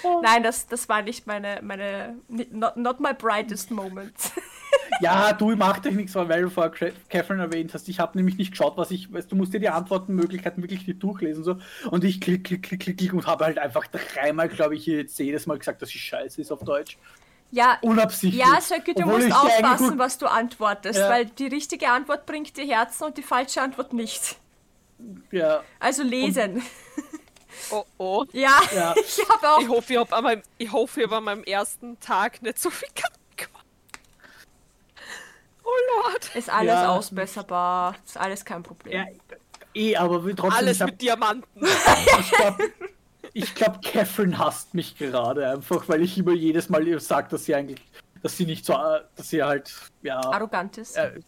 [0.21, 4.13] Nein, das, das war nicht meine, meine, not, not my brightest moment.
[5.01, 7.87] Ja, du mach dich nichts, weil du vorher Cra- Catherine erwähnt hast.
[7.87, 11.01] Ich habe nämlich nicht geschaut, was ich, weißt, du musst dir die Antwortenmöglichkeiten wirklich nicht
[11.01, 11.57] durchlesen so.
[11.89, 15.17] Und ich klick, klick, klick, klick, klick und habe halt einfach dreimal, glaube ich, jetzt
[15.19, 16.97] jedes Mal gesagt, dass ich scheiße ist auf Deutsch.
[17.51, 18.43] Ja, Unabsichtlich.
[18.45, 21.09] ja, Söcke, du Obwohl musst aufpassen, was du antwortest, Ja.
[21.09, 24.35] weil die richtige Antwort bringt dir Herzen und die falsche Antwort nicht.
[25.31, 26.61] Ja, Also lesen.
[27.71, 28.25] Oh oh.
[28.33, 28.93] ja, ja.
[29.03, 29.61] ich habe auch.
[29.61, 32.59] Ich hoffe, ich habe an, meinem- ich hoffe, ich hab an meinem ersten Tag nicht
[32.59, 33.18] so viel gemacht.
[35.69, 36.35] Oh Lord.
[36.35, 36.89] Ist alles Ja.
[36.89, 37.95] ausbesserbar.
[38.05, 38.93] Ist alles kein Problem.
[38.93, 39.05] ja
[39.75, 41.65] eh, aber wie trotzdem, Alles hab- mit Diamanten.
[43.33, 47.29] ich glaube, glaub, Catherine hasst mich gerade einfach, weil ich immer jedes Mal ihr sage,
[47.29, 47.79] dass sie eigentlich,
[48.23, 50.97] dass sie nicht so, dass sie halt, ja, Arrogant ist.
[50.97, 51.19] äh,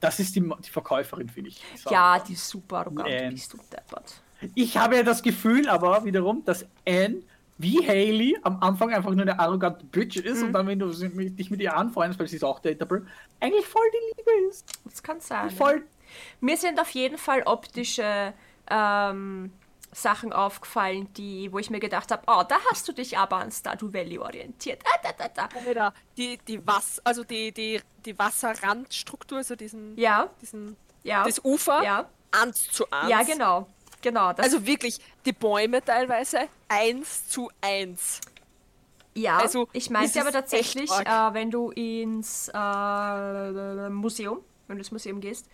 [0.00, 1.62] das ist die, die Verkäuferin, finde ich.
[1.76, 1.90] So.
[1.90, 3.08] ja, die ist super arrogant.
[3.10, 3.34] Ähm.
[3.34, 4.14] Bist du deppert.
[4.54, 7.22] Ich habe ja das Gefühl, aber wiederum, dass Anne
[7.62, 10.46] wie Haley am Anfang einfach nur eine arrogante Bitch ist Mhm.
[10.48, 13.06] und dann, wenn du dich mit ihr anfreundest, weil sie ist auch dateable,
[13.40, 14.66] eigentlich voll die Liebe ist.
[14.84, 15.50] Das kann sein.
[15.50, 15.84] Voll.
[16.40, 18.34] Mir sind auf jeden Fall optische
[18.70, 19.52] ähm,
[19.94, 23.50] Sachen aufgefallen, die, wo ich mir gedacht habe, oh, da hast du dich aber an
[23.52, 24.82] Stardew Valley orientiert.
[24.86, 25.92] Ah, da, da, da.
[26.16, 31.82] Die, die Wass, also die, die, die Wasserrandstruktur, also diesen, Ja, diesen, ja, das Ufer,
[31.82, 33.10] ja, eins zu eins.
[33.10, 33.66] ja, genau,
[34.02, 34.32] genau.
[34.32, 38.20] Das, Also wirklich, die Bäume teilweise eins zu eins.
[39.14, 44.90] ja, also, ich meinte aber tatsächlich, äh, wenn du ins äh, Museum, wenn du ins
[44.92, 45.48] Museum gehst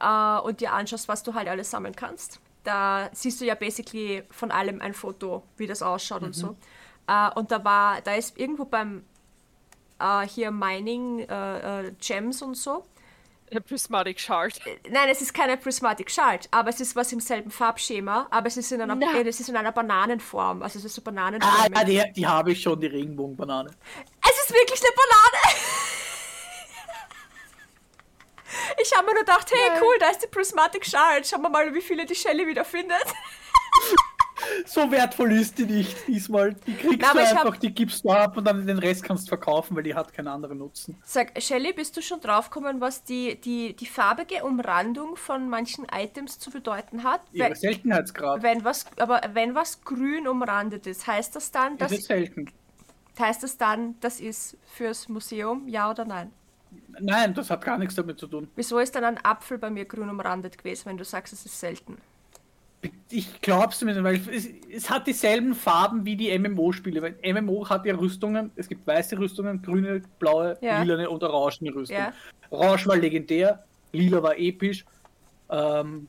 [0.00, 4.24] äh, und dir anschaust, was du halt alles sammeln kannst, da siehst du ja basically
[4.30, 6.56] von allem ein Foto, wie das ausschaut und so.
[7.06, 9.04] Äh, und da war, da ist irgendwo beim
[9.98, 12.84] äh, hier Mining äh, Gems und so.
[13.50, 14.60] Ein Prismatic Shard.
[14.90, 18.56] Nein, es ist keine Prismatic Shard, aber es ist was im selben Farbschema, aber es
[18.56, 19.14] ist in einer, Na.
[19.16, 21.72] äh, es ist in einer Bananenform, also es ist so Ah, Bananenform.
[21.74, 23.70] ja, die, die habe ich schon, die Regenbogenbanane.
[24.22, 25.56] Es ist wirklich eine Banane!
[28.80, 31.26] Ich habe mir nur gedacht, hey cool, da ist die Prismatic Shard.
[31.26, 33.02] Schauen wir mal, wie viele die Shelly wieder findet.
[34.66, 36.54] So wertvoll ist die nicht diesmal.
[36.66, 39.24] Die kriegst Na, du einfach, hab- die gibst du ab und dann den Rest kannst
[39.26, 40.96] du verkaufen, weil die hat keinen anderen Nutzen.
[41.04, 46.38] Sag, Shelly, bist du schon draufgekommen, was die, die, die farbige Umrandung von manchen Items
[46.38, 47.20] zu bedeuten hat?
[47.32, 48.42] Wenn, Seltenheitsgrad.
[48.42, 52.50] wenn was, aber wenn was grün umrandet ist, heißt das dann, Das dass, ist selten.
[53.18, 56.30] heißt das dann, das ist fürs Museum, ja oder nein?
[57.00, 58.48] Nein, das hat gar nichts damit zu tun.
[58.54, 61.58] Wieso ist dann ein Apfel bei mir grün umrandet gewesen, wenn du sagst, es ist
[61.58, 61.96] selten?
[63.10, 67.00] Ich glaub's mir, weil es, es hat dieselben Farben wie die MMO-Spiele.
[67.02, 70.82] Weil MMO hat ja Rüstungen, es gibt weiße Rüstungen, grüne, blaue, Ja.
[70.82, 72.02] lilane und orangene Rüstungen.
[72.04, 72.12] Ja.
[72.50, 74.84] Orange war legendär, lila war episch,
[75.50, 76.08] ähm,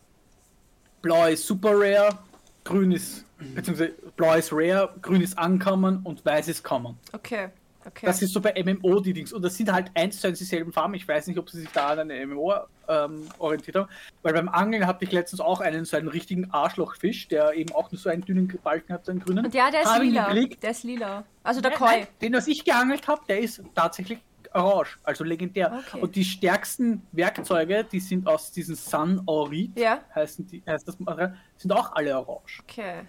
[1.01, 2.17] blau ist super rare,
[2.63, 6.97] grün ist, beziehungsweise blau ist rare, grün ist ankommen und weiß ist common.
[7.13, 7.47] Okay,
[7.89, 8.05] okay.
[8.05, 9.33] Das ist so bei MMO die Dings.
[9.33, 10.93] Und das sind halt eins zu eins dieselben Farben.
[10.93, 12.53] Ich weiß nicht, ob sie sich da an eine MMO
[12.87, 13.89] ähm, orientiert haben.
[14.23, 17.91] Weil beim Angeln hatte ich letztens auch einen so einen richtigen Arschlochfisch, der eben auch
[17.91, 19.45] nur so einen dünnen Balken hat, so einen grünen.
[19.45, 20.33] Und ja, der ist Hab ihn lila.
[20.61, 21.23] Der ist lila.
[21.43, 21.87] Also der Nein, Koi.
[21.87, 24.19] nein, Den, was ich geangelt habe, der ist tatsächlich
[24.53, 25.83] orange, also legendär.
[25.87, 26.01] Okay.
[26.01, 29.99] Und die stärksten Werkzeuge, die sind aus diesem Sun Aurit, Ja.
[30.15, 32.61] heißen die, heißt das Material, sind auch alle orange.
[32.63, 33.01] Okay.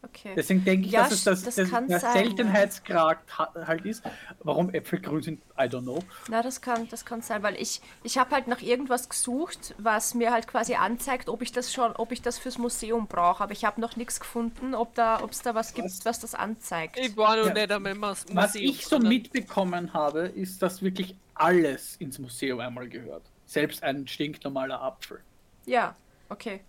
[0.00, 0.32] Okay.
[0.36, 3.84] Deswegen denke ich, Ja, dass es das, das das kann der sein, Seltenheitsgrad ha- halt
[3.84, 4.02] ist.
[4.44, 5.98] Warum Äpfel grün sind, I don't know.
[6.30, 10.14] Na, das kann, das kann sein, weil ich, ich habe halt nach irgendwas gesucht, was
[10.14, 13.42] mir halt quasi anzeigt, ob ich das schon, ob ich das fürs Museum brauche.
[13.42, 16.34] Aber ich habe noch nichts gefunden, ob da, ob es da was gibt, was das
[16.34, 16.96] anzeigt.
[16.98, 17.54] Ich war noch Ja.
[17.54, 18.36] nicht einmal im Mus- Museum.
[18.36, 23.22] Was ich so mitbekommen habe, ist, dass wirklich alles ins Museum einmal gehört.
[23.46, 25.20] Selbst ein stinknormaler Apfel.
[25.66, 25.96] Ja,
[26.28, 26.60] okay.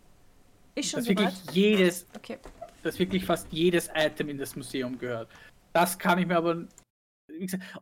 [0.76, 1.56] Ist schon Dass wirklich soweit?
[1.56, 2.38] jedes, Okay.
[2.84, 5.30] Dass wirklich fast jedes Item in das Museum gehört.
[5.74, 6.68] Das kann ich mir aber.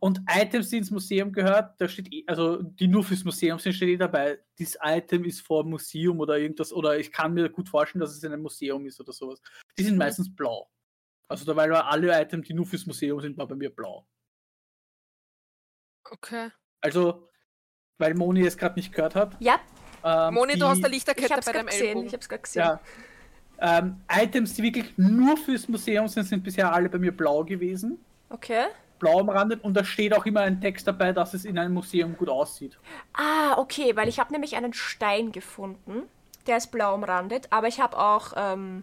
[0.00, 3.72] Und Items, die ins Museum gehört, da steht eh, also die nur fürs Museum sind,
[3.72, 7.68] steht eh dabei, dieses Item ist vor Museum oder irgendwas, oder ich kann mir gut
[7.68, 9.40] vorstellen, dass es in einem Museum ist oder sowas.
[9.78, 10.70] Die sind meistens blau.
[11.28, 14.06] Also da weil alle Items, die nur fürs Museum sind, war bei mir blau.
[16.10, 16.50] Okay.
[16.82, 17.30] Also,
[17.98, 19.36] weil Moni es gerade nicht gehört hat.
[19.40, 19.60] Ja,
[20.04, 21.86] Ähm, Moni, die, du hast eine ich Lichterkette bei deinem gesehen.
[21.86, 22.06] Ellbogen.
[22.06, 22.60] Ich habe es gerade gesehen.
[22.62, 22.80] Ja.
[23.60, 27.98] Ähm, Items, die wirklich nur fürs Museum sind, sind bisher alle bei mir blau gewesen.
[28.30, 28.66] Okay.
[28.98, 32.16] Blau umrandet und da steht auch immer ein Text dabei, dass es in einem Museum
[32.16, 32.78] gut aussieht.
[33.12, 36.02] Ah, okay, weil ich habe nämlich einen Stein gefunden,
[36.46, 38.82] der ist blau umrandet, aber ich habe auch ähm,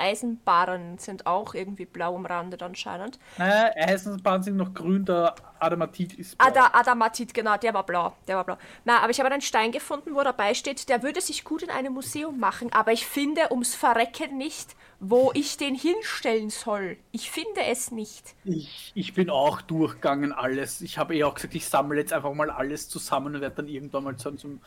[0.00, 3.18] Eisenbarren sind auch irgendwie blau umrandet anscheinend.
[3.38, 6.48] Naja, Eisenbahn sind noch grün, der Adamatit ist blau.
[6.48, 8.56] Ada, Adamatit, genau, der war blau, der war blau.
[8.84, 11.70] Na, aber ich habe einen Stein gefunden, wo dabei steht, der würde sich gut in
[11.70, 16.96] einem Museum machen, aber ich finde ums Verrecken nicht, wo ich den hinstellen soll.
[17.12, 18.34] Ich finde es nicht.
[18.44, 20.80] ich, ich bin auch durchgegangen alles.
[20.80, 23.68] Ich habe eh auch gesagt, ich sammle jetzt einfach mal alles zusammen und werde dann
[23.68, 24.60] irgendwann mal so zum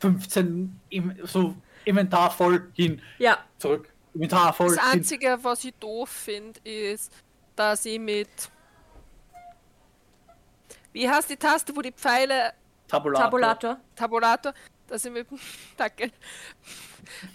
[0.00, 3.88] 15 im, so Inventar voll hin, Ja, zurück.
[4.18, 4.92] Inventar voll Das.
[4.92, 7.12] Einzige, was ich doof finde, ist,
[7.54, 8.28] dass ich mit.
[10.92, 12.52] Wie heißt die Taste, wo die Pfeile.
[12.88, 13.24] Tabulator.
[13.24, 13.80] Tabulator.
[13.94, 14.54] Tabulator,
[14.88, 15.38] dass ich mit dem,
[15.76, 16.10] danke,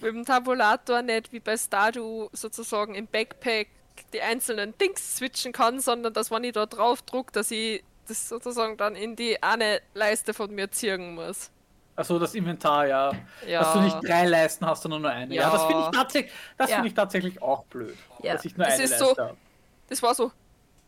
[0.01, 3.69] mit dem Tabulator nicht wie bei Stardew sozusagen im Backpack
[4.11, 8.27] die einzelnen Dings switchen kann, sondern dass wenn ich da drauf druck, dass ich das
[8.27, 11.49] sozusagen dann in die eine Leiste von mir ziehen muss.
[11.95, 13.11] Also das Inventar, ja.
[13.47, 13.59] Ja.
[13.61, 15.33] Dass du nicht drei Leisten hast, sondern nur eine.
[15.33, 15.49] Ja, Ja.
[15.51, 16.75] das finde ich, tatsächlich, das Ja.
[16.77, 17.95] finde ich tatsächlich auch blöd.
[18.23, 18.33] Ja.
[18.33, 19.37] Dass ich nur Das eine ist Leiste so- habe.
[19.89, 20.31] Das war so.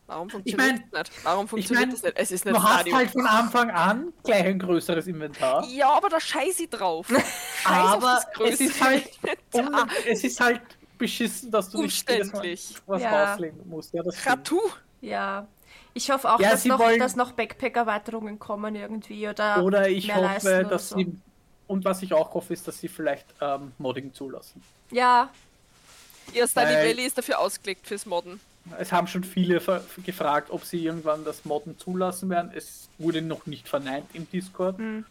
[0.07, 1.25] Warum funktioniert mein- das nicht?
[1.25, 2.17] Warum funktioniert mein, das nicht?
[2.17, 5.65] Es ist nicht Du hast halt von Anfang an gleich ein größeres Inventar.
[5.65, 7.07] Ja, aber da scheiße ich drauf.
[7.63, 8.53] Scheiß Aber auf das Größte.
[8.53, 9.09] es ist halt,
[9.53, 10.61] un- es ist halt
[10.97, 12.75] beschissen, dass du nicht jedes Mal Umständlich.
[12.85, 13.31] was Ja.
[13.31, 13.93] rauslegen musst.
[13.93, 14.31] Ja, das stimmt.
[14.37, 14.59] Ratu.
[15.01, 15.47] Ja.
[15.97, 20.07] Ich hoffe auch, Ja, dass, noch, wollen- dass noch Backpack-Erweiterungen kommen irgendwie oder, Oder ich
[20.07, 20.97] mehr hoffe, oder dass so.
[20.97, 21.15] sie.
[21.67, 24.61] Und was ich auch hoffe, ist, dass sie vielleicht ähm, Modding zulassen.
[24.91, 25.29] Ja,
[26.33, 28.39] Ja, Stardew Valley ist dafür ausgelegt fürs Modden.
[28.77, 32.51] Es haben schon viele ver- gefragt, ob sie irgendwann das Modden zulassen werden.
[32.53, 35.05] Es wurde noch nicht verneint im Discord, Hm.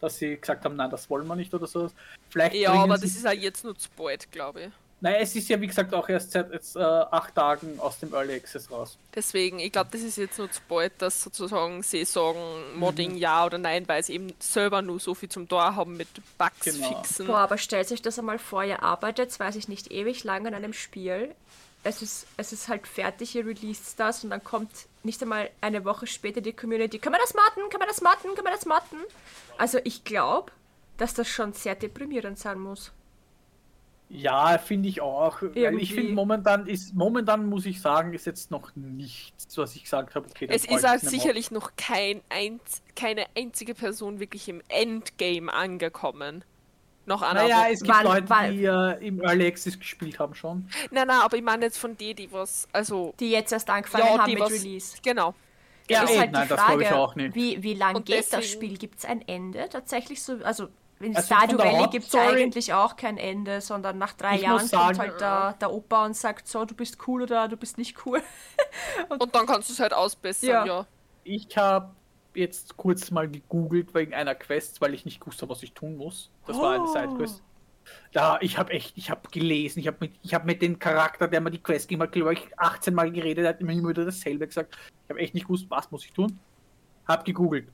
[0.00, 1.90] dass sie gesagt haben, nein, das wollen wir nicht oder so.
[2.30, 4.70] Vielleicht Ja, aber sie, das ist ja jetzt nur zu bald, glaube ich.
[5.02, 8.12] Nein, es ist ja wie gesagt auch erst seit jetzt, äh, acht Tagen aus dem
[8.12, 8.98] Early Access raus.
[9.14, 12.38] Deswegen, ich glaube, das ist jetzt nur zu bald, dass sozusagen sie sagen,
[12.76, 16.08] Modding ja oder nein, weil sie eben selber nur so viel zum Tor haben mit
[16.36, 17.00] Bugs Genau.
[17.00, 17.26] fixen.
[17.26, 20.54] boah, aber stellt euch das einmal vor, ihr arbeitet, weiß ich nicht, ewig lang an
[20.54, 21.34] einem Spiel.
[21.82, 24.70] Es ist, es ist halt fertig, ihr released das und dann kommt
[25.02, 26.98] nicht einmal eine Woche später die Community.
[26.98, 27.70] Kann man das modden?
[27.70, 28.34] Kann man das modden?
[28.34, 29.02] Kann man das modden?
[29.56, 30.52] Also ich glaube,
[30.98, 32.92] dass das schon sehr deprimierend sein muss.
[34.12, 35.40] Ja, finde ich auch.
[35.40, 39.84] Weil ich finde momentan ist, momentan muss ich sagen, ist jetzt noch nichts, was ich
[39.84, 44.48] gesagt habe, okay, Es das ist nicht sicherlich noch kein einz keine einzige Person wirklich
[44.48, 46.44] im Endgame angekommen.
[47.06, 47.42] Noch einer.
[47.44, 50.68] Naja, es gibt Wann- Leute, wann- die äh, im Early Access gespielt haben schon.
[50.90, 52.68] Nein, nein, aber ich meine jetzt von denen, die was.
[52.72, 53.14] Also.
[53.20, 54.96] Die jetzt erst angefangen Ja, haben die mit was- Release.
[55.02, 55.34] Genau.
[55.88, 57.34] Ja, ist eh, halt nein, die das glaube ich Frage, auch nicht.
[57.34, 58.76] wie, wie lang Und geht das deswegen- Spiel?
[58.78, 59.68] Gibt es ein Ende?
[59.70, 60.68] Tatsächlich so, also
[61.00, 64.52] in Also Stardew Valley gibt es eigentlich auch kein Ende, sondern nach drei Ich Jahren
[64.60, 67.56] muss kommt sagen- halt der, der Opa und sagt so, du bist cool oder du
[67.56, 68.22] bist nicht cool.
[69.08, 70.64] Und dann kannst du es halt ausbessern, Ja.
[70.66, 70.86] ja.
[71.24, 71.90] Ich habe
[72.34, 76.30] jetzt kurz mal gegoogelt wegen einer Quest, weil ich nicht wusste, was ich tun muss.
[76.46, 76.86] Das war eine Oh.
[76.86, 77.42] Sidequest.
[78.12, 81.26] Da, ich habe echt, ich habe gelesen, ich habe mit, ich habe mit dem Charakter,
[81.28, 84.46] der mir die Quest gegeben hat, glaube ich, 18 Mal geredet, hat immer wieder dasselbe
[84.46, 84.76] gesagt.
[85.04, 86.38] Ich habe echt nicht gewusst, was muss ich tun.
[87.08, 87.68] Hab gegoogelt.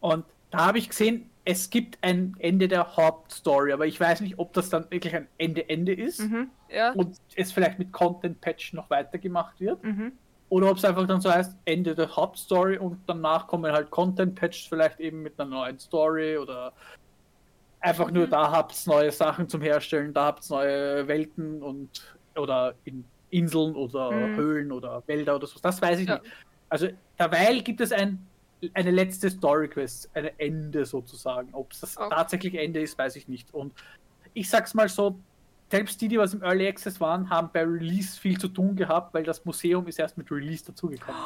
[0.00, 4.38] Und da habe ich gesehen, es gibt ein Ende der Hauptstory, aber ich weiß nicht,
[4.38, 6.50] ob das dann wirklich ein Ende-Ende ist Mhm.
[6.70, 6.92] Ja.
[6.92, 9.82] und es vielleicht mit Content-Patch noch weitergemacht wird.
[9.82, 10.12] Mhm.
[10.50, 14.66] Oder ob es einfach dann so heißt, Ende der Hauptstory und danach kommen halt Content-Patches
[14.68, 16.72] vielleicht eben mit einer neuen Story oder
[17.80, 23.04] einfach nur da habt's neue Sachen zum Herstellen, da habt's neue Welten und oder in
[23.30, 24.36] Inseln oder Mhm.
[24.36, 25.58] Höhlen oder Wälder oder so.
[25.60, 26.18] Das weiß ich Ja.
[26.18, 26.26] nicht.
[26.68, 26.88] Also
[27.18, 28.24] derweil gibt es ein,
[28.74, 31.48] eine letzte Story-Quest, ein Ende sozusagen.
[31.52, 32.10] Ob es das Okay.
[32.10, 33.52] tatsächlich Ende ist, weiß ich nicht.
[33.54, 33.72] Und
[34.34, 35.16] ich sag's mal so,
[35.70, 39.14] selbst die, die was im Early Access waren, haben bei Release viel zu tun gehabt,
[39.14, 41.18] weil das Museum ist erst mit Release dazugekommen.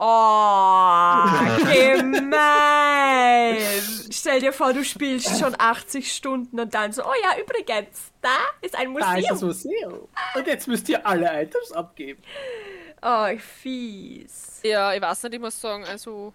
[0.00, 1.24] Oh,
[1.72, 3.56] gemein!
[4.10, 8.36] Stell dir vor, du spielst schon 80 Stunden und dann so, oh ja, übrigens, da
[8.60, 9.90] ist ein Da ist das Museum.
[9.92, 10.08] Museum.
[10.34, 12.20] Und jetzt müsst ihr alle Items abgeben.
[13.02, 14.60] Oh, fies.
[14.64, 16.32] Ja, ich weiß nicht, ich muss sagen, also.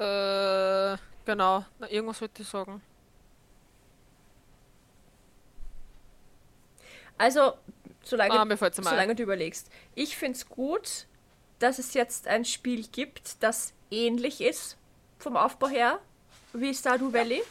[0.00, 0.96] Äh,
[1.26, 1.64] genau.
[1.78, 2.80] Na, irgendwas wollte ich sagen.
[7.18, 7.52] Also,
[8.02, 9.70] solange, Ah, solange du überlegst.
[9.94, 11.06] Ich finde es gut,
[11.58, 14.78] dass es jetzt ein Spiel gibt, das ähnlich ist
[15.18, 15.98] vom Aufbau her
[16.54, 17.42] wie Stardew Valley.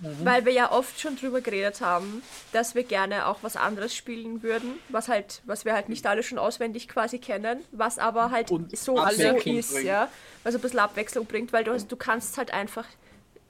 [0.00, 2.22] Weil wir ja oft schon drüber geredet haben,
[2.52, 6.22] dass wir gerne auch was anderes spielen würden, was halt, was wir halt nicht alle
[6.22, 9.86] schon auswendig quasi kennen, was aber halt Und so, so Abwechslung ist, bringt.
[9.86, 10.08] ja.
[10.42, 12.86] Was ein bisschen Abwechslung bringt, weil du, du kannst halt einfach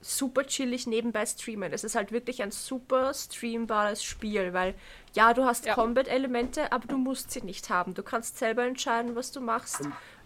[0.01, 1.71] super chillig nebenbei streamen.
[1.73, 4.73] Es ist halt wirklich ein super streambares Spiel, weil
[5.13, 5.75] ja, du hast Ja.
[5.75, 7.93] Combat-Elemente, aber du musst sie nicht haben.
[7.93, 9.81] Du kannst selber entscheiden, was du machst.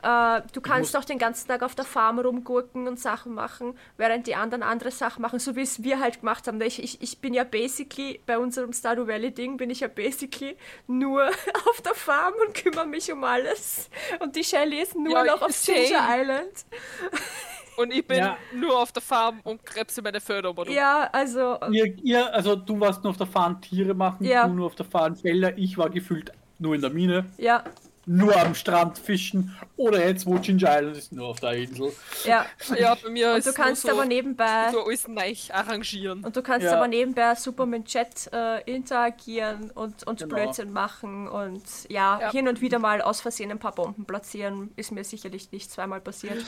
[0.05, 4.27] Äh, du kannst auch den ganzen Tag auf der Farm rumgurken und Sachen machen, während
[4.27, 6.61] die anderen andere Sachen machen, so wie es wir halt gemacht haben.
[6.61, 11.23] Ich, ich, ich bin ja basically, bei unserem Stardew Valley-Ding, bin ich ja basically nur
[11.69, 13.89] auf der Farm und kümmere mich um alles.
[14.19, 15.63] Und die Shelly ist nur Ja, noch auf.
[15.65, 16.65] Ginger Island.
[17.77, 18.37] Und ich bin Ja.
[18.53, 20.47] nur auf der Farm und krebse meine Förder.
[20.47, 24.23] aber du- Ja, also Ihr, ihr, also du warst nur auf der Fahrt Tiere machen,
[24.25, 24.47] Ja.
[24.47, 27.25] du nur auf der Fahrt Felder, ich war gefühlt nur in der Mine.
[27.37, 27.65] Ja,
[28.07, 31.91] nur am Strand fischen oder jetzt, wo Ginger Island ist, nur auf der Insel.
[32.23, 32.45] Ja.
[32.77, 36.23] Ja, bei mir Und ist du kannst so, aber nebenbei so alles neu arrangieren.
[36.23, 36.75] und du kannst Ja.
[36.77, 40.35] aber nebenbei super mit Chat äh, interagieren und, und Genau.
[40.35, 42.31] Blödsinn machen und ja, Ja.
[42.31, 44.71] hin und wieder mal aus Versehen ein paar Bomben platzieren.
[44.75, 46.43] Ist mir sicherlich nicht zweimal passiert.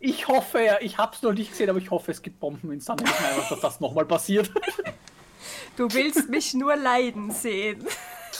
[0.00, 2.80] Ich hoffe ja, ich hab's noch nicht gesehen, aber ich hoffe, es gibt Bomben in
[2.80, 3.12] San Diego,
[3.48, 4.50] dass das nochmal passiert.
[5.76, 7.86] Du willst mich nur leiden sehen.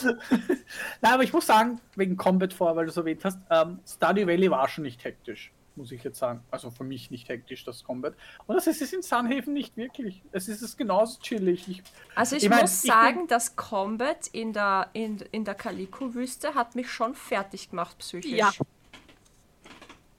[0.03, 4.27] Nein, aber ich muss sagen, wegen Combat vor, weil du es erwähnt hast, ähm, Stardew
[4.27, 6.43] Valley war schon nicht hektisch, muss ich jetzt sagen.
[6.51, 8.13] Also für mich nicht hektisch, das Combat.
[8.45, 10.21] Und das ist es in Sunhaven nicht wirklich.
[10.31, 11.67] Es ist es genauso chillig.
[11.67, 11.83] Ich,
[12.15, 15.55] Also ich, Ich mein, muss ich sagen, bin- das Combat in der, in, in der
[15.55, 18.31] Calico-Wüste hat mich schon fertig gemacht psychisch.
[18.31, 18.51] Ja.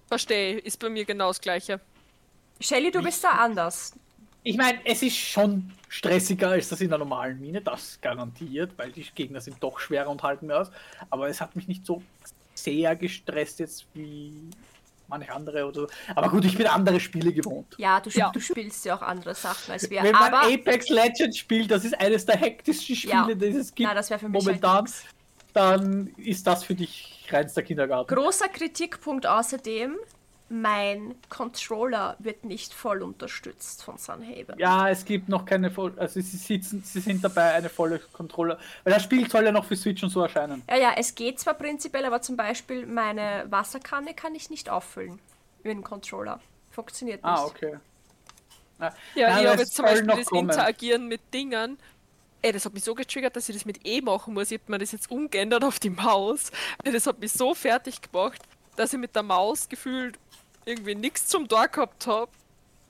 [0.07, 1.81] Verstehe, ist bei mir genau das gleiche.
[2.61, 3.95] Shelly, du bist da anders.
[4.49, 8.90] Ich meine, es ist schon stressiger als das in der normalen Mine, das garantiert, weil
[8.92, 10.70] die Gegner sind doch schwerer und halten mehr aus.
[11.11, 12.03] Aber es hat mich nicht so
[12.55, 14.32] sehr gestresst jetzt wie
[15.07, 15.86] manche andere oder so.
[16.14, 17.74] Aber gut, ich bin andere Spiele gewohnt.
[17.78, 18.30] Ja, du, Ja.
[18.30, 20.03] du spielst ja auch andere Sachen als wir.
[20.03, 23.22] Wenn man aber Apex Legends spielt, das ist eines der hektischsten Ja.
[23.24, 25.05] Spiele, die es gibt Nein, das wäre für mich halt momentan, nix.
[25.53, 28.14] dann ist das für dich reinster Kindergarten.
[28.14, 29.96] großer Kritikpunkt außerdem,
[30.49, 34.59] mein Controller wird nicht voll unterstützt von Sunhaven.
[34.59, 38.59] Ja, es gibt noch keine voll, also sie sitzen, sie sind dabei eine volle Controller,
[38.84, 40.62] weil das Spiel soll ja noch für Switch und so erscheinen.
[40.68, 45.18] Ja, ja, es geht zwar prinzipiell, aber zum Beispiel meine Wasserkanne kann ich nicht auffüllen
[45.62, 46.40] mit dem Controller.
[46.70, 47.30] Funktioniert nicht.
[47.30, 47.78] Ah, okay.
[48.80, 50.49] Ja, Ja, Nein, ich habe es jetzt zum Beispiel noch das kommen.
[50.49, 51.78] Interagieren mit Dingen.
[52.40, 54.51] Ey, das hat mich so getriggert, dass ich das mit E machen muss.
[54.53, 56.53] Ich habe mir das jetzt umgeändert auf die Maus.
[56.84, 58.40] Das hat mich so fertig gemacht,
[58.76, 60.18] dass ich mit der Maus gefühlt
[60.69, 62.31] irgendwie nichts zum Tor gehabt habe,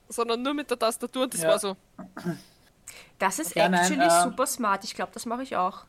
[0.09, 1.25] sondern nur mit der Tastatur.
[1.25, 1.49] Und das Ja.
[1.51, 1.77] war so.
[3.19, 4.85] Das ist Ja, nein, actually äh, super smart.
[4.85, 5.85] Ich glaube, das mache ich auch.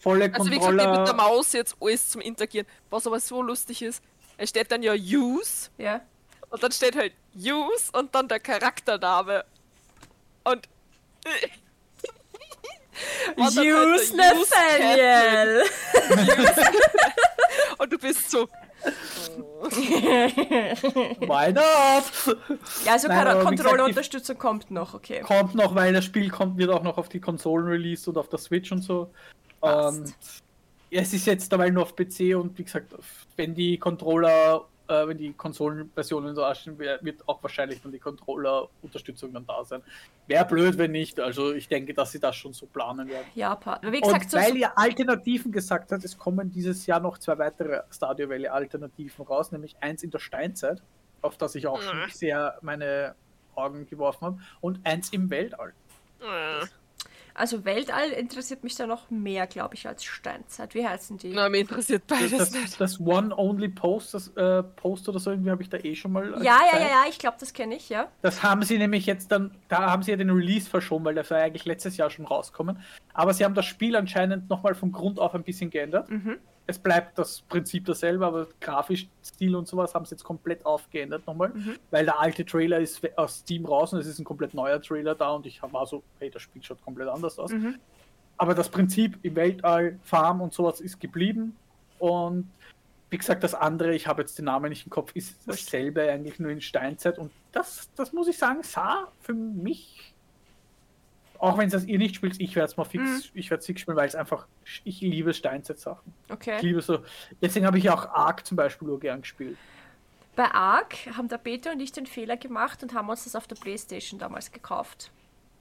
[0.00, 2.66] Volle Also wie gesagt, ich mit der Maus jetzt alles zum Interagieren.
[2.90, 4.02] Was aber so lustig ist,
[4.36, 6.00] es steht dann ja Use Ja.
[6.50, 9.44] und dann steht halt Use und dann der Charaktername.
[10.44, 10.68] Und.
[13.36, 15.64] Halt Use der Use Nathaniel!
[17.78, 18.48] Und du bist so.
[21.20, 22.04] Why not?
[22.84, 25.20] Ja, also Nein, Controller-Unterstützung kommt noch, okay.
[25.20, 28.28] kommt noch, weil das Spiel kommt, wird auch noch auf die Konsolen released und auf
[28.28, 29.10] der Switch und so.
[29.60, 29.98] Passt.
[29.98, 30.14] Und
[30.90, 32.94] ja, es ist jetzt dabei nur auf PC und wie gesagt,
[33.36, 39.32] wenn die Controller, äh, wenn die Konsolenversionen so erscheinen, wird auch wahrscheinlich dann die Controller-Unterstützung
[39.32, 39.82] dann da sein.
[40.26, 41.18] Wäre blöd, wenn nicht.
[41.20, 43.26] Also ich denke, dass sie das schon so planen werden.
[43.34, 47.18] Ja, wie gesagt, Und so, weil ihr Alternativen gesagt habt, es kommen dieses Jahr noch
[47.18, 50.82] zwei weitere Stadio Valley Alternativen raus, nämlich eins in der Steinzeit,
[51.22, 52.10] auf das ich auch schon Mhm.
[52.10, 53.14] sehr meine
[53.54, 55.72] Augen geworfen habe, und eins im Weltall.
[56.20, 56.66] äh,
[57.34, 60.74] also Weltall interessiert mich da noch mehr, glaube ich, als Steinzeit.
[60.74, 61.32] Wie heißen die?
[61.34, 62.80] Na, mich interessiert Das, beides das, nicht.
[62.80, 66.12] das One Only Post, das äh, Post oder so, irgendwie habe ich da eh schon
[66.12, 66.30] mal.
[66.42, 68.08] ja, ja, ja, ja, ich glaube, das kenne ich, ja.
[68.22, 71.30] Das haben sie nämlich jetzt dann, da haben sie ja den Release verschoben, weil das
[71.30, 72.78] war ja eigentlich letztes Jahr schon rauskommen.
[73.12, 76.08] Aber sie haben das Spiel anscheinend nochmal von Grund auf ein bisschen geändert.
[76.10, 76.38] Mhm.
[76.66, 81.26] Es bleibt das Prinzip dasselbe, aber grafisch, Stil und sowas haben sie jetzt komplett aufgeändert
[81.26, 81.76] nochmal, Mhm.
[81.90, 85.14] weil der alte Trailer ist aus Steam raus und es ist ein komplett neuer Trailer
[85.14, 87.50] da und ich war so, hey, das Spiel schaut komplett anders aus.
[87.52, 87.78] Mhm.
[88.38, 91.54] Aber das Prinzip im Weltall, Farm und sowas ist geblieben
[91.98, 92.50] und
[93.10, 96.40] wie gesagt, das andere, ich habe jetzt den Namen nicht im Kopf, ist dasselbe eigentlich
[96.40, 100.13] nur in Steinzeit und das, das muss ich sagen, sah für mich,
[101.44, 103.22] auch wenn es das ihr nicht spielt, ich werde es mal fix, Mhm.
[103.38, 104.46] ich werde es fix spielen, weil es einfach,
[104.84, 106.12] ich liebe Steinzeit-Sachen.
[106.26, 106.58] Ich Okay.
[106.60, 107.04] liebe so,
[107.40, 109.56] deswegen habe ich auch Ark zum Beispiel nur gern gespielt.
[110.36, 113.46] Bei Ark haben der Peter und ich den Fehler gemacht und haben uns das auf
[113.46, 115.10] der Playstation damals gekauft.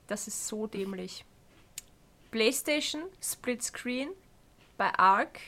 [0.08, 1.26] Das ist so dämlich.
[2.32, 4.10] Playstation, Split Screen,
[4.78, 5.40] bei Ark,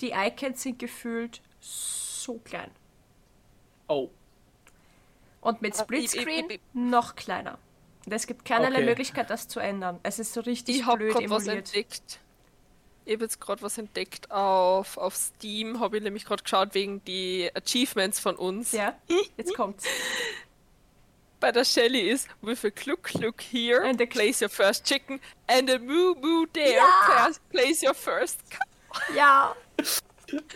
[0.00, 2.70] die Icons sind gefühlt so klein.
[3.88, 4.08] Oh,
[5.42, 7.58] Und mit Split ich- ich- Screen ich- noch kleiner.
[8.06, 8.86] Und es gibt keinerlei Okay.
[8.86, 10.00] Möglichkeit, das zu ändern.
[10.02, 11.66] Es ist so richtig Ich habe blöd gerade was emuliert.
[11.68, 12.20] entdeckt.
[13.04, 17.04] Ich habe jetzt gerade was entdeckt auf, auf Steam, habe ich nämlich gerade geschaut wegen
[17.04, 18.72] die Achievements von uns.
[18.72, 18.94] Ja,
[19.36, 19.84] jetzt kommt's.
[21.40, 25.20] Bei der Shelly ist with a cluck cluck here, And a place your first chicken,
[25.46, 27.30] and a moo moo there, Ja.
[27.50, 28.60] place- your first cow.
[29.16, 29.56] Ja,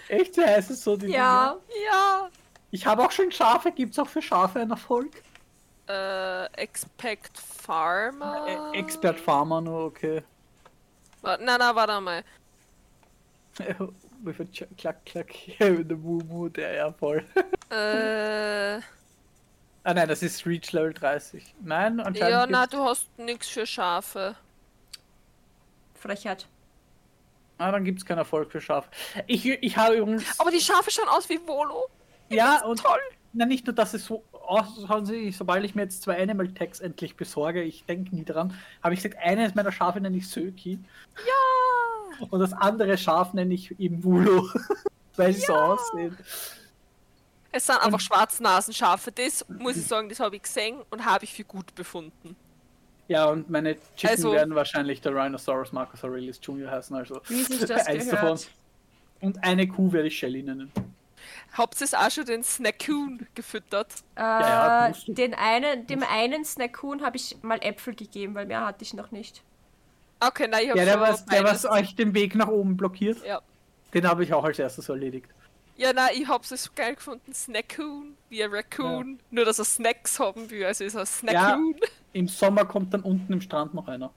[0.09, 0.97] echt, wie heißt es so?
[0.97, 1.53] Die ja.
[1.69, 1.85] Dinge?
[1.91, 2.31] Ja.
[2.71, 5.11] Ich habe auch schon Schafe, gibt es auch für Schafe einen Erfolg?
[5.89, 8.71] Äh, expect Farmer.
[8.73, 10.23] Äh, Expert Farmer nur, okay.
[11.23, 12.25] Wa- Nein, nein, warte mal.
[14.23, 14.45] With a
[14.79, 17.25] klack, klack, here in the moo moo, der ja voll.
[17.71, 18.81] Äh,
[19.87, 21.55] Ah nein, das ist Reach Level 30.
[21.61, 22.31] Nein, anscheinend.
[22.31, 24.35] ja, na, gibt's- du hast nichts für Schafe.
[25.95, 26.47] Frechheit.
[27.59, 28.89] Ah, dann gibt es keinen Erfolg für Schaf.
[29.27, 30.39] Ich, ich habe übrigens.
[30.41, 31.89] Aber die Schafe schauen aus wie Volo.
[32.31, 32.99] ja, und Toll.
[33.33, 36.81] na, nicht nur, dass es so ausschauen sie, sobald ich mir jetzt zwei Animal Tags
[36.81, 40.79] endlich besorge, ich denke nie dran, habe ich gesagt, eines meiner Schafe nenne ich Söki
[41.27, 42.27] Ja.
[42.31, 44.49] und das andere Schaf nenne ich eben Wulo,
[45.17, 46.17] weil sie so aussehen.
[47.53, 49.13] Es sind einfach Schwarznasenschafe.
[49.13, 52.35] Das muss ich sagen, das habe ich gesehen und habe ich für gut befunden.
[53.07, 56.71] Ja, und meine Chicken Also- werden wahrscheinlich der Rhinoceros Marcus Aurelius Jr.
[56.71, 58.23] heißen, also Wie sich das eins gehört.
[58.25, 58.39] davon.
[59.21, 60.73] Und eine Kuh werde ich Shelly nennen.
[61.57, 63.89] Habt ihr auch schon den Snackoon gefüttert?
[64.17, 65.13] Äh, ja, du.
[65.15, 69.13] den einen, dem einen Snackoon habe ich mal Äpfel gegeben, weil mehr hatte ich noch
[69.13, 69.43] nicht.
[70.19, 72.77] Okay, nein, ich habe Ja, der, schon was, der was euch den Weg nach oben
[72.77, 73.41] blockiert, Ja.
[73.93, 75.29] den habe ich auch als erstes erledigt.
[75.77, 77.33] Ja, nein, ich hab's so geil gefunden.
[77.33, 79.19] Snackoon, wie ein Raccoon.
[79.31, 81.77] Nur, dass er Snacks haben will, also ist er Snackoon.
[82.13, 84.13] Im Sommer kommt dann unten im Strand noch einer.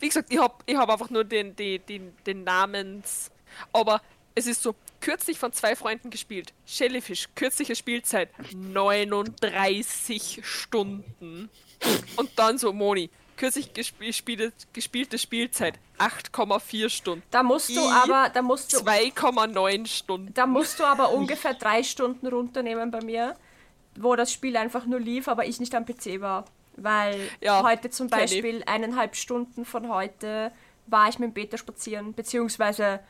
[0.00, 3.30] Wie gesagt, ich hab, ich hab einfach nur den, den, den, den Namens.
[3.72, 4.00] Aber
[4.34, 6.52] es ist so, kürzlich von zwei Freunden gespielt.
[6.66, 11.50] Jellyfish, kürzliche Spielzeit 39 Stunden.
[12.16, 17.22] Und dann so, Moni, kürzlich gesp gespielte, gespielte Spielzeit 8,4 Stunden.
[17.30, 20.32] Da musst du I- aber, da musst du, 2,9 Stunden.
[20.34, 23.36] da musst du aber ungefähr drei Stunden runternehmen bei mir,
[23.98, 26.44] wo das Spiel einfach nur lief, aber ich nicht am PC war.
[26.76, 28.08] Weil Ja, heute zum.
[28.08, 30.52] Beispiel eineinhalb Stunden von heute
[30.86, 33.00] war ich mit dem Beta spazieren, beziehungsweise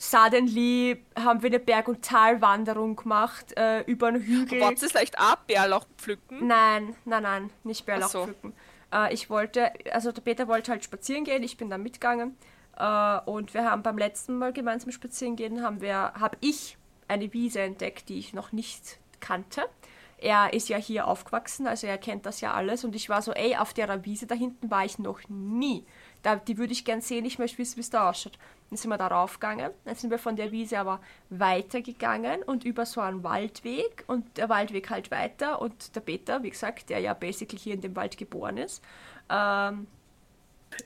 [0.00, 4.60] suddenly haben wir eine Berg- und Talwanderung gemacht, äh, über einen Hügel.
[4.60, 6.46] Wolltest du vielleicht auch Bärlauch pflücken?
[6.46, 8.24] Nein, nein, nein, nicht Bärlauch so.
[8.24, 8.54] pflücken.
[8.92, 12.36] Äh, ich wollte, also der Peter wollte halt spazieren gehen, ich bin dann mitgegangen.
[12.78, 17.30] Äh, und wir haben beim letzten Mal gemeinsam spazieren gehen, haben wir, habe ich eine
[17.34, 19.68] Wiese entdeckt, die ich noch nicht kannte.
[20.16, 22.84] Er ist ja hier aufgewachsen, also er kennt das ja alles.
[22.84, 25.84] Und ich war so, ey, auf der Wiese da hinten war ich noch nie.
[26.22, 28.38] Da, die würde ich gern sehen, ich möchte wissen, wie es da ausschaut.
[28.70, 32.86] Dann sind wir da raufgegangen, dann sind wir von der Wiese aber weitergegangen und über
[32.86, 34.04] so einen Waldweg.
[34.06, 35.60] Und der Waldweg halt weiter.
[35.60, 38.82] Und der Peter, wie gesagt, der ja basically hier in dem Wald geboren ist,
[39.28, 39.88] ähm,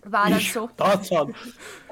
[0.05, 1.35] war dann so, Tarzan.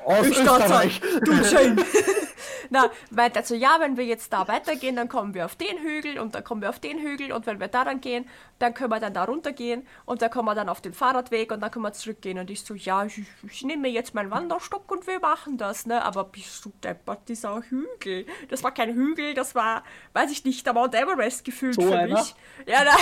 [0.05, 1.01] Aus ich Österreich.
[1.25, 1.83] du schön.
[2.71, 5.79] Na, meint er so, ja, wenn wir jetzt da weitergehen, dann kommen wir auf den
[5.79, 8.27] Hügel und dann kommen wir auf den Hügel und wenn wir da dann gehen,
[8.59, 11.61] dann können wir dann da runtergehen und dann kommen wir dann auf den Fahrradweg und
[11.61, 12.39] dann können wir zurückgehen.
[12.39, 16.03] Und ich so, ja, ich, ich nehme jetzt meinen Wanderstock und wir machen das, ne?
[16.03, 18.27] Aber bist du deppert, dieser Hügel.
[18.49, 19.85] Das war kein Hügel, das war,
[20.15, 22.21] weiß ich nicht, der Mount Everest gefühlt So für einer?
[22.21, 22.35] mich.
[22.67, 22.97] Ja, na,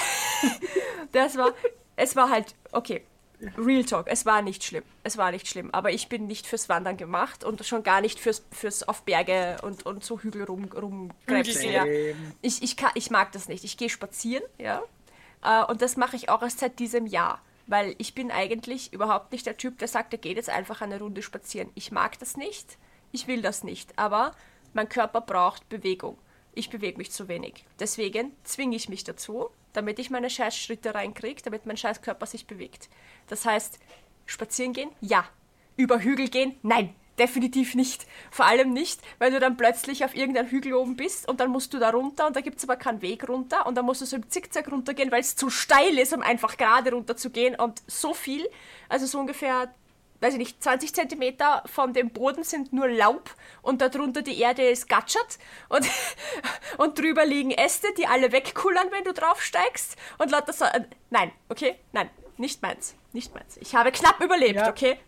[1.13, 1.53] das war,
[1.97, 3.07] es war halt, okay,
[3.57, 4.85] Real Talk, es war nicht schlimm.
[5.03, 5.71] Es war nicht schlimm.
[5.73, 9.57] Aber ich bin nicht fürs Wandern gemacht und schon gar nicht fürs, fürs auf Berge
[9.63, 11.73] und, und so Hügel rum, rumkrebsen.
[11.73, 11.85] Ja.
[12.43, 13.65] Ich, ich, kann, ich mag das nicht.
[13.65, 14.83] Ich gehe spazieren, ja.
[15.43, 17.41] Äh, und das mache ich auch erst seit diesem Jahr.
[17.67, 20.99] Weil ich bin eigentlich überhaupt nicht der Typ, der sagt, er geht jetzt einfach eine
[20.99, 21.71] Runde spazieren.
[21.75, 22.77] Ich mag das nicht.
[23.13, 23.99] Ich will das nicht.
[23.99, 24.33] Aber
[24.75, 26.19] mein Körper braucht Bewegung.
[26.53, 27.65] Ich bewege mich zu wenig.
[27.79, 32.27] Deswegen zwinge ich mich dazu, damit ich meine scheiß Schritte reinkriege, damit mein scheiß Körper
[32.27, 32.89] sich bewegt.
[33.29, 33.79] Das heißt,
[34.27, 34.91] spazieren gehen?
[35.01, 35.25] Ja.
[35.77, 36.57] Über Hügel gehen?
[36.63, 36.95] Nein.
[37.19, 38.07] Definitiv nicht.
[38.31, 41.75] Vor allem nicht, weil du dann plötzlich auf irgendeinem Hügel oben bist und dann musst
[41.75, 44.07] du da runter und da gibt es aber keinen Weg runter und dann musst du
[44.07, 47.57] so im Zickzack runtergehen, weil es zu steil ist, um einfach gerade runter zu gehen
[47.57, 48.49] und so viel,
[48.89, 49.75] also so ungefähr
[50.21, 54.69] weiß ich nicht, 20 Zentimeter von dem Boden sind nur Laub und darunter die Erde
[54.69, 55.87] ist gatschert und,
[56.79, 60.65] und drüber liegen Äste, die alle wegkullern, wenn du draufsteigst und lauter so.
[60.67, 61.77] äh, Nein, okay?
[61.93, 62.95] Nein, nicht meins.
[63.13, 63.57] Nicht meins.
[63.57, 64.69] Ich habe knapp überlebt, Ja.
[64.71, 64.99] okay?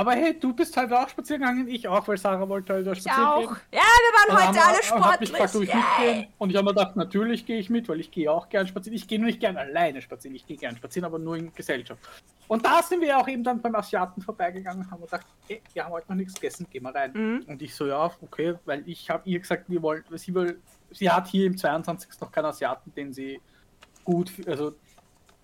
[0.00, 2.92] Aber hey, du bist halt auch spazieren gegangen, ich auch, weil Sarah wollte halt auch
[2.92, 3.38] Ich spazieren auch.
[3.40, 3.56] gehen.
[3.72, 4.78] Ja, wir waren Und heute haben- alle
[5.12, 5.30] Hab mich sportlich.
[5.32, 6.26] gefragt, ob ich mitgehen.
[6.38, 8.96] Und ich habe mir gedacht, natürlich gehe ich mit, weil ich gehe auch gern spazieren.
[8.96, 10.34] Ich gehe nur nicht gern alleine spazieren.
[10.34, 12.00] Ich gehe gern spazieren, aber nur in Gesellschaft.
[12.48, 15.84] Und da sind wir auch eben dann beim Asiaten vorbeigegangen und haben gedacht, hey, wir
[15.84, 17.12] haben heute noch nichts gegessen, gehen wir rein.
[17.12, 17.44] Mhm.
[17.46, 21.10] Und ich so, ja, okay, weil ich habe ihr gesagt, wir wollen, sie will, sie
[21.10, 22.08] hat hier im 22.
[22.22, 23.38] noch keinen Asiaten, den sie
[24.02, 24.72] gut, also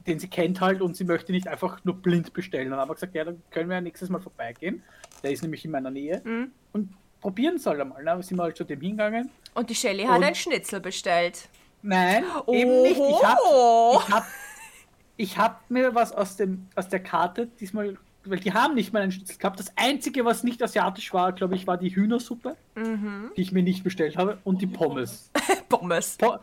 [0.07, 2.71] den sie kennt halt und sie möchte nicht einfach nur blind bestellen.
[2.71, 4.83] Dann haben wir gesagt, ja, dann können wir ja nächstes Mal vorbeigehen.
[5.23, 6.21] Der ist nämlich in meiner Nähe.
[6.25, 6.51] Mhm.
[6.73, 6.91] Und
[7.21, 8.05] probieren soll er mal.
[8.05, 9.31] Da sind wir halt zu dem hingegangen.
[9.55, 11.49] Und die Shelly hat Und- ein Schnitzel bestellt.
[11.83, 12.99] Nein, eben nicht.
[13.01, 14.01] Ich habe Oh.
[14.07, 14.27] ich hab,
[15.17, 19.03] ich hab mir was aus, dem, aus der Karte diesmal, weil die haben nicht mal
[19.03, 19.61] einen Schnitzel gehabt.
[19.61, 23.31] Das einzige, was nicht asiatisch war, glaube ich, war die Hühnersuppe, Mhm.
[23.37, 25.31] die ich mir nicht bestellt habe, und die Pommes.
[25.69, 26.17] Pommes.
[26.19, 26.37] Po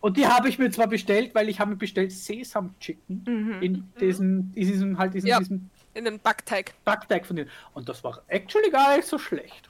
[0.00, 3.62] und die habe ich mir zwar bestellt, weil ich habe mir bestellt Sesam Chicken Mhm.
[3.62, 5.38] in diesem, in diesem halt diesem, Ja.
[5.38, 6.74] diesem In den Backteig.
[6.84, 7.50] Backteig von denen.
[7.74, 9.68] Und das war actually gar nicht so schlecht.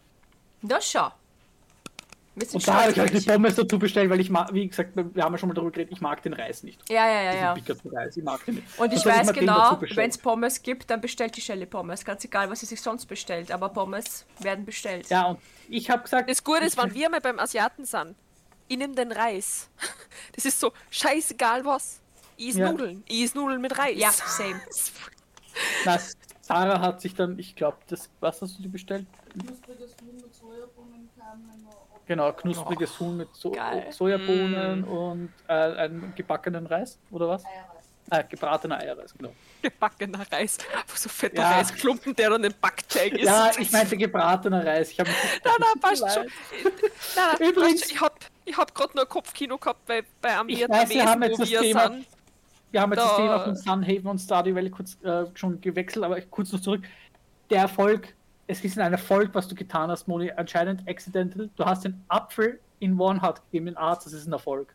[0.62, 1.10] Das schau.
[2.52, 5.24] Und da habe ich halt die Pommes dazu bestellt, weil ich mag, wie gesagt, wir
[5.24, 6.80] haben ja schon mal darüber geredet, ich mag den Reis nicht.
[6.88, 7.98] Ja, ja, ja, Diesen ja.
[8.00, 8.78] Reis, ich mag den nicht.
[8.78, 12.04] Und ich Das weiß genau, wenn es Pommes gibt, dann bestellt die Shelley Pommes.
[12.04, 13.50] Ganz egal, was sie sich sonst bestellt.
[13.50, 15.10] Aber Pommes werden bestellt.
[15.10, 18.14] Ja, und ich habe gesagt, Das Gute ist, wenn wir mal beim Asiaten sind,
[18.70, 19.68] ich nehme den Reis.
[20.34, 22.00] Das ist so scheißegal was.
[22.36, 22.70] Ich is Ja.
[22.70, 23.02] Nudeln.
[23.08, 23.96] Ich is Nudeln mit Reis.
[23.98, 24.60] Ja, same.
[25.84, 25.98] na,
[26.40, 29.06] Sarah hat sich dann, ich glaube, das, was hast du dir bestellt?
[29.32, 31.08] Knuspriges Huhn mit Sojabohnen,
[32.06, 33.86] Genau, knuspriges Huhn mit so geil.
[33.92, 34.84] Sojabohnen Mm.
[34.84, 37.44] und äh, einen gebackenen Reis, oder was?
[37.44, 37.84] Eierreis.
[38.10, 39.32] Ah, gebratener Eierreis, genau.
[39.62, 40.58] Gebackener Reis.
[40.74, 41.50] Einfach so fetter Ja.
[41.58, 43.26] Reisklumpen, der dann im Backteig ist.
[43.26, 44.90] Ja, ich meinte gebratener Reis.
[44.90, 45.10] Ich habe
[45.44, 46.26] Na, na, passt schon.
[47.14, 47.96] Na, na, Übrigens- passt schon.
[47.96, 48.18] ich hab,
[48.50, 51.48] ich hab gerade nur Kopfkino gehabt bei, bei einem Ich weiß, wir haben jetzt das
[51.48, 52.06] Thema- sind.
[52.72, 56.04] Wir haben jetzt das Da- Thema von Sunhaven und Stardew Valley kurz äh, schon gewechselt,
[56.04, 56.82] aber kurz noch zurück.
[57.50, 58.14] Der Erfolg,
[58.46, 61.50] es ist ein Erfolg, was du getan hast, Moni, anscheinend accidental.
[61.56, 64.72] Du hast den Apfel in One Hot gegeben, den Arzt, das ist ein Erfolg.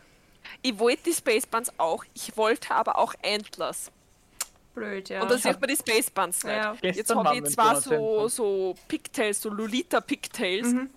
[0.61, 3.89] Ich wollte die Space Buns auch, ich wollte aber auch Antlers.
[4.75, 5.21] Blöd, ja.
[5.21, 6.53] Und da sieht man die Space Buns nicht.
[6.53, 6.75] Ja.
[6.81, 10.89] Jetzt habe ich zwar so, so Pigtails, so Lolita Pigtails Mhm.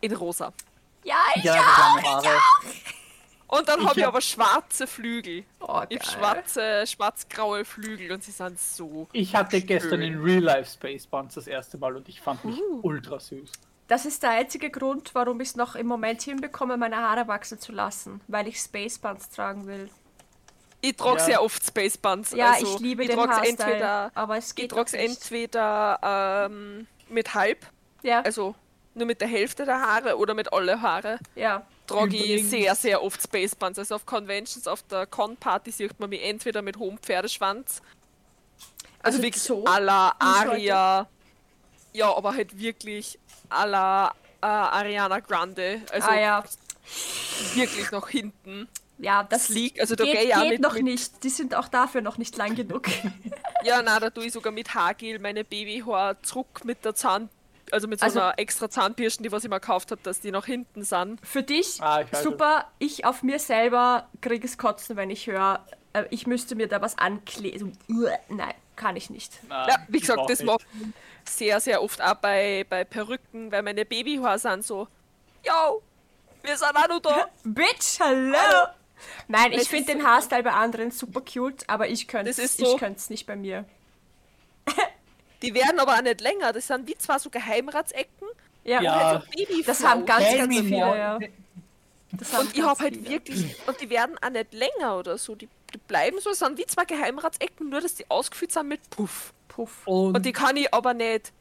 [0.00, 0.52] in rosa.
[1.06, 2.28] Ja, ich Ja, lange Haare.
[3.48, 5.44] Und dann Ich habe ich hab- aber schwarze Flügel.
[5.60, 9.06] Oh, Ich habe schwarze, schwarz-graue Flügel und sie sind so.
[9.12, 10.14] Ich hatte gestern Schön.
[10.14, 12.80] in Real Life Space Buns das erste Mal und ich fand mich Uh.
[12.82, 13.50] ultra süß.
[13.88, 17.60] Das ist der einzige Grund, warum ich es noch im Moment hinbekomme, meine Haare wachsen
[17.60, 19.88] zu lassen, weil ich Space Buns tragen will.
[20.80, 21.24] Ich trage Ja.
[21.24, 22.32] sehr oft Space Buns.
[22.32, 26.46] Ja, also, ich liebe ich den Haarstyle, entweder, aber es Ich geht trage es entweder
[26.50, 27.64] ähm, mit halb,
[28.02, 28.56] Ja, also
[28.96, 31.18] nur mit der Hälfte der Haare oder mit alle Haare.
[31.34, 31.64] ja.
[31.86, 33.78] Trage ich sehr, sehr oft Space Buns.
[33.78, 37.80] Also auf Conventions, auf der Con-Party sieht man mich entweder mit hohem Pferdeschwanz,
[39.00, 39.64] also, Also wirklich so?
[39.66, 40.12] à la?
[40.18, 41.06] Aria.
[41.92, 44.08] Ja, aber halt wirklich à la
[44.42, 45.80] äh, Ariana Grande.
[45.92, 46.44] Also ah ja,
[47.54, 48.66] wirklich nach hinten.
[48.98, 51.22] ja, das Sleek, also da geht, geht mit- noch mit- nicht.
[51.22, 52.88] Die sind auch dafür noch nicht lang genug.
[53.62, 57.28] Ja, na, da tue ich sogar mit Haargel meine Babyhaar zurück mit der Zahn,
[57.72, 60.30] also mit so Also- einer extra Zahnbürsten, die was ich mir gekauft habe, dass die
[60.30, 61.24] nach hinten sind.
[61.26, 62.66] Für dich Ah, ich super.
[62.78, 66.80] Ich auf mir selber kriege es kotzen, wenn ich höre, äh, ich müsste mir da
[66.80, 67.76] was ankleben.
[67.88, 69.40] So, nein, kann ich nicht.
[69.48, 70.50] Na, Ja, wie ich gesagt, das ich
[71.24, 74.86] sehr, sehr oft auch bei, bei Perücken, weil meine Babyhaare sind so,
[75.44, 75.82] yo,
[76.42, 77.28] wir sind auch noch da.
[77.44, 78.68] Bitch, hallo!
[79.28, 82.56] Nein, ich finde ist den so- Haarstyle bei anderen super cute, aber ich könnte es
[82.56, 83.64] so- ich könnte es nicht bei mir.
[85.42, 86.52] Die werden aber auch nicht länger.
[86.52, 88.28] Das sind wie zwar so Geheimratsecken,
[88.64, 88.92] Ja, Ja.
[88.96, 89.66] also Babyflaus.
[89.66, 91.18] das haben ganz, ganz me viele, ja.
[92.12, 93.08] Das Und ich ganz habe halt viele.
[93.10, 95.34] wirklich, und die werden auch nicht länger oder so.
[95.34, 98.88] Die, die bleiben so, es sind wie zwei Geheimratsecken, nur dass die ausgefüllt sind mit
[98.90, 99.32] Puff.
[99.48, 99.86] Puff.
[99.86, 101.32] Und, Und die kann ich aber nicht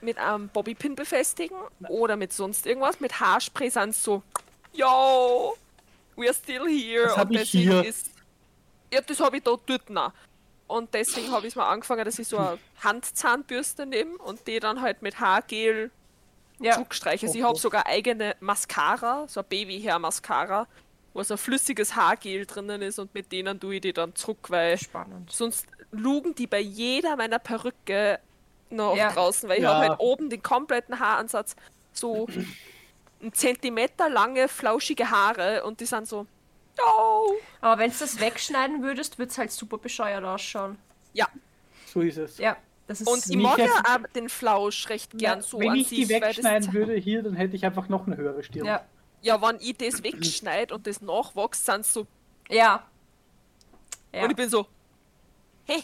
[0.00, 1.56] mit einem Bobbypin befestigen
[1.88, 3.00] oder mit sonst irgendwas.
[3.00, 4.22] Mit Haarspray sind sie so,
[4.72, 5.56] yo,
[6.16, 7.04] we're still here.
[7.08, 7.84] Das hab und ich hier.
[7.84, 8.10] ist.
[8.92, 10.12] Ja, das habe ich da dort noch.
[10.70, 14.80] Und deswegen habe ich mal angefangen, dass ich so eine Handzahnbürste nehme und die dann
[14.80, 15.92] halt mit Haargel
[16.60, 16.74] Ja.
[16.74, 17.26] zurückstreiche.
[17.26, 20.68] Also ich habe sogar eigene Mascara, so ein Babyhair-Mascara,
[21.12, 24.48] wo so ein flüssiges Haargel drinnen ist und mit denen tue ich die dann zurück,
[24.50, 25.30] weil Spannend.
[25.30, 28.20] sonst lugen die bei jeder meiner Perücke
[28.70, 29.08] noch Ja.
[29.08, 29.70] draußen, weil ich Ja.
[29.70, 31.54] habe halt oben den kompletten Haaransatz
[31.92, 32.28] so
[33.22, 36.26] ein Zentimeter lange, flauschige Haare und die sind so.
[36.78, 37.32] Oh.
[37.60, 40.78] Aber wenn du das wegschneiden würdest, würde es halt super bescheuert ausschauen.
[41.12, 41.28] Ja.
[41.86, 42.38] So ist es.
[42.38, 42.56] Ja,
[42.86, 43.08] das ist.
[43.08, 46.94] Und ich mag ja den Flausch recht gern so Wenn an ich die wegschneiden würde
[46.94, 48.66] hier, dann hätte ich einfach noch eine höhere Stirn.
[48.66, 48.84] ja.
[49.22, 52.06] Ja, wenn ich das wegschneide und das nachwächst, sind so.
[52.48, 52.86] Ja.
[54.14, 54.22] Ja.
[54.24, 54.66] Und ich bin so.
[55.64, 55.82] Hey.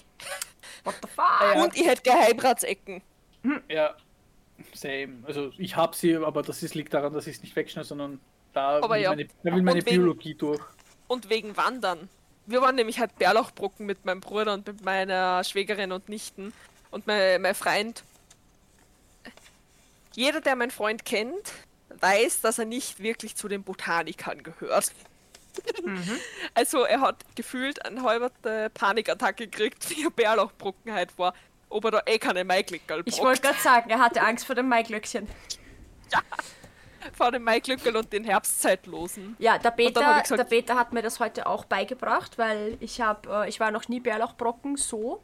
[0.85, 1.41] What the fuck?
[1.41, 1.63] Ja.
[1.63, 3.03] Und ich hätte Geheimratsecken.
[3.69, 3.95] Ja,
[4.73, 5.19] same.
[5.25, 8.21] Also ich habe sie, aber das ist, liegt daran, dass ich es nicht wegschneide, sondern
[8.53, 9.11] da Aber will ja.
[9.11, 10.63] meine, da will meine Biologie durch.
[11.09, 12.09] Und wegen Wandern.
[12.47, 16.53] Wir waren nämlich halt Bärlauchbrocken mit meinem Bruder und mit meiner Schwägerin und Nichten.
[16.91, 18.05] Und mein, mein Freund.
[20.13, 21.53] Jeder, der meinen Freund kennt,
[22.01, 24.93] weiß, dass er nicht wirklich zu den Botanikern gehört.
[26.53, 28.31] Also er hat gefühlt eine halbe
[28.75, 31.33] Panikattacke gekriegt, wie er Bärlauchbrocken halt war.
[31.71, 34.69] Ob er da eh keine Maiglückerl Ich wollte gerade sagen, er hatte Angst vor dem
[34.69, 35.27] Maiglöckchen.
[37.13, 39.37] Vor dem Maiglückerl und den Herbstzeitlosen.
[39.39, 43.45] Ja, der Peter, gesagt- der Peter hat mir das heute auch beigebracht, weil ich habe,
[43.45, 45.23] äh, ich war noch nie Bärlauchbrocken so.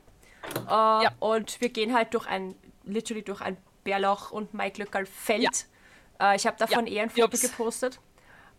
[0.68, 2.54] Äh, Und wir gehen halt durch ein,
[2.84, 5.66] literally durch ein Bärlauch- und Maiglöckerl-Feld.
[6.20, 7.98] Äh, ich habe davon Ja, eher ein Foto hab's- gepostet.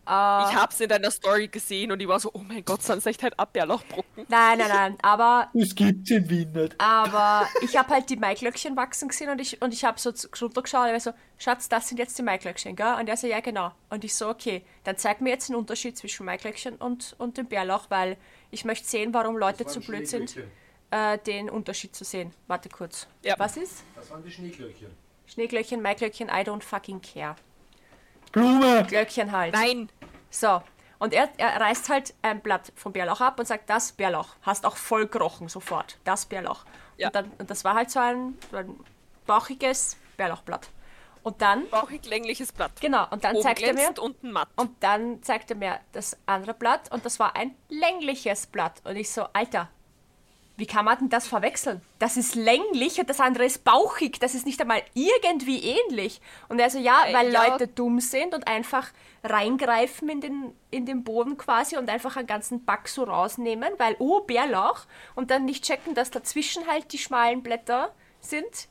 [0.06, 3.06] Ich hab's in deiner Story gesehen und ich war so, oh mein Gott, sind es
[3.06, 4.26] echt halt ab Bärlauchbrocken.
[4.28, 6.78] Nein, nein, nein, aber Es gibt's in Wien nicht.
[6.78, 10.82] Aber ich habe halt die Maiglöckchen wachsen gesehen und ich, und ich habe so runtergeschaut
[10.82, 12.94] und ich war so, Schatz, das sind jetzt die Maiglöckchen, gell?
[12.98, 13.72] Und er so, ja genau.
[13.90, 17.46] Und ich so, okay, dann zeig mir jetzt den Unterschied zwischen Maiglöckchen und, und dem
[17.46, 18.16] Bärlauch, weil
[18.50, 20.36] ich möchte sehen, warum Leute zu blöd sind,
[20.90, 22.32] äh, den Unterschied zu sehen.
[22.46, 23.06] Warte kurz.
[23.22, 23.34] Ja.
[23.38, 23.82] Was ist?
[23.96, 24.88] Das waren die Schneeglöckchen.
[25.26, 27.36] Schneeglöckchen, Maiglöckchen, I don't fucking care.
[28.34, 28.84] Blume!
[28.88, 29.54] Glöckchen halt.
[29.54, 29.88] Nein,
[30.30, 30.62] So.
[30.98, 34.28] Und er, er reißt halt ein Blatt vom Bärlauch ab und sagt, das Bärlauch.
[34.42, 35.98] Hast auch voll gerochen sofort.
[36.04, 36.64] Das Bärlauch.
[36.96, 37.08] Ja.
[37.08, 38.74] Und, dann, und das war halt so ein, so ein
[39.26, 40.68] bauchiges Bärlauchblatt.
[41.22, 42.72] Und dann, bauchig längliches Blatt.
[42.80, 44.48] genau, und dann Oben zeigt er mir, unten matt.
[44.56, 48.82] und dann zeigt er mir das andere Blatt und das war ein längliches Blatt.
[48.84, 49.70] Und ich so, Alter,
[50.56, 51.82] wie kann man denn das verwechseln?
[51.98, 54.20] Das ist länglich und das andere ist bauchig.
[54.20, 56.20] Das ist nicht einmal irgendwie ähnlich.
[56.48, 57.44] Und er so, ja, Äh, weil ja.
[57.44, 58.92] Leute dumm sind und einfach
[59.24, 63.96] reingreifen in den, in den Boden quasi und einfach einen ganzen Back so rausnehmen, weil,
[63.98, 64.86] oh, Bärlauch.
[65.16, 68.68] Und dann nicht checken, dass dazwischen halt die schmalen Blätter sind,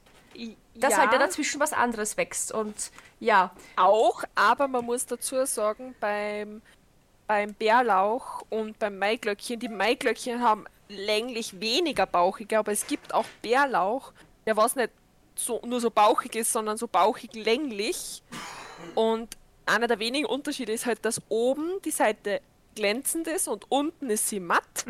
[0.76, 2.54] dass ja, halt da dazwischen was anderes wächst.
[2.54, 6.62] Und ja, auch, aber man muss dazu sagen, beim,
[7.28, 13.26] beim Bärlauch und beim Maiglöckchen, die Maiglöckchen haben länglich weniger bauchige, aber es gibt auch
[13.41, 14.14] Bärlauch,
[14.46, 14.91] der was nicht
[15.36, 18.22] so, nur so bauchig ist, sondern so bauchig länglich.
[18.96, 22.41] Und einer der wenigen Unterschiede ist halt, dass oben die Seite
[22.76, 24.86] glänzend ist und unten ist sie matt.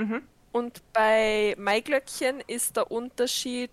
[0.52, 3.72] Und bei Maiglöckchen ist der Unterschied,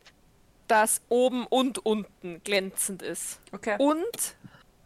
[0.66, 3.40] dass oben und unten glänzend ist.
[3.52, 3.76] okay.
[3.78, 4.36] Und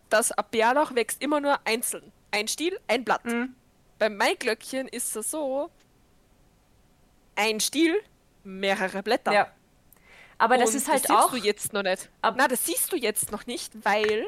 [0.09, 2.13] das Bärlauch wächst immer nur einzeln.
[2.31, 3.25] Ein Stiel, ein Blatt.
[3.25, 3.55] Mhm.
[3.99, 5.71] Beim Maiglöckchen ist es so,
[7.37, 8.01] ein Stiel,
[8.45, 9.33] mehrere Blätter.
[9.33, 9.51] Ja.
[10.39, 11.31] Aber das Und ist halt das auch.
[11.33, 12.11] siehst du jetzt noch nicht.
[12.23, 14.27] Ab- Na, das siehst du jetzt noch nicht, weil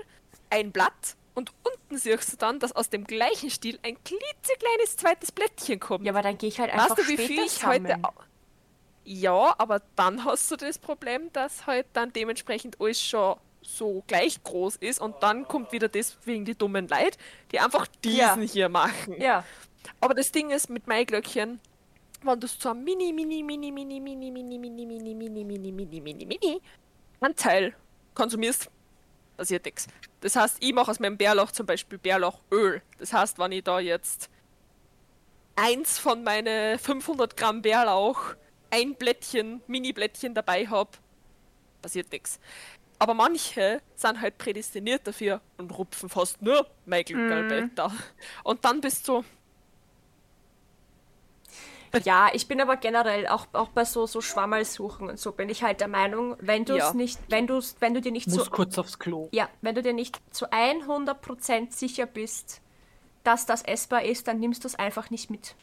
[0.50, 5.32] ein Blatt und unten siehst du dann, dass aus dem gleichen Stiel ein klitzekleines zweites
[5.32, 6.04] Blättchen kommt.
[6.06, 7.86] Ja, aber dann gehe ich halt einfach weißt du, wie viel ich sammeln.
[8.06, 8.14] heute.
[9.04, 14.42] Ja, aber dann hast du das Problem, dass halt dann dementsprechend alles schon so gleich
[14.44, 17.18] groß ist und dann kommt wieder das wegen die dummen Leute,
[17.52, 18.36] die einfach diesen Ja.
[18.36, 19.20] hier machen.
[19.20, 19.44] Ja,
[20.00, 21.60] Aber das Ding ist mit Maiglöckchen,
[22.26, 26.00] wenn du so ein mini, mini, mini, mini, mini, mini, mini, mini, mini, mini, mini,
[26.00, 26.60] mini, mini
[27.20, 27.74] Anteil
[28.14, 28.70] konsumierst,
[29.36, 29.86] passiert nichts.
[30.20, 32.82] Das heißt, ich mache aus meinem Bärlauch zum Beispiel Bärlauchöl.
[32.98, 34.30] Das heißt, wenn ich da jetzt
[35.56, 38.34] eins von meinen 500 Gramm Bärlauch,
[38.70, 40.90] ein Blättchen, Mini-Blättchen dabei habe,
[41.82, 42.40] passiert nichts.
[42.98, 47.92] Aber manche sind halt prädestiniert dafür und rupfen fast nur Maiglöckerlblätter.
[48.42, 49.24] Und dann bist du,
[52.04, 55.62] ja, ich bin aber generell auch, auch bei so, so Schwammerlsuchen und so bin ich
[55.62, 56.92] halt der Meinung, wenn du es Ja.
[56.94, 59.28] nicht, wenn du wenn du dir nicht Muss so kurz aufs Klo.
[59.32, 62.60] ja, wenn du dir nicht zu 100% sicher bist,
[63.24, 65.54] dass das essbar ist, dann nimmst du es einfach nicht mit.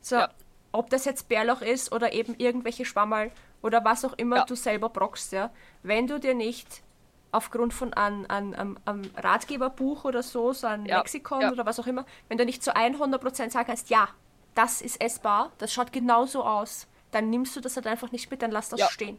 [0.00, 0.28] So, Ja.
[0.72, 3.30] ob das jetzt Bärlauch ist oder eben irgendwelche Schwammerl
[3.62, 4.44] oder was auch immer Ja.
[4.44, 5.50] du selber brockst, ja.
[5.82, 6.82] Wenn du dir nicht
[7.30, 10.98] aufgrund von einem an, an, an Ratgeberbuch oder so, so ein Ja.
[10.98, 11.52] Lexikon Ja.
[11.52, 14.08] oder was auch immer, wenn du nicht zu 100% sagen kannst, ja,
[14.54, 18.42] das ist essbar, das schaut genauso aus, dann nimmst du das halt einfach nicht mit,
[18.42, 18.88] dann lass das Ja.
[18.90, 19.18] stehen.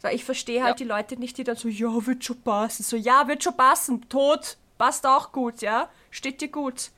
[0.00, 0.84] So, ich verstehe halt Ja.
[0.84, 2.82] die Leute nicht, die dann so, ja, wird schon passen.
[2.84, 4.08] So, ja, wird schon passen.
[4.08, 4.56] Tot.
[4.78, 5.88] Passt auch gut, ja.
[6.10, 6.90] Steht dir gut.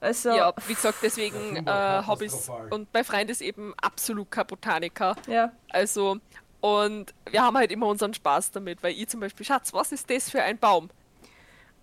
[0.00, 2.68] Also, Ja, wie gesagt, deswegen äh, war habe ich katastrophal.
[2.72, 5.14] und mein Freund ist eben absolut kein Botaniker.
[5.26, 5.52] ja.
[5.70, 6.18] Also,
[6.60, 10.08] und wir haben halt immer unseren Spaß damit, weil ich zum Beispiel, Schatz, was ist
[10.10, 10.88] das für ein Baum?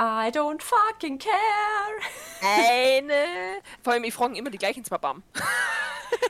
[0.01, 1.99] I don't fucking care.
[2.41, 3.61] Eine.
[3.83, 5.23] Vor allem, ich frage immer die gleichen zwei Bam.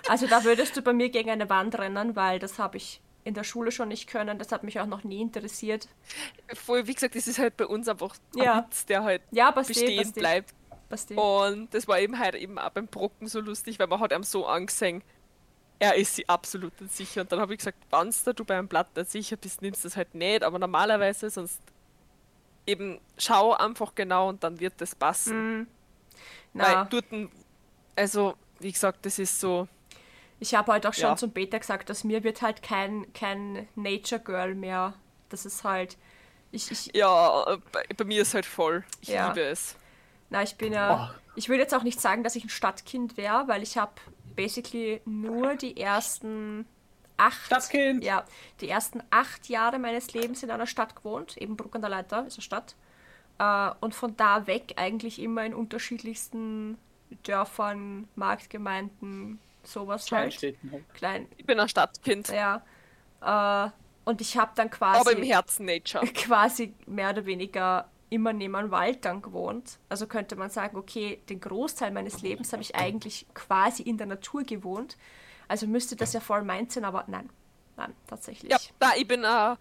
[0.09, 3.33] Also da würdest du bei mir gegen eine Wand rennen, weil das habe ich in
[3.33, 4.37] der Schule schon nicht können.
[4.37, 5.87] Das hat mich auch noch nie interessiert.
[6.53, 8.57] Voll, wie gesagt, das ist halt bei uns einfach ein Ja.
[8.67, 10.53] Witz, der halt Ja, passt eh, bestehen passt eh, bleibt.
[10.89, 11.15] passt eh.
[11.15, 14.23] Und das war eben halt eben auch beim Brocken so lustig, weil man hat ihm
[14.23, 15.01] so angesehen,
[15.79, 17.21] er ist sie absolut nicht sicher.
[17.21, 19.87] Und dann habe ich gesagt, wenn du bei einem Blatt nicht sicher bist, nimmst du
[19.87, 21.61] es halt nicht, aber normalerweise sonst
[22.69, 25.67] eben schau einfach genau und dann wird das passen.
[26.53, 27.05] Weil Na, dort,
[27.95, 29.67] also wie gesagt, das ist so,
[30.39, 31.15] ich habe heute auch schon Ja.
[31.17, 34.93] zum Beta gesagt, dass mir wird halt kein, kein Nature Girl mehr.
[35.29, 35.97] Das ist halt.
[36.51, 38.83] Ich, ich, ja, bei, bei mir ist halt voll.
[39.01, 39.27] Ich Ja.
[39.27, 39.75] liebe es.
[40.29, 41.13] Na, ich bin ja.
[41.35, 43.91] Ich würde jetzt auch nicht sagen, dass ich ein Stadtkind wäre, weil ich habe
[44.35, 46.65] basically nur die ersten
[47.19, 47.45] acht.
[47.45, 48.03] Stadtkind.
[48.03, 48.25] Ja,
[48.61, 51.37] die ersten acht Jahre meines Lebens in einer Stadt gewohnt.
[51.37, 52.75] Eben Bruck an der Leiter ist eine Stadt.
[53.39, 56.77] Äh, und von da weg eigentlich immer in unterschiedlichsten
[57.23, 60.31] Dörfern, Marktgemeinden, sowas halt.
[60.31, 60.93] Kleinstädten halt.
[60.93, 62.63] Klein, Ich bin ein Stadtkind, ja.
[63.21, 63.69] Äh,
[64.05, 66.05] und ich habe dann quasi aber im Herzen Nature.
[66.13, 69.77] quasi mehr oder weniger immer neben einem Wald dann gewohnt.
[69.87, 74.07] Also könnte man sagen, okay, den Großteil meines Lebens habe ich eigentlich quasi in der
[74.07, 74.97] Natur gewohnt.
[75.49, 77.29] Also müsste das ja voll meins sein, aber nein,
[77.75, 78.51] nein, tatsächlich.
[78.51, 79.55] Ja, da ich bin, äh,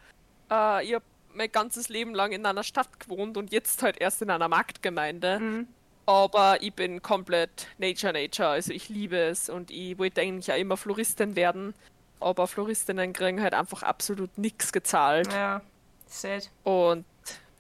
[0.50, 4.22] äh, ich habe mein ganzes Leben lang in einer Stadt gewohnt und jetzt halt erst
[4.22, 5.40] in einer Marktgemeinde.
[5.40, 5.68] Mhm.
[6.06, 10.54] Aber ich bin komplett Nature Nature, also ich liebe es und ich wollte eigentlich ja
[10.54, 11.74] immer Floristin werden.
[12.20, 15.32] Aber Floristinnen kriegen halt einfach absolut nichts gezahlt.
[15.32, 15.62] Ja,
[16.06, 16.50] sad.
[16.64, 17.04] Und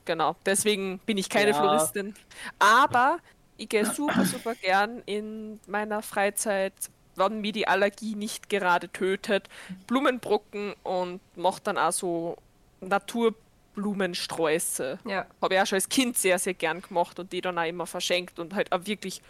[0.04, 1.56] genau, deswegen bin ich keine Ja.
[1.60, 2.14] Floristin.
[2.58, 3.18] Aber
[3.56, 6.74] ich gehe super, super gern in meiner Freizeit,
[7.18, 9.48] wenn mir die Allergie nicht gerade tötet,
[9.86, 12.36] Blumenbrocken und mache dann auch so
[12.80, 14.98] Naturblumensträuße.
[15.04, 17.66] Ja, Habe ich auch schon als Kind sehr, sehr gern gemacht und die dann auch
[17.66, 19.22] immer verschenkt und halt auch wirklich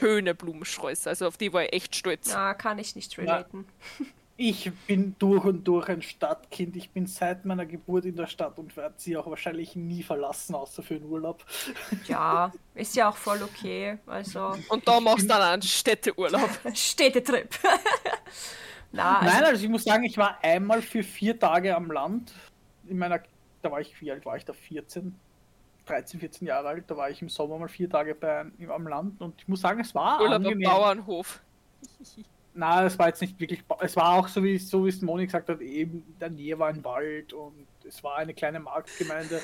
[0.00, 1.08] schöne Blumensträuße.
[1.08, 2.30] Also auf die war ich echt stolz.
[2.32, 3.66] na, kann ich nicht relaten.
[4.36, 6.74] Ich bin durch und durch ein Stadtkind.
[6.74, 10.56] Ich bin seit meiner Geburt in der Stadt und werde sie auch wahrscheinlich nie verlassen,
[10.56, 11.44] außer für den Urlaub.
[12.08, 13.98] Ja, ist ja auch voll okay.
[14.06, 16.50] Also, Und da machst du dann einen Städteurlaub.
[16.74, 17.48] Städtetrip.
[18.92, 22.32] na, also, Nein, also ich muss sagen, ich war einmal für vier Tage am Land.
[22.88, 23.20] In meiner,
[23.62, 24.52] da war ich, wie alt war ich da?
[24.52, 25.14] 14,
[25.86, 26.84] 13, 14 Jahre alt.
[26.88, 29.78] Da war ich im Sommer mal vier Tage bei, am Land und ich muss sagen,
[29.78, 30.68] es war Urlaub am angenehm.
[30.68, 31.40] Bauernhof.
[32.54, 33.64] Na, es war jetzt nicht wirklich.
[33.80, 36.58] Es war auch so, wie so wie es Moni gesagt hat, eben in der Nähe
[36.58, 39.40] war ein Wald und es war eine kleine Marktgemeinde.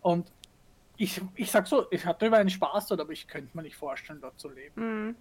[0.00, 0.30] Und
[0.96, 3.76] ich, ich sag so, ich hatte über einen Spaß dort, aber ich könnte mir nicht
[3.76, 5.06] vorstellen, dort zu leben.
[5.08, 5.16] Mhm.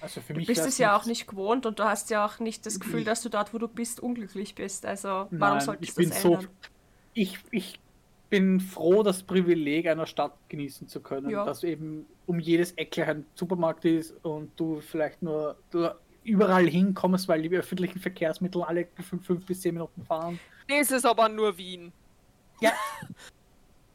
[0.00, 2.24] Also für du mich bist wär's es ja auch nicht gewohnt und du hast ja
[2.24, 4.86] auch nicht das Gefühl, dass du dort, wo du bist, unglücklich bist.
[4.86, 6.34] Also, warum Nein, solltest ich du das so.
[6.34, 6.48] ändern?
[7.12, 7.80] Ich, ich
[8.30, 11.28] bin froh, das Privileg einer Stadt genießen zu können.
[11.28, 11.44] Ja.
[11.44, 15.90] Dass eben um jedes Eckle ein Supermarkt ist und du vielleicht nur du
[16.24, 20.38] überall hinkommst, weil die öffentlichen Verkehrsmittel alle fünf, fünf bis zehn Minuten fahren.
[20.68, 21.92] Das ist aber nur Wien.
[22.60, 22.72] Ja,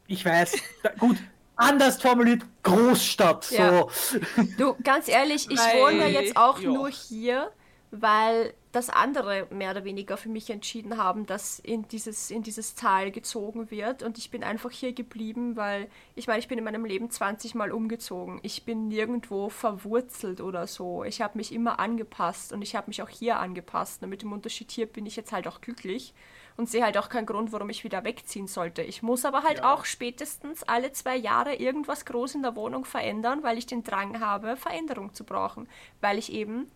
[0.08, 0.56] ich weiß.
[0.84, 1.18] Da, gut,
[1.56, 3.52] anders formuliert, Großstadt.
[3.52, 3.88] Ja.
[3.92, 4.20] So.
[4.58, 6.70] Du, ganz ehrlich, ich Weil- wohne ja jetzt auch ja.
[6.70, 7.52] nur hier,
[7.92, 12.76] weil das andere mehr oder weniger für mich entschieden haben, dass in dieses, in dieses
[12.76, 14.04] Tal gezogen wird.
[14.04, 17.56] Und ich bin einfach hier geblieben, weil ich meine, ich bin in meinem Leben 20
[17.56, 18.40] Mal umgezogen.
[18.44, 21.04] Ich bin nirgendwo verwurzelt oder so.
[21.04, 24.04] Ich habe mich immer angepasst und ich habe mich auch hier angepasst.
[24.04, 26.14] Und mit dem Unterschied hier bin ich jetzt halt auch glücklich
[26.58, 28.82] und sehe halt auch keinen Grund, warum ich wieder wegziehen sollte.
[28.82, 29.74] Ich muss aber halt Ja.
[29.74, 34.20] auch spätestens alle zwei Jahre irgendwas groß in der Wohnung verändern, weil ich den Drang
[34.20, 35.68] habe, Veränderung zu brauchen.
[36.02, 36.70] Weil ich eben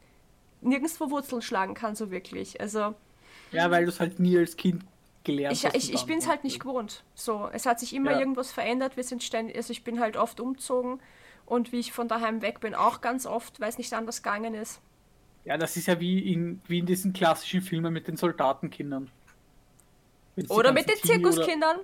[0.62, 2.60] nirgendwo Wurzeln schlagen kann, so wirklich.
[2.62, 2.95] Also
[3.51, 4.84] Ja, weil du es halt nie als Kind
[5.24, 5.76] gelernt ich, hast.
[5.76, 7.03] ich, ich bin es halt nicht gewohnt.
[7.16, 8.20] So, es hat sich immer Ja.
[8.20, 8.95] irgendwas verändert.
[8.97, 10.99] Wir sind ständig, also ich bin halt oft umzogen
[11.45, 14.53] und wie ich von daheim weg bin, auch ganz oft, weil es nicht anders gegangen
[14.53, 14.80] ist.
[15.45, 19.10] Ja, das ist ja wie in, wie in diesen klassischen Filmen mit den Soldatenkindern.
[20.48, 21.78] Oder mit den Zirkuskindern.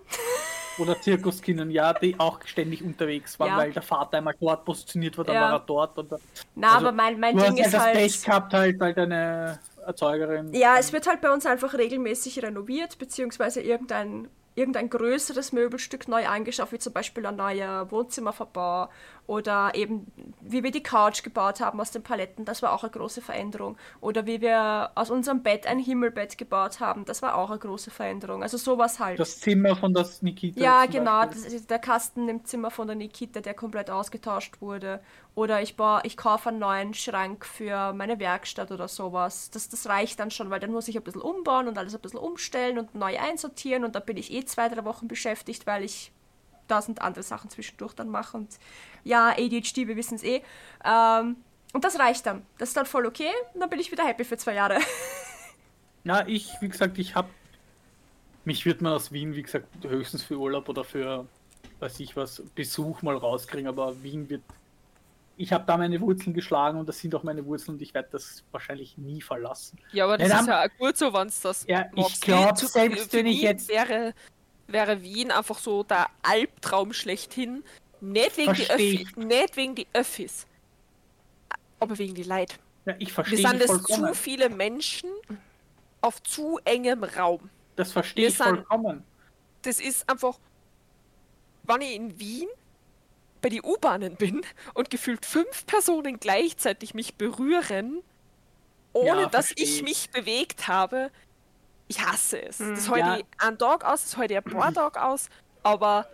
[0.77, 3.57] Oder, oder Zirkuskindern, ja, die auch ständig unterwegs waren, Ja.
[3.57, 5.41] weil der Vater einmal dort positioniert war, dann Ja.
[5.41, 5.97] war er dort.
[5.97, 6.13] Und,
[6.55, 7.91] Na, Also, aber mein, mein Ding hast halt ist das.
[7.93, 10.53] Pech gehabt, halt, halt eine Erzeugerin.
[10.53, 16.27] Ja, es wird halt bei uns einfach regelmäßig renoviert, beziehungsweise irgendein, irgendein größeres Möbelstück neu
[16.27, 18.89] angeschafft, wie zum Beispiel ein neuer Wohnzimmerverbau
[19.27, 20.07] oder eben
[20.41, 23.77] wie wir die Couch gebaut haben aus den Paletten, das war auch eine große Veränderung.
[23.99, 27.89] Oder wie wir aus unserem Bett ein Himmelbett gebaut haben, das war auch eine große
[27.89, 28.43] Veränderung.
[28.43, 29.19] Also sowas halt.
[29.19, 30.61] Das Zimmer von das Nikita.
[30.61, 31.25] Ja, genau.
[31.25, 34.99] Das ist der Kasten im Zimmer von der Nikita, der komplett ausgetauscht wurde.
[35.33, 39.49] Oder ich, baue, ich kaufe einen neuen Schrank für meine Werkstatt oder sowas.
[39.49, 42.01] Das, das reicht dann schon, weil dann muss ich ein bisschen umbauen und alles ein
[42.01, 43.83] bisschen umstellen und neu einsortieren.
[43.83, 46.11] Und da bin ich eh zwei, drei Wochen beschäftigt, weil ich
[46.67, 48.37] tausend andere Sachen zwischendurch dann mache.
[48.37, 48.57] Und
[49.03, 50.41] ja, ADHD, wir wissen es eh.
[50.83, 51.37] Ähm,
[51.73, 52.45] und das reicht dann.
[52.57, 53.29] Das ist dann voll okay.
[53.53, 54.79] Und dann bin ich wieder happy für zwei Jahre.
[56.03, 57.29] Na, ich, wie gesagt, ich habe.
[58.45, 61.25] Mich wird man aus Wien, wie gesagt, höchstens für Urlaub oder für,
[61.79, 64.43] weiß ich was, Besuch mal rauskriegen, aber Wien wird.
[65.37, 68.07] Ich habe da meine Wurzeln geschlagen und das sind auch meine Wurzeln und ich werde
[68.11, 69.79] das wahrscheinlich nie verlassen.
[69.91, 72.01] Ja, aber das Ja, ist dann- ja auch gut so, wenn es das Ja, ich
[72.03, 72.21] magst.
[72.21, 74.13] glaub, Zu- selbst wenn ich jetzt- Wäre,
[74.67, 77.63] wäre Wien einfach so der Albtraum schlechthin.
[78.01, 80.45] Nicht wegen, die Versteh Öffi, nicht wegen die Öffis,
[81.79, 82.59] aber wegen die Leid.
[82.85, 85.09] Ja, ich Wir verstehe sind dich es zu viele Menschen
[86.01, 87.49] auf zu engem Raum.
[87.75, 89.03] Das verstehe Wir ich sind- vollkommen.
[89.63, 90.37] Das ist einfach,
[91.63, 92.47] wenn ich in Wien
[93.41, 98.03] bei die U-Bahnen bin und gefühlt fünf Personen gleichzeitig mich berühren,
[98.93, 99.81] ohne Ja, dass ich.
[99.81, 101.11] mich bewegt habe,
[101.87, 102.57] ich hasse es.
[102.57, 102.91] Das Mhm.
[102.91, 103.19] heute Ja.
[103.39, 105.29] einen Tag aus, das heute ein paar Tag aus,
[105.63, 106.07] aber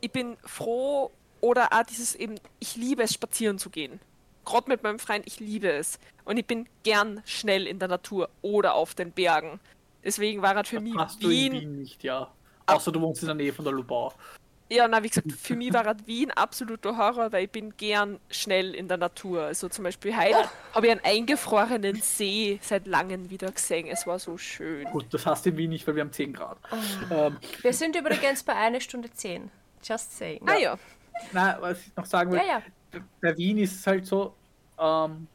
[0.00, 1.10] ich bin froh
[1.40, 4.00] oder auch dieses eben, ich liebe es, spazieren zu gehen.
[4.44, 5.98] Gerade mit meinem Freund, ich liebe es.
[6.24, 9.60] Und ich bin gern schnell in der Natur oder auf den Bergen.
[10.04, 12.30] Deswegen war halt für mich Hast du in Wien Wien nicht, ja.
[12.66, 14.12] Außer du wohnst in der Nähe von der Lubau.
[14.72, 18.74] Ja, na, wie gesagt, für mich war Wien absoluter Horror, weil ich bin gern schnell
[18.74, 19.42] in der Natur.
[19.44, 23.86] Also zum Beispiel heute habe ich einen eingefrorenen See seit langem wieder gesehen.
[23.86, 24.84] Es war so schön.
[24.86, 26.58] Gut, das hast du in Wien nicht, weil wir haben 10 Grad.
[26.70, 27.14] Oh.
[27.14, 29.50] Ähm, Wir sind übrigens bei einer Stunde zehn.
[29.82, 30.44] Just saying.
[30.44, 30.78] Naja,
[31.32, 32.62] na, was ich noch sagen will, Ja,
[32.92, 33.00] ja.
[33.20, 34.34] bei Wien ist es halt so,
[34.78, 35.26] ähm,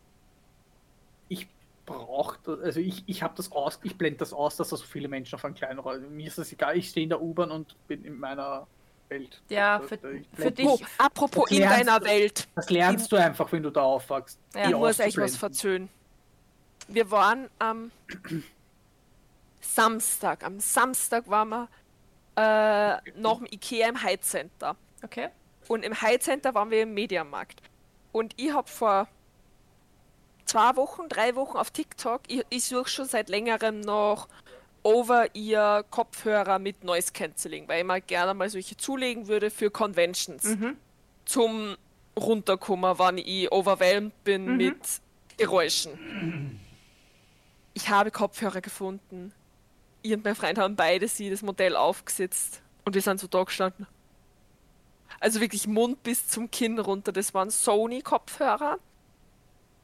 [1.28, 1.48] ich
[1.86, 5.08] brauche, also ich, ich habe das aus, ich blende das aus, dass da so viele
[5.08, 6.16] Menschen auf einem kleinen Raum.
[6.16, 8.68] Mir ist das egal, ich stehe in der U-Bahn und bin in meiner
[9.10, 9.42] Welt.
[9.50, 9.98] Ja, für-
[10.34, 12.04] für dich- oh, apropos Das in lernst deiner.
[12.06, 12.48] Welt.
[12.56, 14.38] Das lernst du einfach, wenn du da aufwachst.
[14.54, 14.70] Ja.
[14.70, 15.90] Ich muss euch was verzöhnen.
[16.88, 17.92] Wir waren am
[19.62, 20.44] Samstag.
[20.44, 21.68] Am Samstag waren wir
[22.36, 24.76] äh, noch im Ikea im Hyde Center.
[25.04, 25.30] Okay.
[25.68, 27.62] Und im Hyde Center waren wir im Mediamarkt.
[28.12, 29.08] Und ich habe vor
[30.46, 34.28] zwei Wochen, drei Wochen auf TikTok, ich, ich suche schon seit längerem noch
[34.88, 40.58] Over-Ear Kopfhörer mit Noise Cancelling, weil ich mal gerne mal solche zulegen würde für Conventions.
[41.26, 41.76] Zum
[42.18, 44.80] Runterkommen, wann ich overwhelmed bin mit
[45.36, 46.58] Geräuschen.
[47.74, 49.34] Ich habe Kopfhörer gefunden.
[50.04, 53.44] Ich und mein Freund haben beide sie das Modell aufgesetzt und wir sind so da
[53.44, 53.88] gestanden.
[55.20, 57.12] Also wirklich Mund bis zum Kinn runter.
[57.12, 58.80] Das waren Sony-Kopfhörer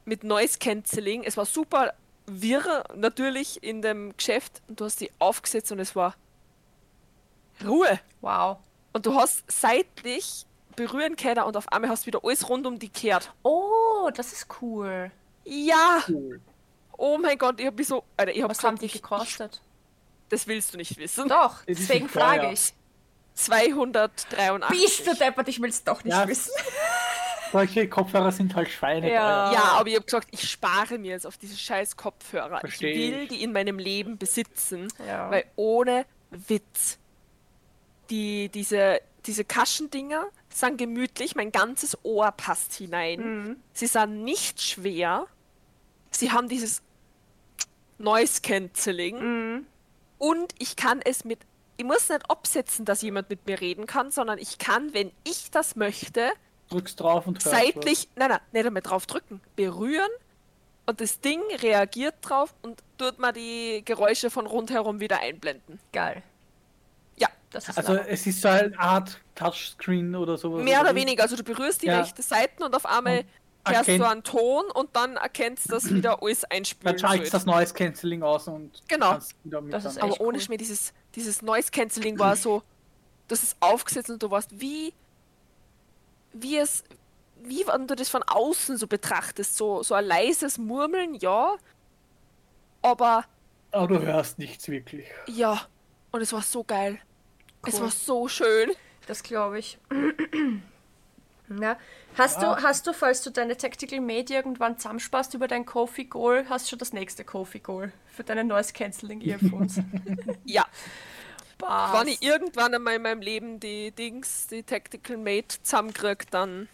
[0.06, 1.24] mit Noise Cancelling.
[1.24, 1.92] Es war super
[2.26, 6.14] wirr natürlich in dem Geschäft und du hast die aufgesetzt und es war
[7.64, 8.00] Ruhe.
[8.20, 8.58] Wow.
[8.92, 10.46] Und du hast seitlich
[10.76, 13.32] berühren können und auf einmal hast du wieder alles rund um die kehrt.
[13.42, 15.10] Oh, das ist cool.
[15.44, 16.02] Ja!
[16.08, 16.40] Cool.
[16.96, 18.04] Oh mein Gott, ich hab mich so.
[18.16, 19.60] Alter, ich hab Was gesagt, haben die gekostet?
[20.28, 21.28] Das willst du nicht wissen.
[21.28, 22.72] Doch, deswegen frage ich.
[23.34, 24.80] 283.
[24.80, 26.26] Bist du deppert, ich will es doch nicht Ja.
[26.26, 26.52] wissen.
[27.54, 29.10] Solche Kopfhörer sind halt Schweine.
[29.10, 29.52] Ja.
[29.52, 32.58] Ja, aber ich habe gesagt, ich spare mir jetzt auf diese scheiß Kopfhörer.
[32.60, 33.28] Versteh ich will ich.
[33.28, 35.30] die in meinem Leben besitzen, Ja.
[35.30, 36.98] weil ohne Witz,
[38.10, 43.20] die, diese, diese Kaschendinger sind gemütlich, mein ganzes Ohr passt hinein.
[43.20, 43.56] Mhm.
[43.72, 45.26] Sie sind nicht schwer.
[46.10, 46.82] Sie haben dieses
[47.98, 49.18] Noise Cancelling.
[49.54, 49.66] Mhm.
[50.18, 51.38] Und ich kann es mit.
[51.76, 55.50] Ich muss nicht absetzen, dass jemand mit mir reden kann, sondern ich kann, wenn ich
[55.50, 56.30] das möchte,
[56.74, 60.08] Drückst drauf und hörst seitlich, nein, nein, nicht einmal drauf drücken, berühren
[60.86, 65.78] und das Ding reagiert drauf und tut mal die Geräusche von rundherum wieder einblenden.
[65.92, 66.22] Geil.
[67.16, 67.78] Ja, Das ist was.
[67.78, 68.08] Also langer.
[68.08, 70.62] es ist so eine Art Touchscreen oder sowas.
[70.64, 71.00] mehr oder wie?
[71.00, 71.22] weniger.
[71.22, 72.00] Also du berührst die Ja.
[72.00, 73.24] rechte Seite und auf einmal
[73.66, 77.32] Und hörst du einen Ton und dann erkennst du, dass wieder alles einspielen Dann schaltest
[77.32, 79.12] das Noise Cancelling aus und Genau.
[79.12, 80.40] kannst wieder mit Das ist Aber ohne cool.
[80.42, 82.62] Schmäh, dieses, dieses Noise Cancelling war so,
[83.28, 84.92] das ist aufgesetzt und du warst wie,
[86.34, 86.84] wie es,
[87.42, 91.54] wie wenn du das von außen so betrachtest, so, so ein leises Murmeln, ja,
[92.82, 93.24] aber
[93.72, 95.06] Aber du hörst nichts wirklich.
[95.26, 95.62] ja,
[96.12, 96.98] und es war so geil.
[97.66, 97.80] Es Cool.
[97.82, 98.70] war so schön.
[99.06, 99.78] Das glaube ich.
[101.60, 101.76] Ja.
[102.16, 102.54] Hast, Ja.
[102.54, 106.64] du, hast du, falls du deine Tactical Made irgendwann zusammensparst über dein Kofi Goal, hast
[106.64, 109.78] du schon das nächste Kofi Goal für deine Noise Cancelling Earphones?
[110.46, 110.64] Ja,
[111.54, 112.00] Spaß.
[112.00, 116.68] wenn ich irgendwann einmal in meinem Leben die Dings, die Tactical Mate zusammenkrieg, dann,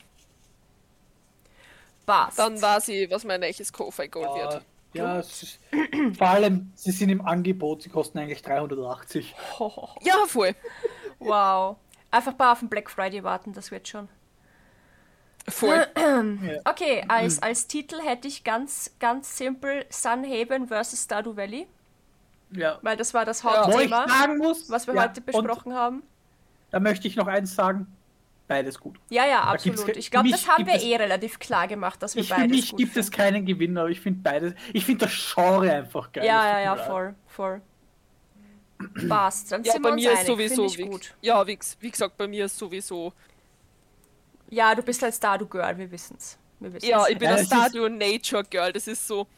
[2.07, 2.39] Passt.
[2.39, 4.65] dann weiß ich, was mein nächstes Kofi Gold wird.
[4.93, 5.61] Ja, ist,
[6.19, 9.35] vor allem, sie sind im Angebot, sie kosten eigentlich 380.
[10.03, 10.55] Ja, voll.
[11.21, 11.77] Wow.
[12.11, 14.09] Einfach mal auf den Black Friday warten, das wird schon.
[15.49, 15.87] Voll.
[16.65, 21.05] Okay, als, als Titel hätte ich ganz, ganz simpel Sunhaven vs.
[21.05, 21.69] Stardew Valley,
[22.53, 22.79] Ja.
[22.83, 26.03] weil das war das Hauptthema, sagen muss, was wir ja, heute besprochen haben.
[26.71, 27.87] da möchte ich noch eins sagen.
[28.49, 28.99] Beides gut.
[29.11, 29.97] Ja, ja, Da absolut.
[29.97, 32.51] Ich glaube, das haben wir es- eh relativ klar gemacht, dass wir Ich, für beides
[32.51, 34.55] mich gut gibt es keinen Gewinner, aber ich finde beides.
[34.73, 36.25] Ich finde das Genre einfach geil.
[36.25, 37.63] Ja, ja, ja, voll, voll.
[39.09, 41.15] Passt, dann Ja, sind wir bei mir ist sowieso wie, gut.
[41.21, 43.13] Ja, wie, wie gesagt, bei mir ist sowieso.
[44.49, 46.37] Ja, du bist halt Star, du Girl, wir wissen's.
[46.59, 46.91] Wir wissen's.
[46.91, 48.73] Ja, ich bin Ja, ein Stadio Nature Girl.
[48.73, 49.29] Das ist so.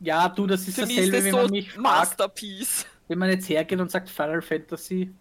[0.00, 2.86] Ja, du, das ist Für mich ist dasselbe, das wenn so man mich fragt, Masterpiece.
[3.08, 5.12] wenn man jetzt hergeht und sagt Final Fantasy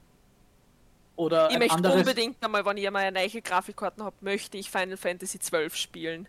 [1.15, 1.97] oder Ich ein möchte anderes.
[1.97, 6.27] unbedingt einmal, wenn ich einmal eine neue Grafikkarten habe, möchte ich Final Fantasy 12 spielen.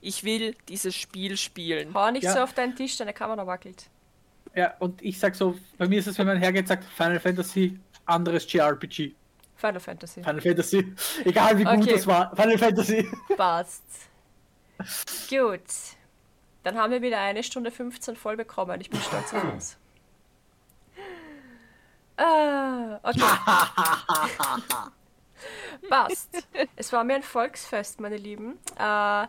[0.00, 1.94] Ich will dieses Spiel spielen.
[1.94, 2.32] Hau nicht Ja.
[2.32, 3.88] so auf deinen Tisch, deine Kamera wackelt.
[4.54, 7.20] Ja, und ich sag so, bei mir ist es, wenn man hergeht und sagt Final
[7.20, 9.12] Fantasy, anderes JRPG.
[9.54, 10.24] Final Fantasy.
[10.24, 10.92] Final Fantasy,
[11.24, 11.92] egal wie gut Okay.
[11.92, 13.08] das war, Final Fantasy.
[13.36, 13.84] Passt.
[15.30, 15.60] Gut.
[16.62, 18.80] Dann haben wir wieder eine Stunde 15 voll bekommen.
[18.80, 19.76] Ich bin stolz auf uns.
[22.16, 23.20] Ah, okay.
[25.88, 26.46] Passt.
[26.76, 28.58] Es war mir ein Volksfest, meine Lieben.
[28.78, 29.26] Äh,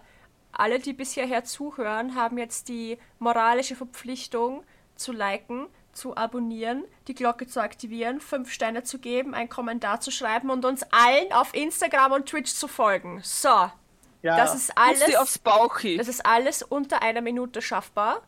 [0.51, 4.63] alle, die bis hierher zuhören, haben jetzt die moralische Verpflichtung
[4.95, 10.11] zu liken, zu abonnieren, die Glocke zu aktivieren, fünf Sterne zu geben, einen Kommentar zu
[10.11, 13.21] schreiben und uns allen auf Instagram und Twitch zu folgen.
[13.23, 13.71] So,
[14.23, 15.97] Ja, das ist Alles aufs Bauchi.
[15.97, 18.21] das ist alles unter einer Minute schaffbar.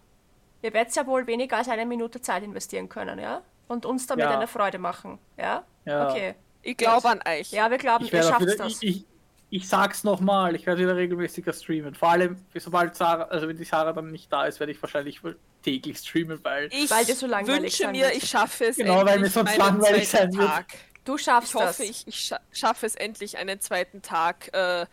[0.61, 3.41] Ihr werdet ja wohl weniger als eine Minute Zeit investieren können, ja?
[3.67, 4.31] Und uns damit Ja.
[4.35, 5.63] eine Freude machen, ja?
[5.85, 6.09] Ja.
[6.09, 6.35] Okay.
[6.61, 7.51] Ich glaube an euch.
[7.51, 8.81] Ja, wir glauben, ich ihr schafft wieder, das.
[8.81, 9.05] ich, ich,
[9.51, 11.93] ich sag's nochmal, ich werde wieder regelmäßiger streamen.
[11.95, 15.23] Vor allem, sobald Sarah, also wenn die Sarah dann nicht da ist, werde ich wahrscheinlich
[15.23, 18.15] wohl täglich streamen, weil Ich Weil dir so langweilig wünsche mir, wird.
[18.17, 20.49] ich schaffe es Genau, weil mir sonst langweilig zweiten sein wird.
[20.51, 20.65] Tag.
[21.05, 21.79] Du schaffst Ich hoffe, das.
[21.79, 24.87] ich, ich scha schaffe es endlich, einen zweiten Tag äh,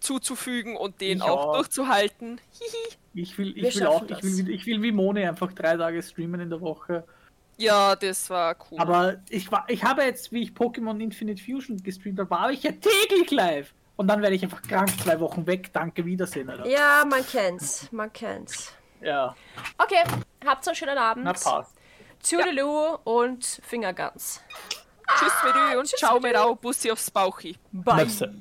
[0.00, 1.54] zuzufügen und den Ich auch auch.
[1.56, 2.40] durchzuhalten.
[2.52, 3.22] Hihi.
[3.22, 6.02] ich will, Wir ich will auch, ich will, ich will wie Moni einfach drei Tage
[6.02, 7.04] streamen in der Woche.
[7.56, 8.78] Ja, das war cool.
[8.78, 12.62] Aber ich war, ich habe jetzt, wie ich Pokémon Infinite Fusion gestreamt habe, war ich
[12.62, 13.74] ja täglich live.
[13.96, 15.72] Und dann werde ich einfach krank, zwei Wochen weg.
[15.72, 16.66] Danke, Wiedersehen, Alter.
[16.68, 17.90] Ja, man kennt's.
[17.90, 18.72] Man kennt's.
[19.00, 19.34] Ja,
[19.76, 20.02] Okay,
[20.46, 21.24] habt einen schönen Abend.
[21.24, 21.74] na passt.
[22.28, 24.40] Toodaloo und Fingerguns.
[25.18, 27.56] Tschüss mit und tschüss ciao mit mit au, Bussi aufs Bauchi.
[27.72, 27.96] Bye.
[28.04, 28.34] Möpse.